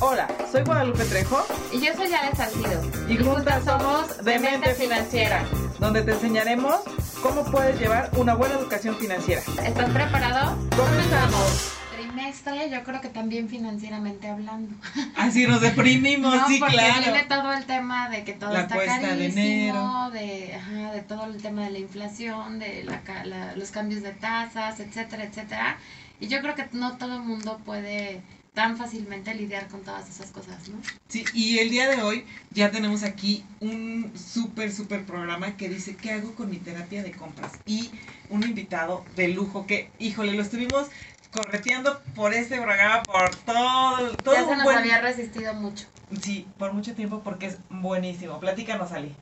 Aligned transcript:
Hola, 0.00 0.28
soy 0.50 0.62
Guadalupe 0.62 1.04
Trejo. 1.04 1.44
Y 1.72 1.80
yo 1.80 1.92
soy 1.94 2.12
Alex 2.12 2.38
Salcido. 2.38 2.80
Y, 3.08 3.16
juntas 3.18 3.64
somos 3.64 4.24
Demente 4.24 4.74
Financiera, 4.74 5.44
donde 5.78 6.02
te 6.02 6.12
enseñaremos 6.12 6.76
cómo 7.22 7.44
puedes 7.44 7.78
llevar 7.78 8.10
una 8.16 8.34
buena 8.34 8.54
educación 8.54 8.96
financiera. 8.96 9.42
¿Estás 9.62 9.90
preparado? 9.90 10.56
Comenzamos. 10.76 11.72
Trimestre, 11.94 12.70
yo 12.70 12.82
creo 12.82 13.00
que 13.02 13.08
también 13.10 13.48
financieramente 13.50 14.28
hablando. 14.28 14.74
Así 15.16 15.46
nos 15.46 15.60
deprimimos, 15.60 16.34
no, 16.34 16.46
sí, 16.48 16.58
porque 16.58 16.74
claro. 16.76 17.00
viene 17.02 17.24
todo 17.24 17.52
el 17.52 17.64
tema 17.66 18.08
de 18.08 18.24
que 18.24 18.32
todo 18.32 18.52
La 18.54 18.60
está 18.62 18.78
de 18.78 18.86
carísimo, 18.86 20.10
de, 20.12 20.54
ajá, 20.54 20.92
de 20.92 21.02
todo 21.02 21.24
el 21.26 21.42
tema 21.42 21.64
de 21.64 21.70
la 21.72 21.78
inflación, 21.78 22.58
de 22.58 22.84
la, 22.84 23.00
ca- 23.02 23.24
la- 23.24 23.54
los 23.54 23.70
cambios 23.70 24.02
de 24.02 24.12
tasas, 24.12 24.80
etcétera, 24.80 25.24
etcétera. 25.24 25.76
Y 26.20 26.28
yo 26.28 26.40
creo 26.40 26.54
que 26.54 26.66
no 26.72 26.96
todo 26.96 27.16
el 27.16 27.22
mundo 27.22 27.60
puede 27.64 28.22
tan 28.60 28.76
fácilmente 28.76 29.34
lidiar 29.34 29.68
con 29.68 29.80
todas 29.84 30.06
esas 30.10 30.30
cosas, 30.36 30.68
¿no? 30.68 30.78
Sí, 31.08 31.30
y 31.32 31.58
el 31.58 31.70
día 31.70 31.88
de 31.88 32.02
hoy 32.02 32.24
ya 32.50 32.70
tenemos 32.70 33.02
aquí 33.02 33.44
un 33.60 34.12
súper, 34.16 34.70
súper 34.72 35.04
programa 35.06 35.56
que 35.56 35.68
dice 35.68 35.96
¿qué 35.96 36.12
hago 36.12 36.34
con 36.34 36.50
mi 36.50 36.58
terapia 36.58 37.02
de 37.02 37.16
compras? 37.16 37.52
Y 37.66 37.90
un 38.28 38.44
invitado 38.44 39.04
de 39.16 39.28
lujo 39.28 39.66
que, 39.66 39.90
híjole, 39.98 40.32
lo 40.34 40.42
estuvimos 40.42 40.88
correteando 41.32 42.00
por 42.14 42.32
este 42.34 42.60
programa 42.60 43.06
por 43.06 43.36
todo, 43.44 44.16
todo 44.18 44.34
ya 44.34 44.44
se 44.44 44.56
nos 44.56 44.66
buen- 44.66 44.78
había 44.78 45.00
resistido 45.00 45.54
mucho. 45.54 45.86
Sí, 46.20 46.46
por 46.58 46.72
mucho 46.72 46.94
tiempo 46.94 47.22
porque 47.22 47.46
es 47.46 47.58
buenísimo. 47.68 48.38
Platícanos, 48.40 48.92
Ali. 48.92 49.14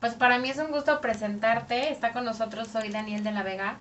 Pues 0.00 0.14
para 0.14 0.38
mí 0.38 0.50
es 0.50 0.58
un 0.58 0.70
gusto 0.70 1.00
presentarte. 1.00 1.90
Está 1.92 2.12
con 2.12 2.24
nosotros 2.24 2.74
hoy 2.74 2.90
Daniel 2.90 3.24
de 3.24 3.32
la 3.32 3.42
Vega. 3.42 3.78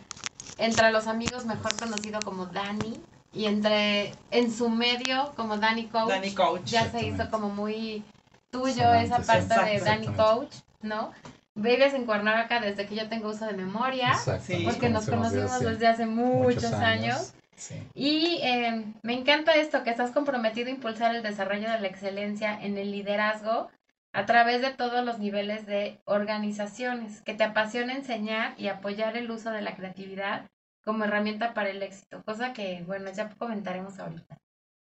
Entre 0.58 0.92
los 0.92 1.08
amigos 1.08 1.46
mejor 1.46 1.78
conocido 1.78 2.24
como 2.24 2.48
Dani. 2.48 3.04
Y 3.34 3.46
entre 3.46 4.14
en 4.32 4.52
su 4.52 4.70
medio 4.70 5.34
como 5.36 5.58
Dani 5.58 5.88
Coach. 5.88 6.66
Ya 6.66 6.90
se 6.90 7.06
hizo 7.06 7.30
como 7.30 7.50
muy 7.50 8.04
tuyo 8.50 8.76
Sonante, 8.76 9.06
esa 9.06 9.18
sí. 9.18 9.24
parte 9.26 9.70
de. 9.70 9.80
Dani 9.82 10.08
Coach, 10.08 10.56
¿no? 10.82 11.12
Vives 11.56 11.94
en 11.94 12.06
Cuernavaca 12.06 12.60
desde 12.60 12.86
que 12.86 12.96
yo 12.96 13.10
tengo 13.10 13.30
uso 13.30 13.46
de 13.46 13.54
memoria. 13.54 14.16
Sí. 14.42 14.64
Porque 14.66 14.90
nos 14.90 15.08
conocimos 15.08 15.60
desde 15.60 15.72
desde 15.72 15.88
hace 15.88 16.06
muchos, 16.06 16.74
años. 16.74 17.34
Sí. 17.56 17.76
Y 17.96 18.40
eh, 18.44 18.86
me 19.02 19.14
encanta 19.14 19.56
esto, 19.56 19.84
que 19.84 19.90
estás 19.90 20.12
comprometido 20.12 20.68
a 20.68 20.72
impulsar 20.72 21.16
el 21.16 21.24
desarrollo 21.24 21.72
de 21.72 21.80
la 21.80 21.88
excelencia 21.88 22.58
en 22.62 22.78
el 22.78 22.92
liderazgo 22.92 23.70
a 24.14 24.26
través 24.26 24.62
de 24.62 24.72
todos 24.72 25.04
los 25.06 25.20
niveles 25.20 25.66
de 25.66 26.00
organizaciones, 26.06 27.22
que 27.22 27.34
te 27.34 27.44
apasiona 27.44 27.94
enseñar 27.94 28.54
y 28.58 28.68
apoyar 28.68 29.18
el 29.18 29.30
uso 29.30 29.52
de 29.52 29.62
la 29.62 29.76
creatividad 29.76 30.46
como 30.88 31.04
herramienta 31.04 31.54
para 31.54 31.70
el 31.70 31.84
éxito, 31.84 32.24
cosa 32.24 32.54
que, 32.54 32.82
bueno, 32.88 33.12
ya 33.12 33.30
comentaremos 33.38 34.00
ahorita. 34.00 34.38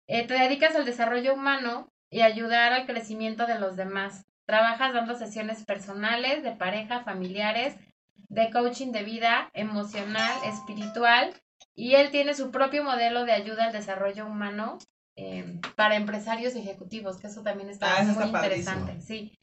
Eh, 0.08 0.28
te 0.28 0.34
dedicas 0.34 0.76
al 0.76 0.84
desarrollo 0.84 1.34
humano 1.34 1.88
y 2.12 2.20
ayudar 2.20 2.74
al 2.74 2.86
crecimiento 2.86 3.48
de 3.48 3.58
los 3.58 3.78
demás. 3.78 4.26
Trabajas 4.46 4.94
dando 4.94 5.16
sesiones 5.16 5.64
personales, 5.64 6.44
de 6.44 6.52
pareja, 6.52 7.06
familiares, 7.06 7.78
de 8.28 8.52
coaching 8.52 8.92
de 8.92 9.04
vida, 9.04 9.50
emocional, 9.54 10.34
espiritual 10.44 11.34
y 11.74 11.96
él 11.96 12.12
tiene 12.12 12.34
su 12.34 12.52
propio 12.52 12.84
modelo 12.84 13.24
de 13.24 13.32
ayuda 13.32 13.68
al 13.68 13.72
desarrollo 13.72 14.26
humano 14.26 14.78
eh, 15.16 15.62
para 15.78 15.96
empresarios 15.96 16.56
y 16.56 16.60
ejecutivos, 16.60 17.20
que 17.20 17.28
eso 17.28 17.42
también 17.42 17.70
está 17.70 18.00
Ah, 18.00 18.04
muy 18.04 18.26
está 18.26 18.28
interesante. 18.28 19.00
Sí. 19.00 19.40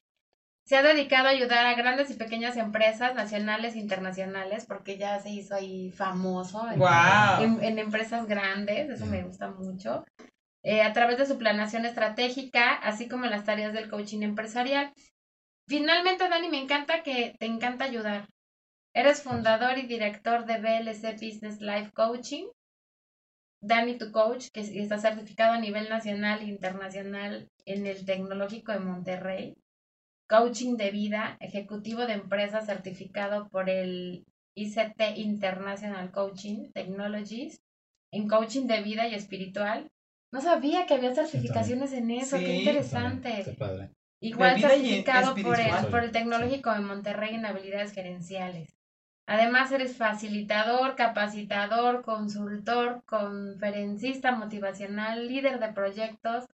Se 0.73 0.79
ha 0.79 0.83
dedicado 0.83 1.29
a 1.29 1.33
ayudar 1.33 1.67
a 1.67 1.75
grandes 1.75 2.11
y 2.11 2.15
pequeñas 2.15 2.57
empresas 2.57 3.15
nacionales 3.15 3.75
e 3.75 3.79
internacionales, 3.79 4.65
porque 4.65 4.97
ya 4.97 5.21
se 5.21 5.29
hizo 5.29 5.55
ahí 5.55 5.91
famoso 5.91 6.67
en, 6.71 6.79
Wow. 6.79 7.43
en- 7.43 7.63
en 7.63 7.79
empresas 7.79 8.27
grandes, 8.27 8.89
eso 8.89 9.05
me 9.05 9.21
Mm. 9.23 9.27
gusta 9.27 9.51
mucho. 9.51 10.03
eh, 10.65 10.81
a 10.81 10.93
través 10.95 11.19
de 11.19 11.27
su 11.27 11.37
planeación 11.39 11.85
estratégica, 11.85 12.73
así 12.77 13.07
como 13.09 13.27
las 13.27 13.45
tareas 13.45 13.73
del 13.75 13.91
coaching 13.91 14.23
empresarial. 14.23 14.95
Finalmente, 15.69 16.27
Dani, 16.29 16.49
me 16.49 16.61
encanta 16.63 17.03
que 17.03 17.35
te 17.39 17.45
encanta 17.47 17.85
ayudar. 17.85 18.29
Eres 18.95 19.23
fundador 19.23 19.77
y 19.77 19.83
director 19.89 20.47
de 20.47 20.59
BLC 20.59 21.13
Business 21.15 21.61
Life 21.61 21.91
Coaching. 21.93 22.47
Dani, 23.61 23.99
tu 23.99 24.11
coach, 24.13 24.47
que 24.55 24.61
está 24.61 24.97
certificado 24.99 25.53
a 25.53 25.59
nivel 25.59 25.89
nacional 25.91 26.41
e 26.41 26.45
internacional 26.47 27.49
en 27.67 27.87
el 27.87 28.07
Tecnológico 28.07 28.73
de 28.73 28.79
Monterrey. 28.81 29.55
Coaching 30.33 30.79
de 30.79 30.91
vida, 30.91 31.37
ejecutivo 31.41 32.07
de 32.07 32.15
empresa 32.15 32.63
certificado 32.63 33.51
por 33.51 33.69
el 33.69 34.25
ICT 34.55 35.17
International 35.17 36.11
Coaching 36.11 36.73
Technologies 36.73 37.61
en 38.13 38.29
coaching 38.29 38.67
de 38.67 38.81
vida 38.81 39.07
y 39.09 39.15
espiritual. 39.15 39.91
No 40.33 40.41
sabía 40.41 40.87
que 40.87 40.95
había 40.95 41.15
certificaciones 41.15 41.93
en 41.93 42.11
eso, 42.11 42.39
Sí, 42.39 42.45
qué 42.47 42.55
interesante. 42.61 43.43
Qué 43.45 43.53
padre. 43.53 43.91
Igual 44.21 44.59
certificado 44.59 45.35
por 45.35 45.61
el, 45.61 45.87
por 45.91 46.03
el 46.03 46.13
Tecnológico 46.13 46.73
de 46.73 46.81
Monterrey 46.81 47.35
en 47.35 47.45
habilidades 47.45 47.93
gerenciales. 47.93 48.75
Además, 49.27 49.71
eres 49.71 49.99
facilitador, 49.99 50.97
capacitador, 50.97 52.03
consultor, 52.03 53.03
conferencista 53.05 54.33
motivacional, 54.33 55.29
líder 55.29 55.61
de 55.61 55.75
proyectos. 55.75 56.47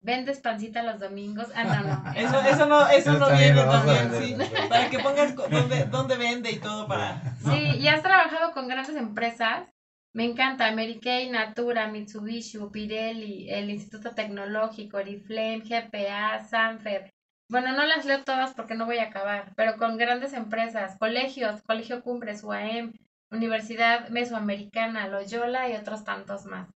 Vendes 0.00 0.40
pancita 0.40 0.82
los 0.82 1.00
domingos. 1.00 1.48
Ah, 1.54 1.64
no, 1.64 1.82
no. 1.82 2.12
Eso, 2.16 2.40
eso 2.40 2.66
no, 2.66 2.88
eso 2.88 3.12
no 3.14 3.30
viene 3.36 3.62
también, 3.62 4.12
sí. 4.22 4.36
Para 4.68 4.88
que 4.90 4.98
pongas 5.00 5.34
dónde, 5.34 5.84
dónde 5.86 6.16
vende 6.16 6.52
y 6.52 6.60
todo 6.60 6.86
para. 6.86 7.20
¿no? 7.40 7.52
Sí, 7.52 7.78
y 7.78 7.88
has 7.88 8.02
trabajado 8.02 8.52
con 8.52 8.68
grandes 8.68 8.96
empresas. 8.96 9.68
Me 10.14 10.24
encanta 10.24 10.70
Mary 10.72 11.00
Kay, 11.00 11.30
Natura, 11.30 11.88
Mitsubishi, 11.88 12.58
Pirelli, 12.72 13.50
el 13.50 13.70
Instituto 13.70 14.14
Tecnológico, 14.14 14.96
Oriflame, 14.96 15.60
GPA, 15.60 16.44
Sanfer. 16.44 17.12
Bueno, 17.50 17.72
no 17.72 17.84
las 17.84 18.04
leo 18.04 18.24
todas 18.24 18.54
porque 18.54 18.74
no 18.74 18.86
voy 18.86 18.98
a 18.98 19.04
acabar, 19.04 19.52
pero 19.56 19.76
con 19.76 19.96
grandes 19.96 20.32
empresas, 20.32 20.96
colegios, 20.98 21.62
Colegio 21.62 22.02
Cumbres, 22.02 22.42
UAM, 22.42 22.92
Universidad 23.30 24.08
Mesoamericana, 24.10 25.08
Loyola 25.08 25.68
y 25.68 25.74
otros 25.74 26.04
tantos 26.04 26.44
más. 26.46 26.68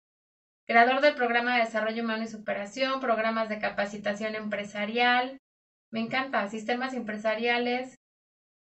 Creador 0.71 1.01
del 1.01 1.15
programa 1.15 1.57
de 1.57 1.65
desarrollo 1.65 2.01
humano 2.01 2.23
y 2.23 2.27
superación, 2.27 3.01
programas 3.01 3.49
de 3.49 3.59
capacitación 3.59 4.35
empresarial. 4.35 5.37
Me 5.91 5.99
encanta, 5.99 6.47
sistemas 6.47 6.93
empresariales, 6.93 7.99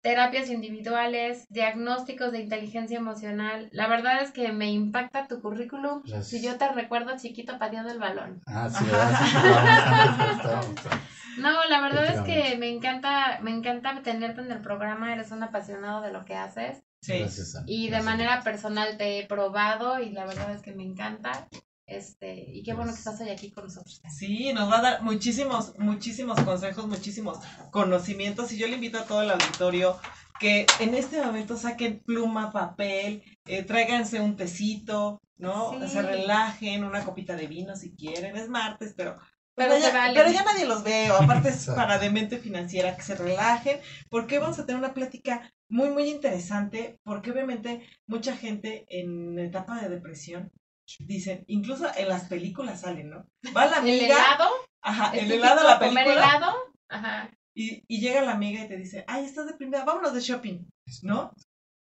terapias 0.01 0.49
individuales, 0.49 1.45
diagnósticos 1.49 2.31
de 2.31 2.39
inteligencia 2.39 2.97
emocional. 2.97 3.67
La 3.73 3.87
verdad 3.87 4.21
es 4.21 4.31
que 4.31 4.53
me 4.53 4.71
impacta 4.71 5.27
tu 5.27 5.41
currículum. 5.41 6.01
Gracias. 6.05 6.29
Si 6.29 6.41
yo 6.41 6.57
te 6.57 6.69
recuerdo 6.69 7.17
chiquito 7.17 7.59
pateando 7.59 7.91
el 7.91 7.99
balón. 7.99 8.41
Ah, 8.47 8.69
sí. 8.69 8.85
No, 11.37 11.51
la 11.69 11.81
verdad 11.81 12.05
es 12.05 12.21
que 12.21 12.57
me 12.57 12.67
encanta, 12.67 13.37
me 13.43 13.51
encanta 13.51 14.01
tenerte 14.01 14.41
en 14.41 14.51
el 14.51 14.61
programa. 14.61 15.13
Eres 15.13 15.31
un 15.31 15.43
apasionado 15.43 16.01
de 16.01 16.11
lo 16.11 16.25
que 16.25 16.35
haces 16.35 16.81
Sí. 17.01 17.19
Gracias, 17.19 17.63
y 17.67 17.83
de 17.83 17.89
Gracias. 17.89 18.05
manera 18.05 18.41
personal 18.41 18.97
te 18.97 19.19
he 19.19 19.27
probado 19.27 19.99
y 19.99 20.09
la 20.09 20.25
verdad 20.25 20.51
es 20.51 20.63
que 20.63 20.73
me 20.73 20.81
encanta. 20.83 21.47
Este 21.87 22.45
y 22.51 22.63
qué 22.63 22.73
bueno 22.73 22.91
que 22.91 22.97
estás 22.97 23.19
hoy 23.21 23.29
aquí 23.29 23.49
con 23.49 23.63
nosotros. 23.63 24.01
Sí, 24.09 24.51
nos 24.51 24.69
va 24.69 24.79
a 24.79 24.81
dar 24.81 25.03
muchísimos, 25.03 25.73
muchísimos 25.79 26.37
consejos, 26.41 26.85
muchísimos 26.85 27.39
conocimientos. 27.71 28.51
Y 28.51 28.57
yo 28.57 28.67
le 28.67 28.75
invito 28.75 28.99
a 28.99 29.05
todo 29.05 29.21
el 29.21 29.31
auditorio 29.31 29.97
que 30.37 30.65
en 30.79 30.93
este 30.93 31.23
momento 31.23 31.55
saquen 31.55 31.99
pluma, 31.99 32.51
papel, 32.51 33.23
eh, 33.45 33.63
tráiganse 33.63 34.19
un 34.19 34.35
tecito, 34.35 35.21
¿no? 35.37 35.79
Sí. 35.79 35.93
Se 35.93 36.01
relajen, 36.01 36.83
una 36.83 37.05
copita 37.05 37.37
de 37.37 37.47
vino 37.47 37.75
si 37.77 37.95
quieren. 37.95 38.35
Es 38.35 38.49
martes, 38.49 38.93
pero. 38.95 39.17
Pero 39.55 39.73
pero, 39.73 39.81
ya, 39.81 39.91
vale. 39.91 40.13
pero 40.13 40.31
ya 40.31 40.43
nadie 40.43 40.67
los 40.67 40.83
ve, 40.83 41.09
o 41.09 41.15
aparte 41.15 41.49
es 41.49 41.65
para 41.65 41.97
demente 41.97 42.37
financiera, 42.37 42.95
que 42.95 43.01
se 43.01 43.15
relajen, 43.15 43.79
porque 44.07 44.37
vamos 44.37 44.59
a 44.59 44.67
tener 44.67 44.77
una 44.77 44.93
plática 44.93 45.51
muy, 45.67 45.89
muy 45.89 46.11
interesante, 46.11 46.99
porque 47.03 47.31
obviamente 47.31 47.81
mucha 48.05 48.37
gente 48.37 48.85
en 48.89 49.39
etapa 49.39 49.81
de 49.81 49.89
depresión 49.89 50.51
dicen, 50.99 51.43
incluso 51.47 51.87
en 51.95 52.09
las 52.09 52.25
películas 52.25 52.81
salen, 52.81 53.09
¿no? 53.09 53.25
Va 53.55 53.65
la 53.65 53.77
El 53.77 53.81
amiga, 53.83 54.05
helado, 54.05 54.49
ajá, 54.81 55.07
¿es 55.15 55.23
el 55.23 55.27
típico 55.29 55.43
helado, 55.45 55.67
la 55.67 55.79
comer 55.79 56.05
película, 56.05 56.13
helado. 56.35 56.55
Ajá. 56.89 57.29
y, 57.55 57.83
y 57.87 57.99
llega 57.99 58.21
la 58.21 58.31
amiga 58.33 58.63
y 58.63 58.67
te 58.67 58.77
dice, 58.77 59.03
ay, 59.07 59.25
estás 59.25 59.47
deprimida, 59.47 59.83
vámonos 59.83 60.13
de 60.13 60.21
shopping, 60.21 60.59
¿no? 61.03 61.33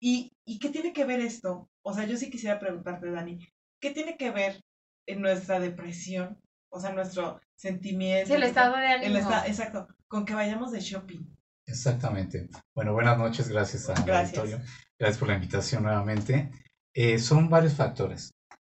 ¿Y, 0.01 0.31
¿Y 0.45 0.59
qué 0.59 0.69
tiene 0.69 0.94
que 0.94 1.06
ver 1.06 1.19
esto? 1.21 1.67
O 1.85 1.94
sea, 1.94 2.06
yo 2.06 2.17
sí 2.17 2.29
quisiera 2.29 2.59
preguntarte, 2.59 3.09
Dani, 3.09 3.39
¿qué 3.81 3.91
tiene 3.91 4.17
que 4.17 4.31
ver 4.31 4.59
en 5.07 5.21
nuestra 5.21 5.59
depresión? 5.59 6.38
O 6.71 6.79
sea, 6.79 6.91
nuestro 6.91 7.39
sentimiento. 7.57 8.27
Sí, 8.27 8.33
el 8.33 8.44
estado 8.44 8.75
de 8.77 8.85
el 8.85 8.91
ánimo. 9.03 9.17
esta- 9.19 9.47
exacto, 9.47 9.88
con 10.07 10.25
que 10.25 10.33
vayamos 10.33 10.71
de 10.71 10.79
shopping. 10.81 11.21
Exactamente. 11.67 12.50
Bueno, 12.75 12.94
buenas 12.94 13.17
noches, 13.17 13.47
gracias 13.47 13.89
a 13.89 13.94
Gracias. 14.03 14.59
Gracias 15.00 15.17
por 15.17 15.29
la 15.29 15.35
invitación 15.35 15.83
nuevamente. 15.83 16.51
Eh, 16.94 17.17
son 17.19 17.50
varios 17.50 17.73
factores. 17.73 18.32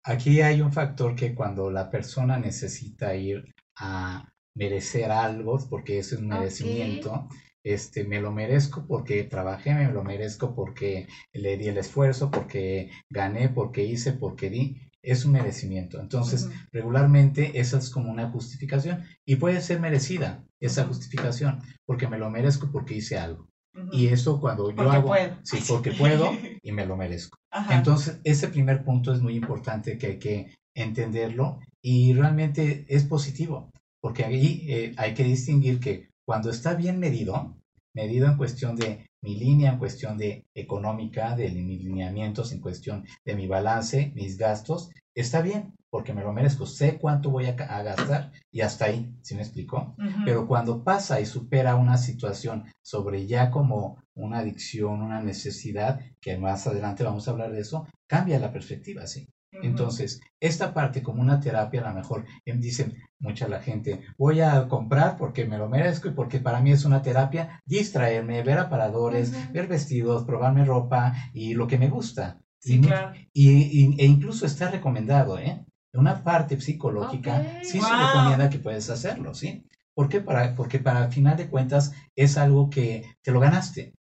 Aquí 0.04 0.42
hay 0.42 0.60
un 0.60 0.70
factor 0.70 1.14
que 1.16 1.34
cuando 1.34 1.70
la 1.70 1.90
persona 1.90 2.38
necesita 2.38 3.14
ir 3.16 3.54
a 3.76 4.30
merecer 4.54 5.10
algo, 5.10 5.58
porque 5.70 5.98
es 5.98 6.12
un 6.12 6.28
merecimiento, 6.28 7.26
este, 7.64 8.04
me 8.04 8.20
lo 8.20 8.30
merezco 8.30 8.86
porque 8.86 9.24
trabajé, 9.24 9.74
me 9.74 9.90
lo 9.90 10.04
merezco 10.04 10.54
porque 10.54 11.08
le 11.32 11.56
di 11.56 11.68
el 11.68 11.78
esfuerzo, 11.78 12.30
porque 12.30 12.90
gané, 13.08 13.48
porque 13.48 13.82
hice, 13.84 14.12
porque 14.12 14.50
di. 14.50 14.90
es 15.02 15.24
un 15.24 15.32
merecimiento. 15.32 15.98
Entonces, 15.98 16.50
regularmente 16.70 17.58
esa 17.58 17.78
es 17.78 17.88
como 17.88 18.10
una 18.10 18.30
justificación 18.30 19.04
y 19.24 19.36
puede 19.36 19.62
ser 19.62 19.80
merecida 19.80 20.44
esa 20.60 20.84
justificación 20.84 21.60
porque 21.86 22.08
me 22.08 22.18
lo 22.18 22.30
merezco 22.30 22.70
porque 22.70 22.94
hice 22.94 23.18
algo. 23.18 23.48
Y 23.92 24.06
eso 24.06 24.40
cuando 24.40 24.70
yo 24.70 24.76
Porque 24.76 24.96
hago, 24.96 25.08
puedo. 25.08 25.36
sí, 25.42 25.58
porque 25.68 25.92
puedo 25.92 26.30
y 26.62 26.72
me 26.72 26.86
lo 26.86 26.96
merezco. 26.96 27.36
Ajá. 27.50 27.76
Entonces, 27.76 28.20
ese 28.24 28.48
primer 28.48 28.84
punto 28.84 29.12
es 29.12 29.20
muy 29.20 29.34
importante 29.36 29.98
que 29.98 30.06
hay 30.06 30.18
que 30.18 30.54
entenderlo 30.76 31.60
y 31.82 32.12
realmente 32.14 32.84
es 32.88 33.04
positivo, 33.04 33.70
porque 34.00 34.24
ahí 34.24 34.64
eh, 34.68 34.94
hay 34.96 35.14
que 35.14 35.24
distinguir 35.24 35.80
que 35.80 36.08
cuando 36.26 36.50
está 36.50 36.74
bien 36.74 36.98
medido, 36.98 37.56
medido 37.94 38.26
en 38.26 38.36
cuestión 38.36 38.76
de 38.76 39.06
mi 39.22 39.36
línea, 39.36 39.72
en 39.72 39.78
cuestión 39.78 40.18
de 40.18 40.44
económica, 40.54 41.36
de 41.36 41.50
mis 41.50 41.82
lineamientos, 41.84 42.52
en 42.52 42.60
cuestión 42.60 43.04
de 43.24 43.34
mi 43.34 43.46
balance, 43.46 44.12
mis 44.14 44.36
gastos, 44.36 44.90
está 45.14 45.40
bien, 45.42 45.74
porque 45.94 46.12
me 46.12 46.24
lo 46.24 46.32
merezco, 46.32 46.66
sé 46.66 46.98
cuánto 46.98 47.30
voy 47.30 47.46
a, 47.46 47.52
gastar 47.52 48.32
y 48.50 48.62
hasta 48.62 48.86
ahí, 48.86 49.14
¿sí 49.22 49.36
me 49.36 49.42
explicó? 49.42 49.94
Pero 50.24 50.48
cuando 50.48 50.82
pasa 50.82 51.20
y 51.20 51.24
supera 51.24 51.76
una 51.76 51.98
situación 51.98 52.64
sobre 52.82 53.28
ya 53.28 53.52
como 53.52 54.02
una 54.12 54.38
adicción, 54.40 55.02
una 55.02 55.20
necesidad, 55.20 56.00
que 56.20 56.36
más 56.36 56.66
adelante 56.66 57.04
vamos 57.04 57.28
a 57.28 57.30
hablar 57.30 57.52
de 57.52 57.60
eso, 57.60 57.86
cambia 58.08 58.40
la 58.40 58.50
perspectiva, 58.50 59.06
¿sí? 59.06 59.28
Entonces, 59.52 60.20
esta 60.40 60.74
parte 60.74 61.00
como 61.00 61.22
una 61.22 61.38
terapia, 61.38 61.82
a 61.82 61.90
lo 61.90 61.94
mejor 61.94 62.24
em, 62.44 62.58
dicen 62.58 62.94
mucha 63.20 63.46
la 63.46 63.60
gente, 63.60 64.00
voy 64.18 64.40
a 64.40 64.66
comprar 64.66 65.16
porque 65.16 65.46
me 65.46 65.58
lo 65.58 65.68
merezco 65.68 66.08
y 66.08 66.10
porque 66.10 66.40
para 66.40 66.60
mí 66.60 66.72
es 66.72 66.84
una 66.84 67.02
terapia 67.02 67.62
distraerme, 67.66 68.42
ver 68.42 68.58
aparadores, 68.58 69.30
ver 69.52 69.68
vestidos, 69.68 70.24
probarme 70.24 70.64
ropa 70.64 71.14
y 71.32 71.54
lo 71.54 71.68
que 71.68 71.78
me 71.78 71.88
gusta. 71.88 72.40
Sí, 72.58 72.76
y, 72.76 72.80
claro. 72.80 73.12
y- 73.32 73.50
y- 73.50 74.00
e 74.00 74.06
incluso 74.06 74.44
está 74.44 74.70
recomendado, 74.70 75.38
¿eh? 75.38 75.64
Una 75.94 76.22
parte 76.22 76.60
psicológica 76.60 77.44
sí 77.62 77.80
se 77.80 77.96
recomienda 77.96 78.50
que 78.50 78.58
puedes 78.58 78.90
hacerlo, 78.90 79.34
¿sí? 79.34 79.64
¿Por 79.94 80.08
qué? 80.08 80.20
Para, 80.20 80.54
porque 80.56 80.78
para 80.80 81.04
al 81.04 81.12
final 81.12 81.36
de 81.36 81.48
cuentas 81.48 81.92
es 82.16 82.36
algo 82.36 82.68
que 82.68 83.04
te 83.22 83.30
lo 83.30 83.40
ganaste, 83.40 83.94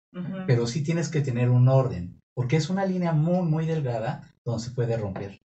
pero 0.47 0.65
sí 0.67 0.83
tienes 0.83 1.09
que 1.09 1.21
tener 1.21 1.49
un 1.49 1.67
orden, 1.67 2.19
porque 2.33 2.55
es 2.55 2.69
una 2.69 2.85
línea 2.85 3.11
muy, 3.13 3.43
muy 3.47 3.65
delgada 3.65 4.33
donde 4.43 4.63
se 4.63 4.71
puede 4.71 4.97
romper. 4.97 5.39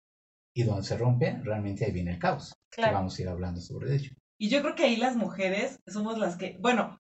Y 0.55 0.63
donde 0.63 0.85
se 0.85 0.97
rompe, 0.97 1.39
realmente 1.43 1.85
ahí 1.85 1.93
viene 1.93 2.13
el 2.13 2.19
caos, 2.19 2.55
que 2.71 2.77
Claro. 2.77 2.95
vamos 2.95 3.19
a 3.19 3.23
ir 3.23 3.29
hablando 3.29 3.61
sobre 3.61 3.95
ello. 3.95 4.13
Y 4.39 4.49
yo 4.49 4.63
creo 4.63 4.75
que 4.75 4.85
ahí 4.85 4.97
las 4.97 5.15
mujeres 5.17 5.81
somos 5.87 6.17
las 6.19 6.37
que, 6.37 6.57
bueno, 6.61 6.99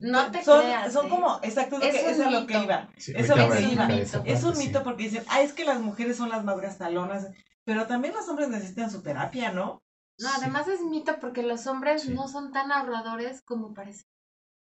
No 0.00 0.30
te 0.32 0.42
son, 0.42 0.62
creas. 0.62 0.92
son 0.92 1.06
¿eh? 1.06 1.08
como, 1.08 1.38
exacto, 1.42 1.76
es, 1.76 1.82
lo 1.82 1.86
Es 1.88 1.94
que, 1.94 2.10
es 2.10 2.20
a 2.20 2.30
lo 2.30 2.46
que 2.46 2.58
iba. 2.58 2.88
Sí, 2.96 3.12
Eso 3.14 3.34
es 3.36 4.12
Es 4.24 4.44
un 4.44 4.58
mito 4.58 4.82
porque 4.82 5.04
dicen, 5.04 5.22
ah, 5.28 5.40
es 5.42 5.52
que 5.52 5.64
las 5.64 5.80
mujeres 5.80 6.16
son 6.16 6.30
las 6.30 6.44
más 6.44 6.58
gastalonas, 6.60 7.28
pero 7.68 7.86
también 7.86 8.14
los 8.14 8.26
hombres 8.30 8.48
necesitan 8.48 8.90
su 8.90 9.02
terapia, 9.02 9.52
¿no? 9.52 9.82
No, 10.18 10.28
además 10.38 10.66
es 10.68 10.80
mito 10.80 11.16
porque 11.20 11.42
los 11.42 11.66
hombres 11.66 12.00
Sí. 12.04 12.14
no 12.14 12.26
son 12.26 12.50
tan 12.50 12.72
ahorradores 12.72 13.42
como 13.42 13.74
parece. 13.74 14.04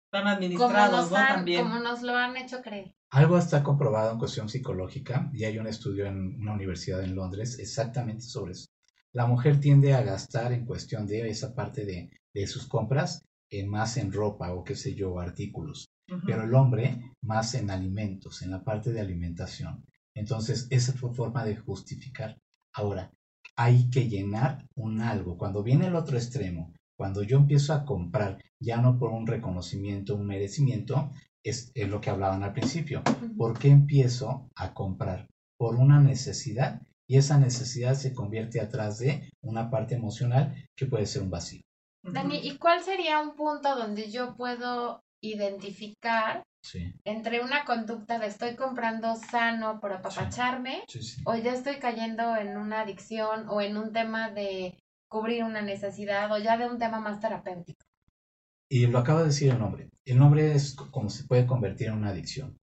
Están 0.06 0.22
Como 0.22 0.28
administrados, 0.28 0.92
nos, 0.92 1.10
¿no? 1.10 1.16
han, 1.16 1.34
También. 1.34 1.62
como 1.64 1.80
nos 1.80 2.02
lo 2.02 2.16
han 2.16 2.36
hecho 2.36 2.62
creer. 2.62 2.94
Algo 3.10 3.36
está 3.36 3.64
comprobado 3.64 4.12
en 4.12 4.18
cuestión 4.20 4.48
psicológica 4.48 5.28
y 5.32 5.42
hay 5.42 5.58
un 5.58 5.66
estudio 5.66 6.06
en 6.06 6.36
una 6.40 6.52
universidad 6.52 7.02
en 7.02 7.16
Londres 7.16 7.58
exactamente 7.58 8.22
sobre 8.22 8.52
eso. 8.52 8.66
La 9.12 9.26
mujer 9.26 9.58
tiende 9.58 9.92
a 9.92 10.02
gastar 10.02 10.52
en 10.52 10.64
cuestión 10.64 11.04
de 11.08 11.28
esa 11.28 11.52
parte 11.52 11.84
de, 11.84 12.10
de 12.32 12.46
sus 12.46 12.68
compras 12.68 13.24
en 13.50 13.68
más 13.68 13.96
en 13.96 14.12
ropa 14.12 14.52
o 14.52 14.62
qué 14.62 14.76
sé 14.76 14.94
yo, 14.94 15.18
artículos, 15.18 15.88
pero 16.26 16.44
el 16.44 16.54
hombre 16.54 17.00
más 17.22 17.54
en 17.54 17.70
alimentos, 17.70 18.42
en 18.42 18.52
la 18.52 18.62
parte 18.62 18.92
de 18.92 19.00
alimentación. 19.00 19.84
Entonces, 20.14 20.68
esa 20.70 20.92
fue 20.92 21.12
forma 21.12 21.44
de 21.44 21.56
justificar. 21.56 22.38
Ahora, 22.74 23.12
hay 23.56 23.88
que 23.90 24.08
llenar 24.08 24.66
un 24.74 25.00
algo. 25.00 25.38
Cuando 25.38 25.62
viene 25.62 25.86
el 25.86 25.94
otro 25.94 26.16
extremo, 26.16 26.72
cuando 26.96 27.22
yo 27.22 27.38
empiezo 27.38 27.72
a 27.72 27.84
comprar, 27.84 28.42
ya 28.60 28.78
no 28.78 28.98
por 28.98 29.10
un 29.10 29.26
reconocimiento, 29.26 30.16
un 30.16 30.26
merecimiento, 30.26 31.10
es, 31.42 31.70
es 31.74 31.88
lo 31.88 32.00
que 32.00 32.10
hablaban 32.10 32.42
al 32.42 32.52
principio. 32.52 33.02
¿Por 33.36 33.58
qué 33.58 33.68
empiezo 33.68 34.48
a 34.56 34.74
comprar? 34.74 35.28
Por 35.56 35.76
una 35.76 36.00
necesidad 36.00 36.82
y 37.06 37.16
esa 37.18 37.38
necesidad 37.38 37.94
se 37.94 38.14
convierte 38.14 38.60
atrás 38.60 38.98
de 38.98 39.30
una 39.42 39.70
parte 39.70 39.94
emocional 39.94 40.54
que 40.76 40.86
puede 40.86 41.06
ser 41.06 41.22
un 41.22 41.30
vacío. 41.30 41.62
Dani, 42.02 42.38
¿y 42.42 42.58
cuál 42.58 42.82
sería 42.82 43.20
un 43.20 43.34
punto 43.34 43.76
donde 43.76 44.10
yo 44.10 44.36
puedo 44.36 45.02
identificar 45.22 46.44
Sí, 46.64 46.94
entre 47.04 47.42
una 47.42 47.66
conducta 47.66 48.18
de 48.18 48.26
estoy 48.28 48.56
comprando 48.56 49.14
sano 49.16 49.80
por 49.80 49.92
apapacharme 49.92 50.84
sí, 50.88 51.02
sí. 51.02 51.22
o 51.26 51.34
ya 51.36 51.52
estoy 51.52 51.76
cayendo 51.78 52.34
en 52.36 52.56
una 52.56 52.80
adicción 52.80 53.46
o 53.50 53.60
en 53.60 53.76
un 53.76 53.92
tema 53.92 54.30
de 54.30 54.74
cubrir 55.10 55.44
una 55.44 55.60
necesidad 55.60 56.32
o 56.32 56.38
ya 56.38 56.56
de 56.56 56.64
un 56.66 56.78
tema 56.78 57.00
más 57.00 57.20
terapéutico? 57.20 57.84
Y 58.70 58.86
lo 58.86 58.98
acaba 58.98 59.20
de 59.20 59.26
decir 59.26 59.50
el 59.52 59.58
nombre. 59.58 59.90
El 60.06 60.18
nombre 60.18 60.54
es 60.54 60.74
co- 60.74 60.90
como 60.90 61.10
se 61.10 61.24
puede 61.24 61.46
convertir 61.46 61.88
en 61.88 61.94
una 61.94 62.08
adicción 62.08 62.56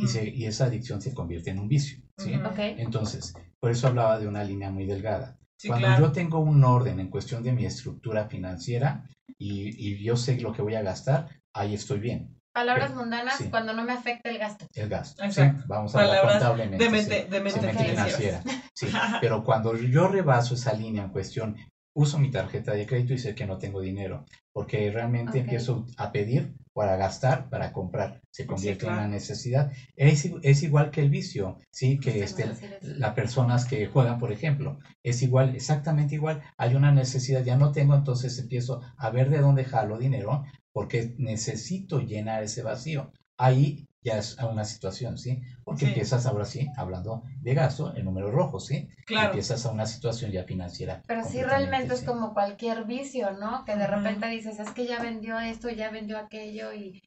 y, 0.00 0.08
se- 0.08 0.28
y 0.28 0.46
esa 0.46 0.64
adicción 0.64 1.00
se 1.00 1.14
convierte 1.14 1.50
en 1.50 1.60
un 1.60 1.68
vicio. 1.68 1.98
¿sí? 2.18 2.32
Entonces, 2.76 3.34
por 3.60 3.70
eso 3.70 3.86
hablaba 3.86 4.18
de 4.18 4.26
una 4.26 4.42
línea 4.42 4.70
muy 4.72 4.84
delgada. 4.84 5.38
Sí, 5.60 5.68
Cuando 5.68 5.86
claro. 5.86 6.06
yo 6.06 6.12
tengo 6.12 6.40
un 6.40 6.64
orden 6.64 6.98
en 6.98 7.08
cuestión 7.08 7.42
de 7.44 7.52
mi 7.52 7.64
estructura 7.64 8.26
financiera 8.28 9.08
y, 9.38 9.70
y 9.78 10.02
yo 10.02 10.16
sé 10.16 10.40
lo 10.40 10.52
que 10.52 10.62
voy 10.62 10.74
a 10.74 10.82
gastar, 10.82 11.28
ahí 11.54 11.74
estoy 11.74 12.00
bien. 12.00 12.34
Palabras 12.54 12.90
Pero- 12.90 13.00
mundanas 13.00 13.36
sí. 13.36 13.50
cuando 13.50 13.72
no 13.74 13.82
me 13.84 13.92
afecta 13.92 14.30
el 14.30 14.38
gasto. 14.38 14.66
El 14.74 14.88
gasto. 14.88 15.20
¿sí? 15.22 15.26
Exacto. 15.28 15.64
Vamos 15.66 15.94
a 15.96 16.00
hablar 16.02 16.22
contablemente. 16.22 16.78
de 16.78 16.84
sí. 16.84 16.90
mente, 16.90 17.26
de 17.28 17.40
mente 17.40 17.60
Sí, 17.60 17.66
mente 17.66 17.84
financiera. 17.84 18.40
financiera. 18.42 18.70
Sí, 18.72 18.86
pero 19.20 19.42
cuando 19.42 19.76
yo 19.76 20.06
rebaso 20.08 20.54
esa 20.54 20.72
línea 20.72 21.02
en 21.04 21.10
cuestión, 21.10 21.56
uso 21.96 22.18
mi 22.18 22.30
tarjeta 22.30 22.72
de 22.72 22.86
crédito 22.86 23.12
y 23.12 23.18
sé 23.18 23.34
que 23.34 23.46
no 23.46 23.58
tengo 23.58 23.80
dinero, 23.80 24.24
porque 24.52 24.90
realmente 24.90 25.40
empiezo 25.40 25.84
a 25.96 26.12
pedir 26.12 26.54
para 26.74 26.96
gastar, 26.96 27.48
para 27.48 27.72
comprar, 27.72 28.20
se 28.30 28.46
convierte 28.46 28.84
en 28.84 28.92
claro. 28.92 29.06
una 29.06 29.14
necesidad. 29.14 29.72
Es, 29.96 30.28
es 30.42 30.62
igual 30.64 30.90
que 30.90 31.00
el 31.00 31.08
vicio, 31.08 31.58
sí, 31.70 31.98
que 31.98 32.22
este, 32.22 32.52
las 32.82 33.14
personas 33.14 33.64
que 33.64 33.86
juegan, 33.86 34.18
por 34.18 34.32
ejemplo, 34.32 34.78
es 35.02 35.22
igual, 35.22 35.54
exactamente 35.54 36.16
igual. 36.16 36.42
Hay 36.58 36.74
una 36.74 36.90
necesidad, 36.90 37.44
ya 37.44 37.56
no 37.56 37.70
tengo, 37.70 37.94
entonces 37.94 38.36
empiezo 38.38 38.82
a 38.96 39.10
ver 39.10 39.30
de 39.30 39.38
dónde 39.38 39.64
jalo 39.64 39.98
dinero, 39.98 40.44
porque 40.72 41.14
necesito 41.16 42.00
llenar 42.00 42.42
ese 42.42 42.62
vacío. 42.62 43.12
Ahí 43.36 43.86
ya 44.04 44.18
es 44.18 44.36
una 44.38 44.64
situación, 44.64 45.16
¿sí? 45.18 45.40
Porque 45.64 45.80
Sí. 45.80 45.86
empiezas 45.86 46.26
ahora 46.26 46.44
sí, 46.44 46.68
hablando 46.76 47.24
de 47.40 47.54
gasto, 47.54 47.94
el 47.94 48.04
número 48.04 48.30
rojo, 48.30 48.60
¿sí? 48.60 48.88
Claro. 49.06 49.28
Empiezas 49.28 49.64
a 49.66 49.70
una 49.72 49.86
situación 49.86 50.30
ya 50.30 50.44
financiera. 50.44 51.02
Pero 51.06 51.24
sí 51.24 51.42
realmente 51.42 51.94
es 51.94 52.02
como 52.04 52.34
cualquier 52.34 52.84
vicio, 52.84 53.32
¿no? 53.32 53.64
Que 53.64 53.74
de 53.76 53.86
repente 53.86 54.26
dices, 54.28 54.60
es 54.60 54.70
que 54.72 54.86
ya 54.86 55.00
vendió 55.00 55.40
esto, 55.40 55.70
ya 55.70 55.90
vendió 55.90 56.18
aquello 56.18 56.72
y 56.74 57.02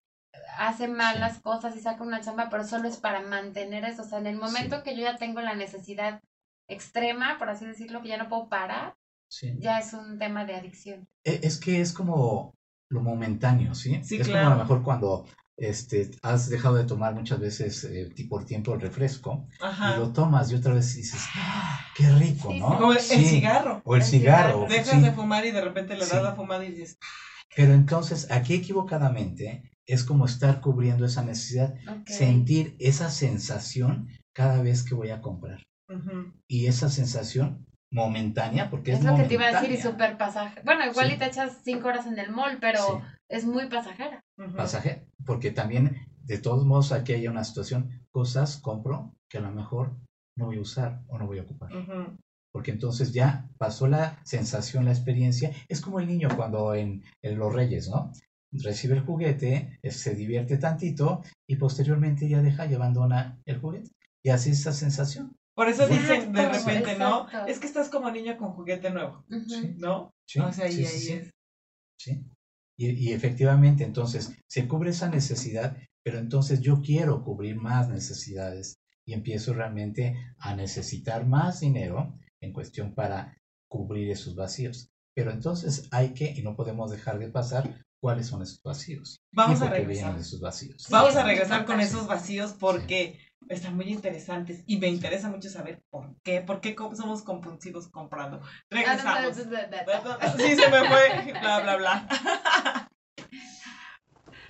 hace 0.57 0.87
mal 0.87 1.15
Sí. 1.15 1.19
las 1.21 1.39
cosas 1.39 1.75
y 1.75 1.79
saca 1.81 2.03
una 2.03 2.21
chamba, 2.21 2.49
pero 2.49 2.63
solo 2.63 2.87
es 2.87 2.97
para 2.97 3.21
mantener 3.21 3.85
eso. 3.85 4.01
O 4.01 4.05
sea, 4.05 4.17
en 4.19 4.27
el 4.27 4.37
momento 4.37 4.81
que 4.83 4.95
yo 4.95 5.03
ya 5.03 5.17
tengo 5.17 5.39
la 5.41 5.53
necesidad 5.55 6.19
extrema, 6.67 7.37
por 7.37 7.49
así 7.49 7.65
decirlo, 7.65 8.01
que 8.01 8.09
ya 8.09 8.17
no 8.17 8.27
puedo 8.29 8.49
parar, 8.49 8.95
Sí. 9.29 9.55
ya 9.59 9.79
es 9.79 9.93
un 9.93 10.17
tema 10.17 10.45
de 10.45 10.55
adicción. 10.55 11.07
E- 11.23 11.39
Es 11.43 11.59
que 11.59 11.81
es 11.81 11.93
como 11.93 12.53
lo 12.89 13.01
momentáneo, 13.01 13.75
¿sí? 13.75 14.01
Sí, 14.03 14.17
es 14.17 14.27
claro. 14.27 14.43
como 14.45 14.53
a 14.53 14.57
lo 14.57 14.63
mejor 14.63 14.83
cuando 14.83 15.25
este, 15.57 16.11
has 16.21 16.49
dejado 16.49 16.75
de 16.75 16.83
tomar 16.85 17.15
muchas 17.15 17.39
veces 17.39 17.83
eh, 17.83 18.09
por 18.29 18.45
tiempo 18.45 18.73
el 18.75 18.81
refresco 18.81 19.47
Ajá. 19.59 19.95
y 19.95 19.99
lo 19.99 20.13
tomas 20.13 20.51
y 20.51 20.55
otra 20.55 20.73
vez 20.73 20.95
dices, 20.95 21.21
¡Ah, 21.35 21.79
qué 21.95 22.07
rico, 22.11 22.49
Sí, 22.51 22.59
¿no? 22.59 22.77
Como 22.77 22.91
el, 22.91 22.97
el 22.99 23.03
Sí. 23.03 23.25
cigarro. 23.25 23.81
O 23.83 23.95
el 23.95 24.01
El 24.01 24.07
cigarro. 24.07 24.65
cigarro. 24.65 24.67
Dejas 24.69 24.89
sí. 24.89 25.01
de 25.01 25.11
fumar 25.11 25.45
y 25.45 25.51
de 25.51 25.61
repente 25.61 25.93
le 25.97 26.05
das 26.05 26.21
la 26.21 26.35
fumada 26.35 26.63
y 26.63 26.71
dices, 26.71 26.97
Pero 27.55 27.73
entonces 27.73 28.29
aquí 28.29 28.53
equivocadamente 28.53 29.71
es 29.87 30.03
como 30.03 30.25
estar 30.25 30.61
cubriendo 30.61 31.05
esa 31.05 31.23
necesidad, 31.23 31.73
Ok. 31.89 32.07
sentir 32.07 32.75
esa 32.79 33.09
sensación 33.09 34.09
cada 34.35 34.61
vez 34.61 34.83
que 34.83 34.93
voy 34.95 35.09
a 35.09 35.21
comprar. 35.21 35.63
ujú, 35.89 36.33
Y 36.47 36.67
esa 36.67 36.89
sensación 36.89 37.65
momentánea, 37.89 38.69
porque 38.69 38.91
es, 38.91 38.99
Es 38.99 39.05
lo 39.05 39.15
que 39.15 39.23
te 39.23 39.33
iba 39.35 39.45
a 39.45 39.47
decir 39.47 39.71
y 39.71 39.77
momentánea, 39.77 39.91
súper 39.91 40.17
pasaje. 40.17 40.61
Bueno, 40.65 40.85
igual 40.85 41.07
Sí. 41.07 41.13
y 41.13 41.17
te 41.17 41.25
echas 41.25 41.57
cinco 41.63 41.87
horas 41.87 42.05
en 42.05 42.19
el 42.19 42.31
mall, 42.31 42.57
pero 42.59 42.79
Sí. 42.79 43.16
Es 43.29 43.45
muy 43.45 43.67
pasajera. 43.69 44.21
ujú. 44.37 44.55
pasaje, 44.55 45.07
porque 45.25 45.51
también 45.51 46.07
de 46.23 46.37
todos 46.37 46.65
modos 46.65 46.91
aquí 46.91 47.13
hay 47.13 47.27
una 47.27 47.43
situación, 47.43 48.05
cosas 48.11 48.57
compro 48.57 49.15
que 49.29 49.37
a 49.37 49.41
lo 49.41 49.51
mejor 49.51 49.95
no 50.35 50.45
voy 50.47 50.57
a 50.57 50.61
usar 50.61 51.01
o 51.07 51.17
no 51.17 51.25
voy 51.25 51.39
a 51.39 51.43
ocupar, 51.43 51.71
porque 52.51 52.71
entonces 52.71 53.13
ya 53.13 53.49
pasó 53.57 53.87
la 53.87 54.19
sensación, 54.25 54.85
la 54.85 54.91
experiencia, 54.91 55.51
es 55.67 55.81
como 55.81 55.99
el 55.99 56.07
niño 56.07 56.29
cuando 56.35 56.73
en, 56.75 57.03
en 57.21 57.37
los 57.37 57.53
reyes, 57.53 57.89
¿no? 57.89 58.11
Recibe 58.51 58.95
el 58.95 59.01
juguete, 59.01 59.77
eh, 59.81 59.91
se 59.91 60.15
divierte 60.15 60.57
tantito 60.57 61.21
y 61.47 61.57
posteriormente 61.57 62.27
ya 62.29 62.41
deja 62.41 62.65
y 62.65 62.73
abandona 62.73 63.39
el 63.45 63.59
juguete. 63.59 63.91
Y 64.23 64.29
así 64.29 64.51
es 64.51 64.61
esa 64.61 64.71
sensación. 64.71 65.35
Por 65.53 65.67
eso 65.67 65.83
Exacto, 65.83 66.01
dicen 66.01 66.33
de 66.33 66.49
repente, 66.49 66.97
¿no? 66.97 67.25
exacto. 67.25 67.51
Es 67.51 67.59
que 67.59 67.67
estás 67.67 67.89
como 67.89 68.09
niño 68.09 68.37
con 68.37 68.53
juguete 68.53 68.89
nuevo. 68.89 69.25
Sí. 69.47 69.75
¿no? 69.77 70.11
¿sí? 70.25 70.39
O 70.39 70.51
sea, 70.53 70.65
ahí, 70.65 70.73
Sí, 70.73 70.85
ahí 70.85 71.17
es. 71.19 71.31
¿sí? 71.99 72.25
Y, 72.77 72.91
y 72.91 73.13
efectivamente, 73.13 73.83
entonces, 73.83 74.33
se 74.47 74.67
cubre 74.67 74.91
esa 74.91 75.09
necesidad, 75.09 75.77
pero 76.03 76.19
entonces 76.19 76.61
yo 76.61 76.81
quiero 76.81 77.23
cubrir 77.23 77.55
más 77.55 77.89
necesidades 77.89 78.77
y 79.05 79.13
empiezo 79.13 79.53
realmente 79.53 80.15
a 80.37 80.55
necesitar 80.55 81.25
más 81.25 81.61
dinero 81.61 82.17
en 82.41 82.53
cuestión 82.53 82.93
para 82.93 83.37
cubrir 83.67 84.11
esos 84.11 84.35
vacíos. 84.35 84.89
Pero 85.15 85.31
entonces 85.31 85.87
hay 85.91 86.13
que, 86.13 86.31
y 86.31 86.43
no 86.43 86.55
podemos 86.55 86.91
dejar 86.91 87.17
de 87.17 87.29
pasar, 87.29 87.83
cuáles 87.99 88.27
son 88.27 88.43
esos 88.43 88.61
vacíos. 88.61 89.21
Vamos 89.31 89.59
y 89.59 89.63
a 89.63 89.69
regresar. 89.69 90.05
vienen 90.05 90.21
esos 90.21 90.39
vacíos. 90.39 90.83
Sí, 90.83 90.91
Vamos 90.91 91.15
a 91.15 91.23
regresar 91.23 91.65
con 91.65 91.79
esos 91.79 92.07
vacíos 92.07 92.53
porque 92.53 93.19
están 93.49 93.75
muy 93.75 93.91
interesantes 93.91 94.63
y 94.65 94.77
me 94.77 94.87
interesa 94.87 95.29
mucho 95.29 95.49
saber 95.49 95.81
por 95.89 96.15
qué, 96.23 96.41
por 96.41 96.61
qué 96.61 96.75
somos 96.95 97.23
compulsivos 97.23 97.87
comprando. 97.87 98.41
Regresamos. 98.69 99.35
Sí, 100.37 100.55
se 100.55 100.69
me 100.69 100.83
fue, 100.87 101.33
bla, 101.41 101.59
bla, 101.61 101.77
bla. 101.77 102.07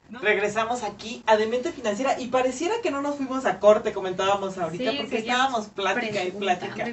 ¿No? 0.10 0.20
Regresamos 0.20 0.84
aquí 0.84 1.22
a 1.26 1.36
Demente 1.36 1.74
Financiera 1.74 2.18
y 2.18 2.28
pareciera 2.28 2.76
que 2.82 2.92
no 2.92 3.02
nos 3.02 3.18
fuimos 3.18 3.46
a 3.46 3.60
corte, 3.60 3.92
comentábamos 3.92 4.58
ahorita, 4.58 4.92
Sí, 4.92 4.98
porque 5.02 5.18
estábamos 5.18 5.68
plática 5.68 6.24
y 6.24 6.32
plática. 6.32 6.86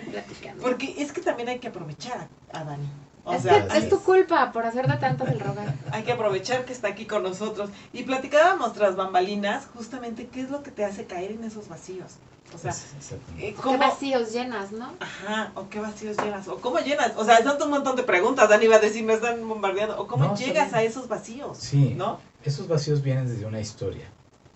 Porque 0.61 0.97
es 0.99 1.13
que 1.13 1.21
también 1.21 1.49
hay 1.49 1.61
que 1.61 1.69
aprovechar 1.69 2.29
a, 2.53 2.59
a 2.59 2.65
Dani. 2.65 2.89
O 3.27 3.33
es, 3.35 3.43
sea, 3.43 3.67
que 3.67 3.79
es 3.79 3.89
tu 3.89 4.01
culpa 4.01 4.53
por 4.53 4.67
hacerte 4.67 4.97
tanto 4.99 5.25
del 5.25 5.41
rogar. 5.41 5.75
hay 5.93 6.03
que 6.03 6.13
aprovechar 6.13 6.65
que 6.65 6.73
está 6.73 6.89
aquí 6.89 7.07
con 7.07 7.23
nosotros. 7.23 7.71
Y 7.93 8.03
platicábamos 8.03 8.75
tras 8.75 8.97
bambalinas 8.97 9.67
justamente 9.75 10.27
qué 10.27 10.43
es 10.43 10.51
lo 10.51 10.63
que 10.63 10.71
te 10.71 10.85
hace 10.85 11.07
caer 11.07 11.33
en 11.33 11.45
esos 11.45 11.69
vacíos. 11.69 12.13
O 12.55 12.59
sea, 12.59 12.71
exactamente. 12.71 13.49
eh, 13.49 13.55
Qué 13.55 13.63
¿cómo, 13.63 13.79
vacíos 13.79 14.33
llenas, 14.33 14.71
¿no? 14.71 14.93
Ajá, 15.01 15.51
o 15.55 15.69
qué 15.71 15.81
vacíos 15.81 16.17
llenas, 16.19 16.47
o 16.47 16.61
cómo 16.61 16.79
llenas, 16.79 17.13
o 17.17 17.25
sea, 17.25 17.43
son 17.43 17.61
un 17.63 17.71
montón 17.71 17.97
de 17.97 18.03
preguntas, 18.05 18.49
Dani 18.49 18.67
va 18.69 18.77
a 18.77 18.81
decir, 18.81 19.03
me 19.03 19.15
están 19.15 19.49
bombardeando, 19.49 19.99
o 20.01 20.07
cómo 20.07 20.27
No, 20.27 20.37
llegas 20.37 20.73
a 20.75 20.83
esos 20.83 21.09
vacíos, 21.09 21.57
Sí, 21.59 21.95
¿no? 21.97 22.21
esos 22.45 22.69
vacíos 22.69 23.03
vienen 23.03 23.27
desde 23.27 23.47
una 23.47 23.61
historia. 23.61 24.07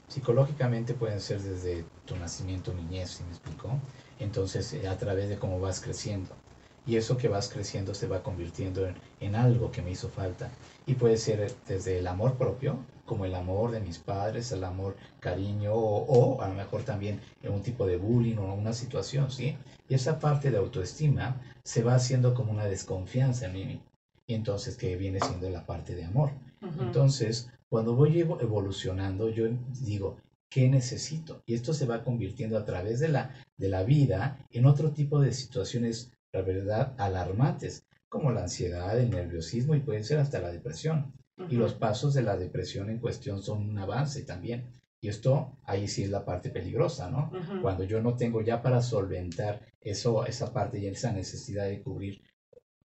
Psicológicamente 0.07 0.95
pueden 0.95 1.21
ser 1.21 1.41
desde 1.41 1.85
tu 2.07 2.15
nacimiento, 2.17 2.73
niñez, 2.73 3.11
¿sí 3.11 3.23
me 3.25 3.31
explicó? 3.31 3.71
Entonces, 4.21 4.73
eh, 4.75 4.87
a 4.87 4.97
través 4.97 5.29
de 5.29 5.39
cómo 5.39 5.59
vas 5.59 5.81
creciendo. 5.81 6.31
Y 6.89 6.97
eso 6.97 7.19
que 7.19 7.29
vas 7.29 7.51
creciendo 7.51 7.95
se 7.95 8.07
va 8.09 8.23
convirtiendo 8.23 8.87
en, 8.87 8.95
en 9.21 9.35
algo 9.37 9.71
que 9.71 9.83
me 9.83 9.91
hizo 9.91 10.09
falta. 10.09 10.51
Y 10.87 10.95
puede 10.95 11.19
ser 11.19 11.53
desde 11.67 11.99
el 11.99 12.07
amor 12.07 12.39
propio, 12.39 12.79
como 13.05 13.27
el 13.27 13.35
amor 13.35 13.71
de 13.73 13.81
mis 13.81 13.99
padres, 13.99 14.51
el 14.53 14.65
amor, 14.65 14.97
cariño, 15.21 15.75
o, 15.75 16.05
o 16.07 16.41
a 16.43 16.49
lo 16.49 16.55
mejor 16.55 16.83
también 16.85 17.21
en 17.43 17.53
un 17.53 17.63
tipo 17.63 17.87
de 17.87 17.99
bullying 17.99 18.39
o 18.39 18.55
una 18.55 18.73
situación, 18.73 19.31
¿sí? 19.31 19.57
Y 19.89 19.95
esa 19.95 20.19
parte 20.19 20.51
de 20.51 20.57
autoestima 20.57 21.41
se 21.63 21.83
va 21.83 21.95
haciendo 21.95 22.33
como 22.35 22.53
una 22.53 22.65
desconfianza 22.65 23.47
en 23.47 23.53
mí. 23.53 23.81
Y 24.27 24.35
entonces, 24.35 24.77
que 24.77 24.97
viene 24.97 25.21
siendo 25.21 25.49
la 25.51 25.67
parte 25.67 25.95
de 25.95 26.05
amor. 26.05 26.31
Entonces, 26.87 27.51
cuando 27.69 27.95
voy 27.95 28.19
evo- 28.23 28.41
evolucionando, 28.41 29.29
yo 29.29 29.47
digo, 29.81 30.17
¿qué 30.51 30.69
necesito? 30.69 31.43
Y 31.47 31.55
esto 31.55 31.75
se 31.75 31.87
va 31.87 32.03
convirtiendo 32.03 32.57
a 32.59 32.65
través 32.65 32.99
de 33.01 33.09
la, 33.09 33.35
de 33.59 33.69
la 33.69 33.83
vida 33.85 34.39
en 34.51 34.65
otro 34.67 34.91
tipo 34.93 35.21
de 35.21 35.33
situaciones, 35.33 36.11
la 36.33 36.43
verdad, 36.43 36.95
alarmantes, 36.99 37.87
como 38.09 38.31
la 38.33 38.43
ansiedad, 38.43 38.99
el 38.99 39.11
nerviosismo 39.11 39.75
y 39.75 39.81
puede 39.81 40.03
ser 40.05 40.19
hasta 40.19 40.41
la 40.41 40.51
depresión. 40.51 41.13
Y 41.49 41.55
los 41.57 41.75
pasos 41.75 42.15
de 42.15 42.23
la 42.23 42.37
depresión 42.37 42.91
en 42.91 42.99
cuestión 42.99 43.43
son 43.43 43.69
un 43.69 43.79
avance 43.79 44.23
también. 44.25 44.73
Y 45.01 45.09
esto, 45.09 45.57
ahí 45.65 45.87
sí 45.87 46.03
es 46.05 46.11
la 46.11 46.25
parte 46.25 46.51
peligrosa, 46.51 47.09
¿no? 47.11 47.31
Cuando 47.63 47.85
yo 47.85 48.03
no 48.03 48.17
tengo 48.17 48.41
ya 48.43 48.61
para 48.61 48.83
solventar 48.83 49.61
eso, 49.81 50.27
esa 50.27 50.53
parte 50.53 50.79
y 50.81 50.87
esa 50.89 51.13
necesidad 51.13 51.67
de 51.67 51.81
cubrir, 51.81 52.21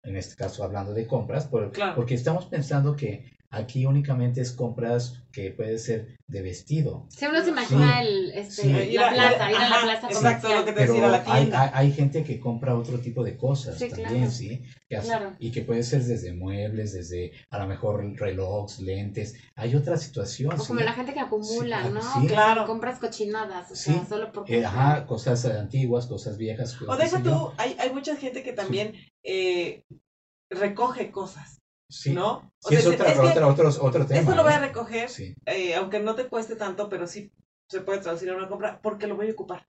en 0.03 0.17
este 0.17 0.35
caso 0.37 0.63
hablando 0.65 0.93
de 0.93 1.07
compras, 1.07 1.47
por- 1.47 1.73
Claro. 1.73 1.95
porque 1.97 2.15
estamos 2.15 2.45
pensando 2.47 2.95
que 2.95 3.25
aquí 3.53 3.87
únicamente 3.87 4.41
es 4.41 4.51
compras 4.53 5.23
que 5.31 5.51
puede 5.51 5.79
ser 5.79 6.17
de 6.27 6.43
vestido. 6.43 7.07
Si 7.11 7.25
uno 7.27 7.43
se 7.43 7.51
imagina 7.51 8.03
el, 8.03 8.33
este, 8.33 8.63
Sí. 8.63 8.69
Ir 8.71 9.01
la 9.01 9.09
a- 9.09 9.13
plaza, 9.13 9.51
ir 9.51 9.57
a 9.57 9.69
la 9.69 9.81
plaza 9.83 10.09
Exacto, 10.09 10.55
lo 10.55 10.65
que 10.65 10.73
te 10.73 10.87
decía, 10.87 11.07
la 11.09 11.25
hay, 11.27 11.41
tienda. 11.43 11.63
hay, 11.63 11.71
hay 11.75 11.93
gente 11.93 12.25
que 12.25 12.41
compra 12.41 12.75
otro 12.77 12.99
tipo 12.99 13.23
de 13.23 13.37
cosas 13.37 13.79
Sí, 13.79 13.89
también, 13.89 14.09
claro. 14.11 14.31
¿sí? 14.31 14.63
Que 14.89 14.97
hace- 14.97 15.07
Claro. 15.09 15.33
Y 15.39 15.51
que 15.53 15.63
puede 15.63 15.83
ser 15.85 16.03
desde 16.03 16.33
muebles, 16.35 16.93
desde 16.95 17.33
a 17.51 17.59
lo 17.59 17.67
mejor 17.67 18.03
relojes, 18.19 18.81
lentes. 18.81 19.35
Hay 19.55 19.75
otra 19.75 19.97
situación, 19.97 20.53
O 20.55 20.59
¿sí? 20.59 20.69
como 20.69 20.81
la 20.81 20.93
gente 20.93 21.13
que 21.15 21.21
acumula, 21.21 21.85
Sí, 21.85 21.91
¿no? 21.93 22.03
sí. 22.03 22.21
Que 22.23 22.27
Claro. 22.33 22.67
compras 22.67 22.99
cochinadas, 22.99 23.71
o 23.71 23.75
Sí. 23.77 23.93
sea, 23.93 24.05
solo 24.07 24.33
por 24.33 24.51
Eh, 24.51 24.65
ajá, 24.65 25.07
cosas 25.07 25.45
antiguas, 25.47 26.07
cosas 26.07 26.37
viejas. 26.37 26.75
O 26.83 26.87
cosas, 26.87 26.99
deja 26.99 27.19
sé 27.19 27.23
yo. 27.25 27.31
tú, 27.31 27.53
hay, 27.59 27.77
hay 27.79 27.91
mucha 27.93 28.17
gente 28.17 28.43
que 28.43 28.53
también 28.53 28.95
eh, 29.25 29.85
recoge 30.51 31.11
cosas, 31.11 31.59
Sí, 31.93 32.15
¿no? 32.15 32.53
O 32.65 32.69
Sí, 32.71 32.77
es, 32.77 32.83
sea, 32.85 32.93
otra, 32.95 33.09
es 33.13 33.19
que 33.21 33.27
otra- 33.27 33.47
otro, 33.47 33.69
otro 33.81 34.07
tema. 34.07 34.21
esto 34.21 34.35
lo 34.35 34.43
voy 34.43 34.53
a 34.55 34.59
recoger, 34.61 35.09
Sí, 35.11 35.35
eh, 35.47 35.75
aunque 35.75 36.01
no 36.01 36.15
te 36.15 36.27
cueste 36.29 36.57
tanto, 36.57 36.89
pero 36.89 37.07
sí 37.07 37.31
se 37.69 37.81
puede 37.83 38.01
traducir 38.01 38.31
a 38.31 38.37
una 38.37 38.49
compra, 38.49 38.81
porque 38.83 39.07
lo 39.07 39.17
voy 39.17 39.29
a 39.29 39.33
ocupar. 39.33 39.67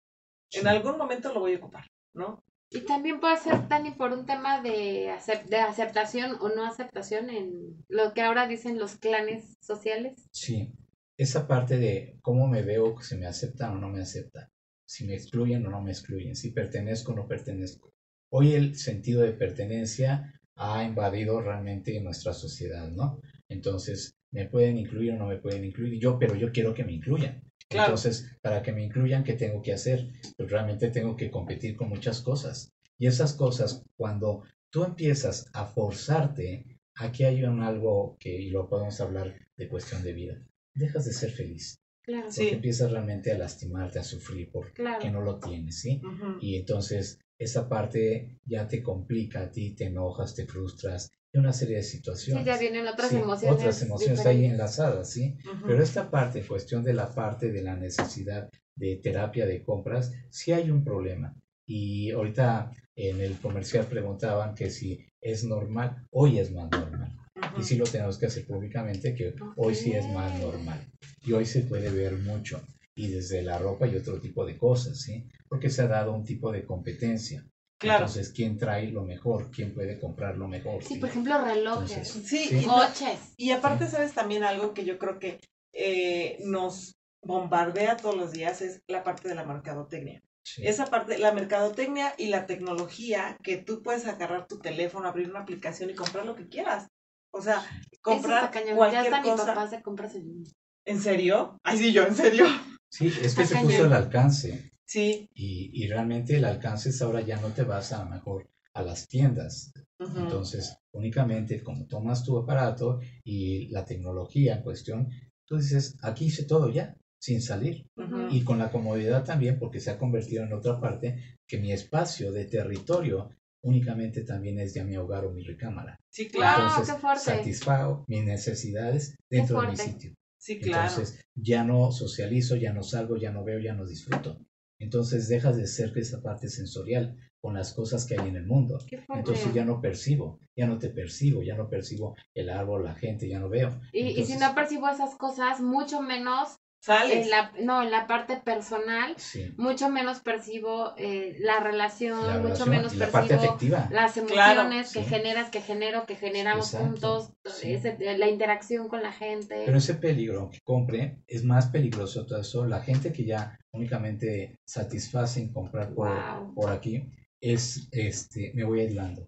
En 0.52 0.62
sí. 0.62 0.68
algún 0.68 0.98
momento 0.98 1.34
lo 1.34 1.42
voy 1.42 1.56
a 1.56 1.58
ocupar, 1.58 1.86
¿no? 2.14 2.44
Y 2.70 2.82
también 2.82 3.20
puede 3.20 3.38
ser, 3.38 3.68
Dani, 3.68 3.92
por 3.92 4.12
un 4.14 4.26
tema 4.26 4.62
de, 4.62 5.10
acep- 5.10 5.46
de 5.46 5.58
aceptación 5.58 6.38
o 6.40 6.50
no 6.50 6.66
aceptación 6.66 7.30
en 7.30 7.84
lo 7.90 8.14
que 8.14 8.22
ahora 8.22 8.48
dicen 8.48 8.80
los 8.80 8.96
clanes 8.96 9.58
sociales. 9.62 10.28
Sí, 10.32 10.72
esa 11.18 11.46
parte 11.48 11.78
de 11.78 12.18
cómo 12.22 12.48
me 12.48 12.62
veo, 12.64 13.00
si 13.02 13.16
me 13.18 13.28
aceptan 13.28 13.74
o 13.74 13.78
no 13.80 13.90
me 13.90 14.02
aceptan, 14.02 14.50
si 14.86 15.06
me 15.06 15.14
excluyen 15.14 15.66
o 15.68 15.70
no 15.70 15.82
me 15.82 15.92
excluyen, 15.92 16.36
si 16.36 16.52
pertenezco 16.52 17.12
o 17.12 17.16
no 17.16 17.28
pertenezco. 17.28 17.92
Hoy 18.32 18.54
el 18.54 18.76
sentido 18.76 19.22
de 19.22 19.34
pertenencia 19.34 20.40
ha 20.56 20.84
invadido 20.84 21.42
realmente 21.42 22.00
nuestra 22.02 22.34
sociedad, 22.34 22.90
¿no? 22.92 23.20
Entonces, 23.50 24.16
me 24.32 24.48
pueden 24.48 24.78
incluir 24.78 25.12
o 25.14 25.18
no 25.18 25.28
me 25.28 25.38
pueden 25.38 25.64
incluir, 25.66 26.00
yo, 26.00 26.18
pero 26.18 26.36
yo 26.36 26.52
quiero 26.52 26.74
que 26.74 26.84
me 26.84 26.94
incluyan. 26.94 27.44
Claro. 27.70 27.88
Entonces, 27.88 28.30
para 28.42 28.62
que 28.62 28.72
me 28.72 28.84
incluyan, 28.84 29.24
¿qué 29.24 29.34
tengo 29.34 29.62
que 29.62 29.74
hacer? 29.74 30.08
Pues 30.38 30.50
realmente 30.52 30.90
tengo 30.90 31.16
que 31.16 31.32
competir 31.32 31.76
con 31.76 31.90
muchas 31.90 32.22
cosas. 32.22 32.72
Y 32.98 33.08
esas 33.08 33.34
cosas, 33.34 33.84
cuando 33.96 34.44
tú 34.70 34.84
empiezas 34.84 35.50
a 35.54 35.66
forzarte, 35.66 36.66
aquí 36.96 37.24
hay 37.24 37.44
un 37.44 37.62
algo 37.62 38.18
que, 38.20 38.30
y 38.30 38.50
lo 38.50 38.68
podemos 38.70 39.00
hablar 39.02 39.36
de 39.58 39.68
cuestión 39.68 40.04
de 40.04 40.14
vida, 40.14 40.42
dejas 40.74 41.06
de 41.06 41.14
ser 41.14 41.32
feliz. 41.32 41.80
Claro, 42.04 42.30
Sí. 42.32 42.42
Porque 42.42 42.56
empiezas 42.56 42.92
realmente 42.92 43.32
a 43.32 43.38
lastimarte, 43.38 44.00
a 44.00 44.04
sufrir 44.04 44.50
porque 44.52 44.74
claro. 44.74 45.12
no 45.12 45.22
lo 45.22 45.40
tienes, 45.40 45.80
¿sí? 45.80 46.02
Y 46.42 46.58
entonces 46.58 47.20
esa 47.44 47.68
parte 47.70 48.40
ya 48.46 48.68
te 48.68 48.82
complica 48.82 49.42
a 49.42 49.52
ti, 49.52 49.72
te 49.72 49.86
enojas, 49.86 50.34
te 50.36 50.46
frustras, 50.46 51.10
y 51.32 51.38
una 51.40 51.52
serie 51.54 51.78
de 51.78 51.84
situaciones. 51.84 52.44
Sí, 52.44 52.50
ya 52.50 52.58
vienen 52.58 52.88
otras 52.88 53.10
Sí, 53.10 53.16
emociones. 53.18 53.60
Otras 53.60 53.82
emociones 53.82 54.26
ahí 54.26 54.46
enlazadas, 54.46 55.10
¿sí? 55.10 55.36
Ujú. 55.46 55.66
Pero 55.68 55.84
esta 55.84 56.10
parte, 56.12 56.42
cuestión 56.42 56.84
de 56.84 56.94
la 56.94 57.14
parte 57.14 57.52
de 57.52 57.62
la 57.62 57.76
necesidad 57.76 58.50
de 58.76 58.96
terapia 58.98 59.46
de 59.46 59.64
compras, 59.64 60.12
sí 60.30 60.52
hay 60.52 60.70
un 60.70 60.84
problema. 60.84 61.36
Y 61.66 62.12
ahorita 62.12 62.72
en 62.96 63.22
el 63.22 63.38
comercial 63.40 63.86
preguntaban 63.86 64.54
que 64.54 64.70
si 64.70 65.06
es 65.22 65.44
normal, 65.44 66.06
hoy 66.12 66.38
es 66.38 66.52
más 66.52 66.70
normal. 66.70 67.18
Y 67.58 67.64
sí 67.64 67.76
lo 67.78 67.86
tenemos 67.86 68.18
que 68.18 68.28
hacer 68.28 68.46
públicamente, 68.46 69.16
que 69.16 69.34
hoy 69.56 69.74
sí 69.76 69.94
es 69.94 70.08
más 70.10 70.40
normal. 70.40 70.80
Y 71.26 71.34
hoy 71.34 71.46
se 71.46 71.62
puede 71.62 71.90
ver 71.90 72.14
mucho. 72.14 72.62
Y 72.96 73.08
desde 73.08 73.42
la 73.42 73.58
ropa 73.58 73.88
y 73.88 73.96
otro 73.96 74.20
tipo 74.20 74.46
de 74.46 74.58
cosas, 74.58 75.02
¿sí? 75.02 75.26
Porque 75.50 75.70
se 75.70 75.82
ha 75.82 75.88
dado 75.88 76.14
un 76.14 76.24
tipo 76.24 76.52
de 76.52 76.64
competencia. 76.66 77.44
Claro. 77.80 78.06
Entonces, 78.06 78.32
¿quién 78.32 78.58
trae 78.58 78.88
lo 78.92 79.04
mejor? 79.04 79.50
¿Quién 79.52 79.74
puede 79.74 80.00
comprar 80.00 80.38
lo 80.38 80.48
mejor? 80.48 80.84
Sí, 80.84 80.98
por 81.00 81.10
ejemplo, 81.10 81.44
relojes, 81.44 81.92
Entonces, 81.98 82.24
Sí, 82.28 82.46
Sí. 82.46 82.58
Y, 82.64 82.66
no- 82.66 82.74
coches. 82.76 83.20
y 83.36 83.52
aparte, 83.52 83.88
¿sabes 83.88 84.14
también 84.14 84.44
algo 84.44 84.74
que 84.74 84.86
yo 84.86 84.98
creo 85.00 85.20
que 85.20 85.40
eh, 85.74 86.38
nos 86.46 86.94
bombardea 87.24 87.98
todos 87.98 88.16
los 88.16 88.32
días? 88.32 88.62
Es 88.62 88.82
la 88.88 89.04
parte 89.04 89.28
de 89.28 89.36
la 89.36 89.44
mercadotecnia. 89.44 90.22
Sí. 90.46 90.62
Esa 90.68 90.86
parte, 90.86 91.18
la 91.18 91.32
mercadotecnia 91.34 92.14
y 92.18 92.28
la 92.28 92.46
tecnología, 92.46 93.38
que 93.44 93.58
tú 93.58 93.82
puedes 93.82 94.06
agarrar 94.06 94.46
tu 94.48 94.60
teléfono, 94.60 95.08
abrir 95.08 95.30
una 95.30 95.40
aplicación 95.40 95.90
y 95.90 95.96
comprar 95.96 96.26
lo 96.26 96.36
que 96.36 96.48
quieras. 96.48 96.88
O 97.32 97.42
sea, 97.42 97.58
Eso 97.92 98.00
comprar 98.02 98.46
está 98.46 98.52
cañón. 98.52 98.70
Ya 98.72 98.76
cualquier 98.76 99.02
hasta 99.14 99.22
mi 99.22 99.30
cosa. 99.32 99.46
papá 99.48 99.68
se 99.68 99.82
compra 99.82 100.10
su... 100.10 100.44
¿En 100.86 101.00
serio? 101.02 101.58
Ay, 101.64 101.78
sí, 101.78 101.92
yo, 101.92 102.04
en 102.06 102.16
serio. 102.16 102.46
Sí, 102.94 103.08
es 103.08 103.34
que 103.34 103.48
se 103.48 103.58
puso 103.58 103.86
al 103.86 103.94
alcance. 103.94 104.70
Sí. 104.86 105.28
Y, 105.34 105.72
y 105.74 105.88
realmente 105.88 106.38
el 106.38 106.46
alcance 106.46 106.90
es 106.90 107.02
ahora 107.02 107.22
ya 107.22 107.42
no 107.42 107.48
te 107.48 107.64
vas 107.64 107.92
a 107.92 108.04
lo 108.04 108.12
mejor 108.12 108.48
a 108.76 108.84
las 108.84 109.08
tiendas. 109.08 109.72
Entonces, 109.98 110.78
únicamente 110.92 111.64
como 111.64 111.88
tomas 111.88 112.24
tu 112.24 112.38
aparato 112.38 113.00
y 113.24 113.68
la 113.70 113.84
tecnología 113.84 114.58
en 114.58 114.62
cuestión, 114.62 115.10
tú 115.48 115.58
dices, 115.58 115.98
aquí 116.04 116.26
hice 116.26 116.44
todo 116.44 116.70
ya, 116.70 116.96
sin 117.20 117.42
salir. 117.42 117.88
Y 118.30 118.44
con 118.44 118.60
la 118.60 118.70
comodidad 118.70 119.24
también, 119.24 119.58
porque 119.58 119.80
se 119.80 119.90
ha 119.90 119.98
convertido 119.98 120.44
en 120.44 120.54
otra 120.54 120.80
parte, 120.80 121.38
que 121.48 121.58
mi 121.58 121.72
espacio 121.72 122.32
de 122.32 122.46
territorio 122.46 123.32
únicamente 123.64 124.24
también 124.24 124.60
es 124.60 124.76
ya 124.76 124.84
mi 124.84 124.98
hogar 124.98 125.26
o 125.26 125.32
mi 125.32 125.42
recámara. 125.42 125.98
Sí, 126.12 126.28
claro. 126.30 126.68
Entonces, 126.68 126.94
qué 126.94 127.02
fuerte. 127.02 127.24
satisfago 127.24 128.06
mis 128.08 128.24
necesidades 128.24 129.16
dentro 129.32 129.62
de 129.62 129.68
mi 129.70 129.78
sitio. 129.78 130.14
Sí, 130.44 130.60
claro. 130.60 130.90
Entonces, 130.90 131.26
ya 131.36 131.64
no 131.64 131.90
socializo, 131.94 132.58
ya 132.58 132.74
no 132.74 132.84
salgo, 132.84 133.16
ya 133.16 133.32
no 133.32 133.46
veo, 133.46 133.60
ya 133.60 133.74
no 133.74 133.86
disfruto. 133.86 134.46
Entonces, 134.78 135.30
dejas 135.30 135.56
de 135.56 135.68
ser 135.68 135.98
esa 135.98 136.22
parte 136.22 136.50
sensorial 136.50 137.16
con 137.40 137.54
las 137.54 137.72
cosas 137.74 138.06
que 138.06 138.20
hay 138.20 138.28
en 138.28 138.36
el 138.36 138.46
mundo. 138.46 138.78
Entonces 139.08 139.54
ya 139.54 139.64
no 139.64 139.80
percibo, 139.80 140.42
ya 140.54 140.68
no 140.68 140.80
te 140.80 140.90
percibo, 140.90 141.44
ya 141.44 141.56
no 141.56 141.70
percibo 141.70 142.18
el 142.34 142.50
árbol, 142.50 142.84
la 142.84 142.94
gente, 142.94 143.30
ya 143.30 143.40
no 143.40 143.48
veo. 143.48 143.80
Y, 143.94 144.20
y 144.20 144.26
si 144.26 144.36
no 144.36 144.54
percibo 144.54 144.90
esas 144.90 145.16
cosas, 145.16 145.62
mucho 145.62 146.02
menos 146.02 146.58
Sales. 146.86 147.24
en 147.26 147.30
la, 147.30 147.52
no, 147.62 147.82
en 147.82 147.92
la 147.92 148.08
parte 148.08 148.36
personal, 148.36 149.14
Sí. 149.18 149.54
mucho 149.56 149.90
menos 149.90 150.20
percibo 150.20 150.94
eh, 150.98 151.38
la 151.40 151.62
relación, 151.62 152.28
La 152.28 152.40
mucho 152.40 152.66
menos 152.66 152.94
la 152.98 153.08
percibo 153.10 153.58
las 153.90 154.14
Claro, 154.14 154.62
emociones 154.62 154.92
que 154.92 155.04
sí. 155.04 155.10
generas, 155.10 155.50
que 155.50 155.62
genero, 155.62 156.06
que 156.06 156.16
generamos 156.18 156.74
Exacto, 156.74 156.90
juntos, 156.90 157.34
sí. 157.46 157.74
ese- 157.74 157.98
la 158.18 158.28
interacción 158.28 158.90
con 158.90 159.02
la 159.02 159.14
gente. 159.14 159.64
Pero 159.66 159.78
ese 159.78 159.94
peligro 159.96 160.50
que 160.50 160.60
compre 160.66 161.24
es 161.26 161.46
más 161.46 161.68
peligroso 161.68 162.26
todo 162.26 162.42
eso. 162.42 162.66
La 162.66 162.82
gente 162.82 163.14
que 163.14 163.24
ya 163.24 163.58
únicamente 163.72 164.58
satisface 164.68 165.40
en 165.40 165.54
comprar 165.54 165.94
por, 165.94 166.10
Wow. 166.10 166.54
por 166.54 166.70
aquí 166.70 167.06
es, 167.42 167.88
este, 167.92 168.52
me 168.56 168.66
voy 168.66 168.82
aislando. 168.82 169.26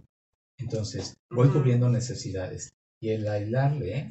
Entonces, 0.57 1.15
voy 1.29 1.47
Ujú. 1.47 1.59
cubriendo 1.59 1.87
necesidades. 1.89 2.73
Y 3.01 3.11
el 3.11 3.27
aislarle, 3.27 4.09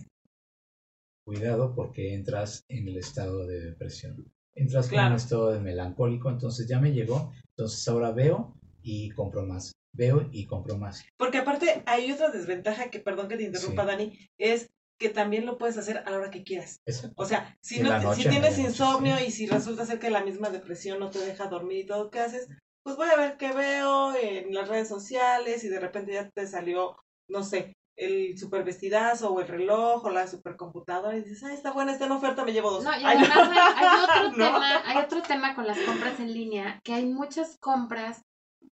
cuidado 1.24 1.74
porque 1.74 2.14
entras 2.14 2.64
en 2.68 2.88
el 2.88 2.96
estado 2.98 3.46
de 3.46 3.60
depresión. 3.60 4.30
Entras 4.54 4.86
con 4.86 4.94
Claro. 4.96 5.10
un 5.10 5.16
estado 5.16 5.52
de 5.52 5.60
melancólico, 5.60 6.30
entonces 6.30 6.68
ya 6.68 6.78
me 6.78 6.92
llegó, 6.92 7.32
entonces 7.56 7.86
ahora 7.88 8.12
veo 8.12 8.54
y 8.82 9.10
compro 9.10 9.44
más. 9.46 9.72
Veo 9.92 10.28
y 10.32 10.46
compro 10.46 10.76
más. 10.76 11.04
Porque 11.16 11.38
aparte 11.38 11.82
hay 11.86 12.10
otra 12.12 12.30
desventaja 12.30 12.90
que, 12.90 13.00
perdón 13.00 13.28
que 13.28 13.36
te 13.36 13.44
interrumpa, 13.44 13.82
Sí. 13.82 13.88
Dani, 13.88 14.18
es 14.38 14.68
que 14.98 15.08
también 15.08 15.44
lo 15.46 15.58
puedes 15.58 15.76
hacer 15.76 15.98
a 15.98 16.10
la 16.10 16.16
hora 16.18 16.30
que 16.30 16.44
quieras. 16.44 16.78
Exacto. 16.86 17.14
O 17.20 17.26
sea, 17.26 17.56
si, 17.60 17.76
En 17.78 17.84
no 17.84 17.98
noche, 17.98 18.16
si 18.22 18.22
en 18.26 18.30
tienes 18.30 18.58
noche, 18.58 18.68
insomnio 18.68 19.16
sí. 19.18 19.24
y 19.26 19.30
si 19.32 19.46
resulta 19.46 19.86
ser 19.86 19.98
que 19.98 20.10
la 20.10 20.24
misma 20.24 20.50
depresión 20.50 21.00
no 21.00 21.10
te 21.10 21.18
deja 21.20 21.48
dormir 21.48 21.78
y 21.78 21.86
todo, 21.86 22.10
¿qué 22.10 22.20
haces? 22.20 22.48
Pues 22.84 22.96
voy 22.96 23.08
a 23.08 23.16
ver 23.16 23.36
qué 23.36 23.52
veo 23.52 24.14
en 24.14 24.54
las 24.54 24.68
redes 24.68 24.88
sociales 24.88 25.64
y 25.64 25.68
de 25.68 25.80
repente 25.80 26.12
ya 26.12 26.28
te 26.30 26.46
salió, 26.46 26.96
no 27.28 27.42
sé, 27.42 27.72
el 27.96 28.36
super 28.38 28.64
vestidazo 28.64 29.32
o 29.32 29.40
el 29.40 29.46
reloj 29.48 30.04
o 30.04 30.10
la 30.10 30.26
supercomputadora 30.26 31.16
y 31.16 31.22
dices, 31.22 31.44
ay, 31.44 31.54
está 31.54 31.72
buena, 31.72 31.92
está 31.92 32.06
en 32.06 32.12
oferta, 32.12 32.44
me 32.44 32.52
llevo 32.52 32.70
dos. 32.70 32.82
No, 32.84 32.90
y 32.92 33.04
Ay, 33.04 33.18
además 33.18 33.50
hay, 33.50 33.86
hay 33.86 34.02
otro 34.02 34.30
No. 34.36 34.44
tema, 34.46 34.82
hay 34.84 34.96
otro 34.98 35.22
tema 35.22 35.54
con 35.54 35.66
las 35.66 35.78
compras 35.78 36.18
en 36.20 36.32
línea, 36.32 36.80
que 36.82 36.92
hay 36.94 37.06
muchas 37.06 37.56
compras 37.58 38.22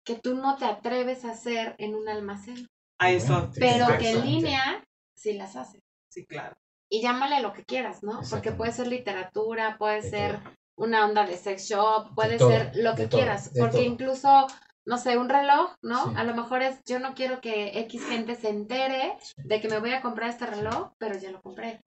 que 0.04 0.14
tú 0.14 0.34
no 0.34 0.56
te 0.56 0.64
atreves 0.64 1.24
a 1.24 1.32
hacer 1.32 1.74
en 1.78 1.94
un 1.94 2.08
almacén, 2.08 2.66
A 2.98 3.10
eso. 3.10 3.50
Pero 3.58 3.86
que 3.98 4.10
en 4.12 4.24
línea 4.24 4.82
sí 5.14 5.34
las 5.34 5.56
haces. 5.56 5.82
Sí, 6.08 6.24
claro. 6.26 6.56
Y 6.88 7.02
llámale 7.02 7.40
lo 7.42 7.52
que 7.52 7.64
quieras, 7.64 8.02
¿no? 8.02 8.20
Porque 8.30 8.52
puede 8.52 8.72
ser 8.72 8.86
literatura, 8.88 9.76
puede 9.78 10.00
De 10.02 10.10
ser 10.10 10.40
todo. 10.42 10.52
una 10.76 11.04
onda 11.06 11.26
de 11.26 11.36
sex 11.36 11.68
shop, 11.68 12.14
puede 12.14 12.38
ser 12.38 12.72
lo 12.76 12.94
que 12.94 13.06
todo, 13.06 13.18
quieras, 13.20 13.50
porque 13.58 13.76
todo. 13.78 13.82
incluso, 13.82 14.46
no 14.86 14.98
sé, 14.98 15.18
un 15.18 15.28
reloj, 15.28 15.72
¿no? 15.82 16.04
Sí. 16.06 16.14
A 16.16 16.24
lo 16.24 16.34
mejor 16.34 16.62
es, 16.62 16.80
yo 16.86 16.98
no 16.98 17.14
quiero 17.14 17.40
que 17.40 17.78
X 17.80 18.04
gente 18.06 18.34
se 18.34 18.48
entere 18.48 19.16
de 19.36 19.60
que 19.60 19.68
me 19.68 19.78
voy 19.78 19.92
a 19.92 20.00
comprar 20.00 20.30
este 20.30 20.46
reloj, 20.46 20.92
pero 20.98 21.18
ya 21.18 21.30
lo 21.30 21.40
compré. 21.42 21.80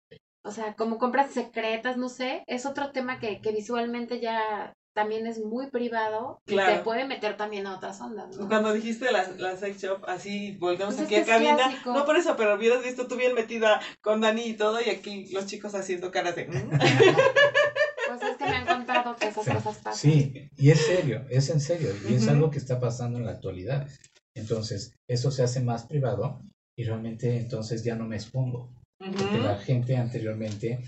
O 0.44 0.50
sea, 0.50 0.74
como 0.74 0.98
compras 0.98 1.30
secretas, 1.30 1.96
no 1.96 2.08
sé, 2.08 2.42
es 2.46 2.66
otro 2.66 2.90
tema 2.90 3.18
que, 3.20 3.40
que 3.40 3.52
visualmente 3.52 4.20
ya 4.20 4.72
también 4.94 5.26
es 5.26 5.38
muy 5.38 5.70
privado 5.70 6.40
y 6.46 6.52
Claro. 6.52 6.74
te 6.74 6.78
puede 6.82 7.06
meter 7.06 7.36
también 7.38 7.66
a 7.66 7.76
otras 7.76 7.98
ondas, 8.02 8.36
¿no? 8.36 8.46
Cuando 8.46 8.72
dijiste 8.74 9.10
la, 9.10 9.26
la 9.38 9.56
sex 9.56 9.80
shop, 9.80 10.04
así 10.06 10.56
volvemos 10.58 10.96
Pues 10.96 11.10
es 11.10 11.18
aquí 11.18 11.30
a 11.30 11.34
cabina. 11.34 11.56
clásico. 11.56 11.94
No 11.94 12.04
por 12.04 12.16
eso, 12.16 12.36
pero 12.36 12.56
hubieras 12.56 12.82
visto 12.84 13.06
tú 13.08 13.16
bien 13.16 13.34
metida 13.34 13.80
con 14.02 14.20
Dani 14.20 14.42
y 14.42 14.54
todo, 14.54 14.80
y 14.82 14.90
aquí 14.90 15.28
los 15.32 15.46
chicos 15.46 15.74
haciendo 15.74 16.10
caras 16.10 16.36
de. 16.36 16.44
esas 19.32 19.44
Sí. 19.44 19.50
cosas 19.52 19.76
pasan. 19.78 20.10
Sí, 20.12 20.48
y 20.56 20.70
es 20.70 20.78
serio, 20.78 21.26
es 21.28 21.50
en 21.50 21.60
serio, 21.60 21.90
y 22.08 22.14
es 22.14 22.28
algo 22.28 22.50
que 22.50 22.58
está 22.58 22.78
pasando 22.80 23.18
en 23.18 23.26
la 23.26 23.32
actualidad. 23.32 23.88
Entonces, 24.34 24.94
eso 25.08 25.30
se 25.30 25.42
hace 25.42 25.60
más 25.60 25.84
privado 25.86 26.40
y 26.78 26.84
realmente 26.84 27.36
entonces 27.38 27.82
ya 27.84 27.94
no 27.96 28.06
me 28.06 28.16
expongo. 28.16 28.72
Porque 28.98 29.38
la 29.38 29.58
gente 29.58 29.96
anteriormente, 29.96 30.80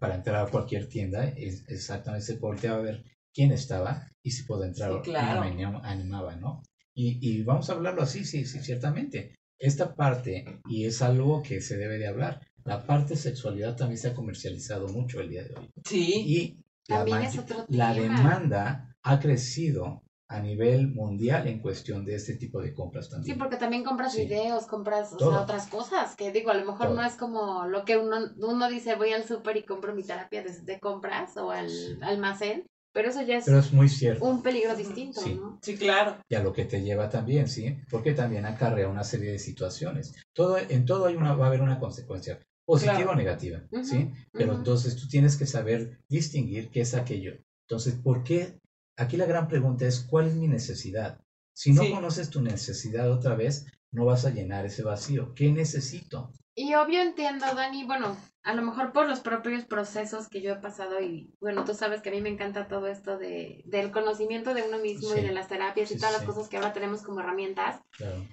para 0.00 0.16
entrar 0.16 0.44
a 0.46 0.50
cualquier 0.50 0.88
tienda, 0.88 1.28
es, 1.28 1.64
exactamente 1.68 2.26
se 2.26 2.36
volteaba 2.36 2.78
a 2.78 2.82
ver 2.82 3.04
quién 3.34 3.52
estaba 3.52 4.08
y 4.24 4.32
si 4.32 4.42
podía 4.42 4.66
entrar 4.66 4.92
Sí, 4.92 4.98
claro. 5.10 5.46
y 5.48 5.54
me 5.54 5.64
anim- 5.64 5.80
animaba, 5.84 6.34
¿no? 6.36 6.62
Y, 6.94 7.18
y 7.26 7.42
vamos 7.44 7.70
a 7.70 7.74
hablarlo 7.74 8.02
así, 8.02 8.24
sí, 8.24 8.44
sí, 8.44 8.58
ciertamente. 8.60 9.34
Esta 9.58 9.94
parte, 9.94 10.44
y 10.68 10.84
es 10.86 11.00
algo 11.02 11.42
que 11.42 11.60
se 11.60 11.76
debe 11.78 11.98
de 11.98 12.08
hablar, 12.08 12.40
la 12.64 12.84
parte 12.84 13.16
sexualidad 13.16 13.76
también 13.76 13.98
se 13.98 14.08
ha 14.08 14.14
comercializado 14.14 14.88
mucho 14.88 15.20
el 15.20 15.30
día 15.30 15.44
de 15.44 15.54
hoy. 15.54 15.70
Sí. 15.84 16.12
Y 16.26 16.61
También 16.86 17.18
ma- 17.18 17.26
es 17.26 17.38
otro 17.38 17.64
la 17.68 17.94
tema. 17.94 18.16
demanda 18.16 18.96
ha 19.02 19.20
crecido 19.20 20.02
a 20.28 20.40
nivel 20.40 20.88
mundial 20.88 21.46
en 21.46 21.60
cuestión 21.60 22.04
de 22.06 22.14
este 22.14 22.36
tipo 22.36 22.60
de 22.62 22.72
compras 22.72 23.04
Sí, 23.06 23.10
también. 23.12 23.38
porque 23.38 23.56
también 23.56 23.84
compras 23.84 24.14
Sí. 24.14 24.22
videos, 24.24 24.64
compras 24.66 25.12
o 25.12 25.16
Todo. 25.18 25.32
sea, 25.32 25.40
otras 25.42 25.66
cosas, 25.66 26.16
que 26.16 26.32
digo, 26.32 26.50
a 26.50 26.54
lo 26.54 26.64
mejor 26.64 26.86
Todo. 26.86 26.96
no 26.96 27.04
es 27.04 27.14
como 27.16 27.66
lo 27.66 27.84
que 27.84 27.98
uno, 27.98 28.16
uno 28.38 28.68
dice, 28.68 28.94
voy 28.94 29.12
al 29.12 29.24
súper 29.24 29.58
y 29.58 29.64
compro 29.64 29.94
mi 29.94 30.02
terapia 30.02 30.42
de, 30.42 30.50
de 30.60 30.80
compras 30.80 31.36
o 31.36 31.50
al 31.50 31.68
Sí. 31.68 31.98
almacén, 32.00 32.64
pero 32.94 33.10
eso 33.10 33.20
ya 33.22 33.36
es 33.38 33.44
Pero 33.44 33.58
es 33.58 33.72
muy 33.74 33.90
cierto. 33.90 34.24
un 34.24 34.42
peligro 34.42 34.74
distinto, 34.74 35.20
Sí. 35.20 35.34
¿no? 35.34 35.58
Sí, 35.60 35.76
claro. 35.76 36.16
y 36.30 36.34
a 36.34 36.42
lo 36.42 36.52
que 36.54 36.64
te 36.64 36.80
lleva 36.82 37.10
también, 37.10 37.46
¿sí? 37.46 37.76
Porque 37.90 38.12
también 38.14 38.46
acarrea 38.46 38.88
una 38.88 39.04
serie 39.04 39.32
de 39.32 39.38
situaciones. 39.38 40.14
Todo, 40.34 40.56
en 40.56 40.86
todo 40.86 41.06
hay 41.06 41.16
una, 41.16 41.34
va 41.34 41.44
a 41.44 41.48
haber 41.48 41.60
una 41.60 41.78
consecuencia, 41.78 42.38
positiva 42.64 42.94
Claro. 42.96 43.10
o 43.10 43.14
negativa, 43.16 43.60
¿sí? 43.82 44.10
Pero 44.32 44.54
entonces 44.54 44.96
tú 44.96 45.08
tienes 45.08 45.36
que 45.36 45.46
saber 45.46 46.00
distinguir 46.08 46.70
qué 46.70 46.80
es 46.82 46.94
aquello. 46.94 47.34
Entonces, 47.68 47.94
¿por 47.94 48.22
qué? 48.24 48.58
Aquí 48.96 49.16
la 49.16 49.26
gran 49.26 49.48
pregunta 49.48 49.86
es, 49.86 50.00
¿cuál 50.08 50.26
es 50.28 50.34
mi 50.34 50.48
necesidad? 50.48 51.20
Si 51.54 51.72
no 51.72 51.82
Sí. 51.82 51.90
conoces 51.90 52.30
tu 52.30 52.40
necesidad 52.40 53.10
otra 53.10 53.34
vez, 53.34 53.66
no 53.90 54.04
vas 54.04 54.24
a 54.24 54.30
llenar 54.30 54.64
ese 54.64 54.82
vacío. 54.82 55.34
¿Qué 55.34 55.50
necesito? 55.50 56.32
Y 56.54 56.74
obvio 56.74 57.00
entiendo, 57.00 57.46
Dani, 57.54 57.84
bueno, 57.84 58.16
a 58.42 58.54
lo 58.54 58.62
mejor 58.62 58.92
por 58.92 59.08
los 59.08 59.20
propios 59.20 59.64
procesos 59.64 60.28
que 60.28 60.42
yo 60.42 60.52
he 60.52 60.56
pasado 60.60 61.00
y 61.00 61.34
bueno, 61.40 61.64
tú 61.64 61.74
sabes 61.74 62.02
que 62.02 62.10
a 62.10 62.12
mí 62.12 62.20
me 62.20 62.28
encanta 62.28 62.68
todo 62.68 62.86
esto 62.88 63.16
de, 63.18 63.62
del 63.66 63.90
conocimiento 63.90 64.52
de 64.54 64.62
uno 64.62 64.78
mismo 64.78 65.08
Sí. 65.14 65.20
y 65.20 65.22
de 65.22 65.32
las 65.32 65.48
terapias 65.48 65.90
y 65.90 65.96
todas 65.96 66.12
las 66.12 66.22
cosas 66.24 66.48
que 66.48 66.56
ahora 66.58 66.72
tenemos 66.74 67.02
como 67.02 67.20
herramientas. 67.20 67.80
Claro. 67.96 68.26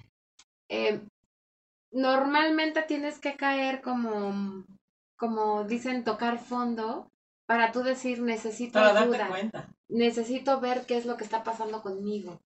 eh, 0.68 1.00
normalmente 1.92 2.82
tienes 2.82 3.18
que 3.18 3.36
caer 3.36 3.80
como, 3.82 4.64
como 5.16 5.64
dicen, 5.64 6.04
tocar 6.04 6.38
fondo 6.38 7.10
para 7.46 7.72
tú 7.72 7.82
decir, 7.82 8.20
necesito 8.22 8.74
Para 8.74 8.92
darte 8.92 9.16
ayuda, 9.16 9.28
cuenta. 9.28 9.68
necesito 9.88 10.60
ver 10.60 10.86
qué 10.86 10.96
es 10.96 11.06
lo 11.06 11.16
que 11.16 11.24
está 11.24 11.42
pasando 11.42 11.82
conmigo. 11.82 12.40